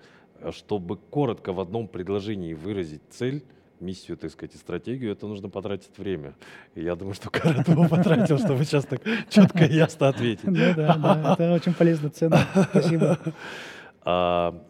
чтобы 0.50 0.98
коротко 0.98 1.52
в 1.52 1.60
одном 1.60 1.88
предложении 1.88 2.52
выразить 2.52 3.02
цель, 3.10 3.42
миссию, 3.80 4.16
так 4.16 4.30
сказать, 4.30 4.54
и 4.54 4.58
стратегию, 4.58 5.12
это 5.12 5.26
нужно 5.26 5.48
потратить 5.48 5.96
время. 5.96 6.34
И 6.74 6.82
я 6.82 6.94
думаю, 6.96 7.14
что 7.14 7.30
Карат 7.30 7.68
его 7.68 7.88
потратил, 7.88 8.38
чтобы 8.38 8.64
сейчас 8.64 8.84
так 8.86 9.02
четко 9.28 9.64
и 9.64 9.74
ясно 9.74 10.08
ответить. 10.08 10.44
Ну 10.44 10.54
да, 10.54 10.96
да, 10.96 11.36
это 11.38 11.52
очень 11.52 11.74
полезно, 11.74 12.10
ценно. 12.10 12.38
Спасибо. 12.70 13.18
А, 14.06 14.62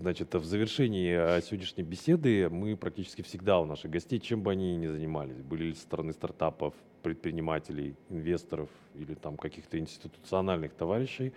значит, 0.00 0.34
в 0.34 0.44
завершении 0.44 1.12
а, 1.12 1.42
сегодняшней 1.42 1.84
беседы 1.84 2.48
мы 2.48 2.74
практически 2.74 3.20
всегда 3.20 3.60
у 3.60 3.66
наших 3.66 3.90
гостей, 3.90 4.18
чем 4.18 4.42
бы 4.42 4.52
они 4.52 4.76
ни 4.76 4.86
занимались, 4.86 5.36
были 5.42 5.64
ли 5.64 5.74
со 5.74 5.82
стороны 5.82 6.14
стартапов, 6.14 6.72
предпринимателей, 7.02 7.94
инвесторов 8.08 8.70
или 8.94 9.14
там 9.14 9.36
каких-то 9.36 9.78
институциональных 9.78 10.72
товарищей, 10.72 11.32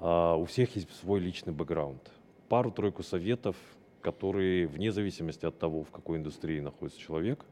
а, 0.00 0.34
у 0.36 0.44
всех 0.44 0.76
есть 0.76 0.94
свой 1.00 1.20
личный 1.20 1.52
бэкграунд. 1.52 2.10
Пару-тройку 2.48 3.02
советов, 3.02 3.56
которые 4.04 4.66
вне 4.66 4.92
зависимости 4.92 5.46
от 5.46 5.58
того, 5.58 5.82
в 5.82 5.90
какой 5.90 6.18
индустрии 6.18 6.60
находится 6.60 7.00
человек, 7.00 7.42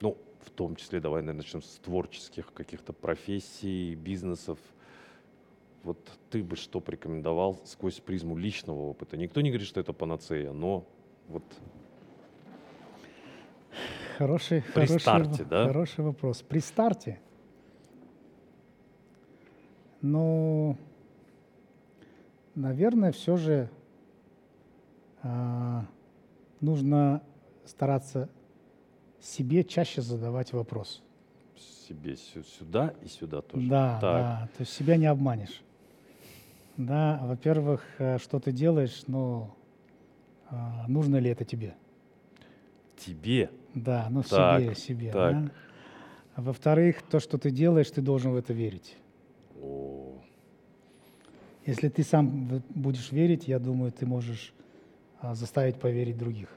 ну, 0.00 0.16
в 0.40 0.50
том 0.50 0.76
числе, 0.76 1.00
давай, 1.00 1.22
наверное, 1.22 1.42
начнем 1.42 1.60
с 1.60 1.78
творческих 1.78 2.52
каких-то 2.54 2.92
профессий, 2.92 3.96
бизнесов. 3.96 4.60
Вот 5.82 5.98
ты 6.30 6.44
бы 6.44 6.54
что 6.54 6.80
порекомендовал 6.80 7.60
сквозь 7.64 7.98
призму 7.98 8.36
личного 8.36 8.78
опыта? 8.82 9.16
Никто 9.16 9.40
не 9.40 9.50
говорит, 9.50 9.66
что 9.66 9.80
это 9.80 9.92
панацея, 9.92 10.52
но 10.52 10.86
вот 11.26 11.42
Хороший, 14.18 14.62
При 14.62 14.86
хороший, 14.86 15.00
старте, 15.00 15.44
да? 15.44 15.66
хороший 15.66 16.04
вопрос. 16.04 16.42
При 16.42 16.60
старте? 16.60 17.20
Ну, 20.00 20.76
наверное, 22.54 23.10
все 23.10 23.36
же 23.36 23.68
нужно 26.60 27.22
стараться 27.64 28.28
себе 29.20 29.64
чаще 29.64 30.02
задавать 30.02 30.52
вопрос. 30.52 31.02
Себе 31.56 32.16
сюда 32.16 32.94
и 33.02 33.08
сюда 33.08 33.42
тоже. 33.42 33.68
Да, 33.68 33.98
так. 34.00 34.00
да. 34.00 34.48
То 34.56 34.60
есть 34.62 34.72
себя 34.72 34.96
не 34.96 35.06
обманешь. 35.06 35.62
Да, 36.76 37.20
во-первых, 37.24 37.84
э, 37.98 38.18
что 38.18 38.38
ты 38.38 38.52
делаешь, 38.52 39.02
но 39.08 39.56
э, 40.50 40.56
нужно 40.86 41.16
ли 41.16 41.30
это 41.30 41.44
тебе? 41.44 41.74
Тебе? 42.96 43.50
Да, 43.74 44.06
ну 44.10 44.22
так, 44.22 44.60
себе, 44.60 44.74
себе. 44.74 45.12
Так. 45.12 45.32
Да? 45.32 45.50
А 46.36 46.42
во-вторых, 46.42 47.02
то, 47.02 47.18
что 47.18 47.36
ты 47.36 47.50
делаешь, 47.50 47.90
ты 47.90 48.00
должен 48.00 48.30
в 48.32 48.36
это 48.36 48.52
верить. 48.52 48.96
О. 49.60 50.22
Если 51.66 51.88
ты 51.88 52.04
сам 52.04 52.62
будешь 52.70 53.10
верить, 53.10 53.48
я 53.48 53.58
думаю, 53.58 53.90
ты 53.90 54.06
можешь 54.06 54.54
а, 54.56 54.67
заставить 55.32 55.78
поверить 55.78 56.16
других. 56.16 56.48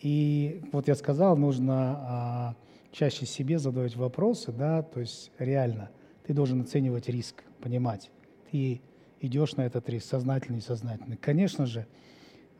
И 0.00 0.62
вот 0.72 0.88
я 0.88 0.94
сказал, 0.94 1.36
нужно 1.36 1.74
а, 1.74 2.54
чаще 2.92 3.26
себе 3.26 3.58
задавать 3.58 3.96
вопросы, 3.96 4.52
да, 4.52 4.82
то 4.82 5.00
есть 5.00 5.32
реально 5.38 5.90
ты 6.24 6.34
должен 6.34 6.60
оценивать 6.60 7.08
риск, 7.08 7.42
понимать, 7.60 8.10
ты 8.50 8.80
идешь 9.20 9.56
на 9.56 9.62
этот 9.62 9.88
риск, 9.88 10.06
сознательный, 10.06 10.56
несознательный. 10.56 11.16
Конечно 11.16 11.66
же, 11.66 11.86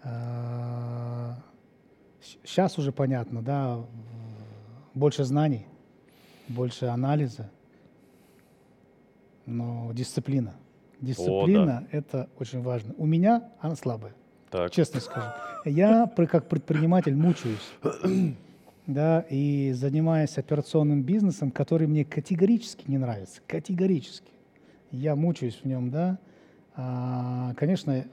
а, 0.03 1.37
сейчас 2.45 2.79
уже 2.79 2.91
понятно, 2.91 3.43
да, 3.43 3.85
больше 4.95 5.25
знаний, 5.25 5.67
больше 6.49 6.87
анализа, 6.87 7.51
но 9.47 9.93
дисциплина. 9.93 10.57
Дисциплина 11.01 11.79
О, 11.79 11.81
да. 11.83 11.87
это 11.93 12.29
очень 12.39 12.61
важно. 12.61 12.95
У 12.99 13.07
меня 13.07 13.53
она 13.61 13.77
слабая, 13.77 14.15
так. 14.51 14.71
честно 14.71 15.01
скажу. 15.01 15.27
Я 15.65 16.07
как 16.07 16.49
предприниматель 16.49 17.15
мучаюсь. 17.15 17.73
Да, 18.87 19.27
и 19.29 19.73
занимаясь 19.75 20.39
операционным 20.39 21.03
бизнесом, 21.03 21.51
который 21.51 21.87
мне 21.87 22.07
категорически 22.07 22.85
не 22.87 22.97
нравится, 22.97 23.43
категорически. 23.47 24.33
Я 24.91 25.15
мучаюсь 25.15 25.61
в 25.63 25.67
нем, 25.67 25.91
да. 25.91 26.19
А, 26.75 27.53
конечно, 27.59 27.91
э, 27.91 28.05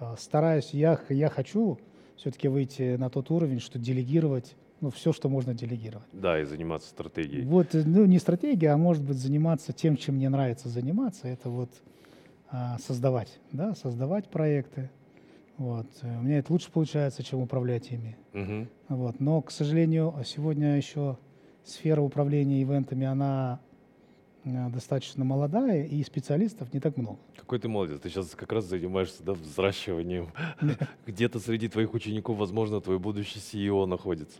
э, 0.00 0.14
стараюсь, 0.18 0.70
я, 0.72 0.98
я 1.10 1.28
хочу 1.28 1.78
все-таки 2.16 2.48
выйти 2.48 2.96
на 2.96 3.10
тот 3.10 3.30
уровень, 3.30 3.60
что 3.60 3.78
делегировать 3.78 4.56
ну, 4.80 4.90
все, 4.90 5.12
что 5.12 5.28
можно 5.28 5.54
делегировать. 5.54 6.06
Да, 6.12 6.40
и 6.40 6.44
заниматься 6.44 6.88
стратегией. 6.88 7.44
Вот, 7.44 7.74
э, 7.74 7.82
ну, 7.84 8.06
не 8.06 8.18
стратегия, 8.18 8.70
а 8.70 8.76
может 8.76 9.02
быть 9.02 9.18
заниматься 9.18 9.72
тем, 9.72 9.96
чем 9.96 10.16
мне 10.16 10.28
нравится 10.28 10.68
заниматься, 10.68 11.28
это 11.28 11.50
вот 11.50 11.70
а, 11.72 11.99
создавать, 12.78 13.38
да, 13.52 13.74
создавать 13.74 14.28
проекты. 14.28 14.90
Вот. 15.56 15.86
Э, 16.02 16.18
у 16.18 16.22
меня 16.22 16.38
это 16.38 16.52
лучше 16.52 16.70
получается, 16.70 17.22
чем 17.22 17.40
управлять 17.40 17.90
ими. 17.90 18.16
Угу. 18.32 18.96
Вот. 18.96 19.20
Но, 19.20 19.42
к 19.42 19.50
сожалению, 19.50 20.14
сегодня 20.24 20.76
еще 20.76 21.18
сфера 21.64 22.00
управления 22.00 22.62
ивентами, 22.62 23.06
она 23.06 23.60
Э, 24.44 24.70
достаточно 24.70 25.24
молодая, 25.24 25.84
и 25.84 26.02
специалистов 26.02 26.72
не 26.72 26.80
так 26.80 26.96
много. 26.96 27.18
Какой 27.36 27.58
ты 27.58 27.68
молодец. 27.68 28.00
Ты 28.00 28.08
сейчас 28.08 28.30
как 28.34 28.52
раз 28.52 28.64
занимаешься 28.64 29.22
да, 29.22 29.32
взращиванием. 29.32 30.30
Где-то 31.06 31.40
среди 31.40 31.68
твоих 31.68 31.92
учеников, 31.92 32.38
возможно, 32.38 32.80
твой 32.80 32.98
будущий 32.98 33.38
CEO 33.38 33.84
находится. 33.86 34.38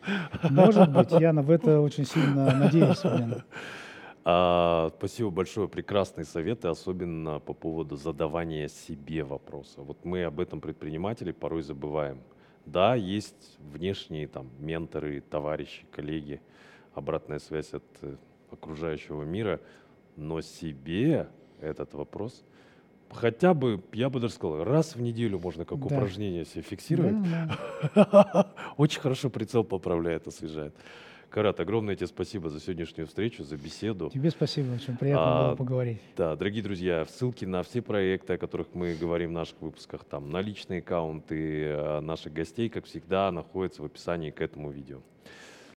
Может 0.48 0.90
быть, 0.92 1.12
я 1.12 1.32
в 1.32 1.50
это 1.50 1.80
очень 1.80 2.06
сильно 2.06 2.54
надеюсь. 2.54 3.02
А, 4.32 4.92
спасибо 4.96 5.30
большое, 5.30 5.66
прекрасные 5.68 6.24
советы, 6.24 6.68
особенно 6.68 7.40
по 7.40 7.52
поводу 7.52 7.96
задавания 7.96 8.68
себе 8.68 9.24
вопроса. 9.24 9.82
Вот 9.82 10.04
мы 10.04 10.22
об 10.22 10.38
этом 10.38 10.60
предприниматели 10.60 11.32
порой 11.32 11.62
забываем. 11.62 12.20
Да, 12.64 12.94
есть 12.94 13.58
внешние 13.58 14.28
там 14.28 14.48
менторы, 14.60 15.20
товарищи, 15.20 15.84
коллеги, 15.90 16.40
обратная 16.94 17.40
связь 17.40 17.74
от 17.74 17.82
э, 18.02 18.14
окружающего 18.52 19.24
мира, 19.24 19.60
но 20.14 20.42
себе 20.42 21.28
этот 21.60 21.94
вопрос 21.94 22.44
хотя 23.10 23.54
бы, 23.54 23.82
я 23.92 24.08
бы 24.08 24.20
даже 24.20 24.34
сказал, 24.34 24.62
раз 24.62 24.94
в 24.94 25.00
неделю 25.00 25.40
можно 25.40 25.64
как 25.64 25.80
да. 25.80 25.86
упражнение 25.86 26.44
себе 26.44 26.62
фиксировать. 26.62 27.20
Да, 27.22 27.48
да. 27.96 28.52
Очень 28.76 29.00
хорошо 29.00 29.28
прицел 29.30 29.64
поправляет, 29.64 30.28
освежает. 30.28 30.76
Карат, 31.30 31.60
огромное 31.60 31.94
тебе 31.94 32.08
спасибо 32.08 32.50
за 32.50 32.58
сегодняшнюю 32.58 33.06
встречу, 33.06 33.44
за 33.44 33.56
беседу. 33.56 34.10
Тебе 34.10 34.30
спасибо, 34.30 34.72
очень 34.74 34.96
приятно 34.96 35.22
а, 35.22 35.48
было 35.48 35.56
поговорить. 35.56 36.00
Да, 36.16 36.34
дорогие 36.34 36.60
друзья, 36.60 37.06
ссылки 37.06 37.44
на 37.44 37.62
все 37.62 37.82
проекты, 37.82 38.32
о 38.32 38.38
которых 38.38 38.74
мы 38.74 38.94
говорим 38.94 39.30
в 39.30 39.34
наших 39.34 39.60
выпусках, 39.62 40.04
там, 40.04 40.30
на 40.30 40.40
личные 40.40 40.80
аккаунты 40.80 42.00
наших 42.00 42.32
гостей, 42.32 42.68
как 42.68 42.84
всегда, 42.86 43.30
находятся 43.30 43.82
в 43.82 43.84
описании 43.84 44.30
к 44.30 44.40
этому 44.40 44.72
видео. 44.72 45.02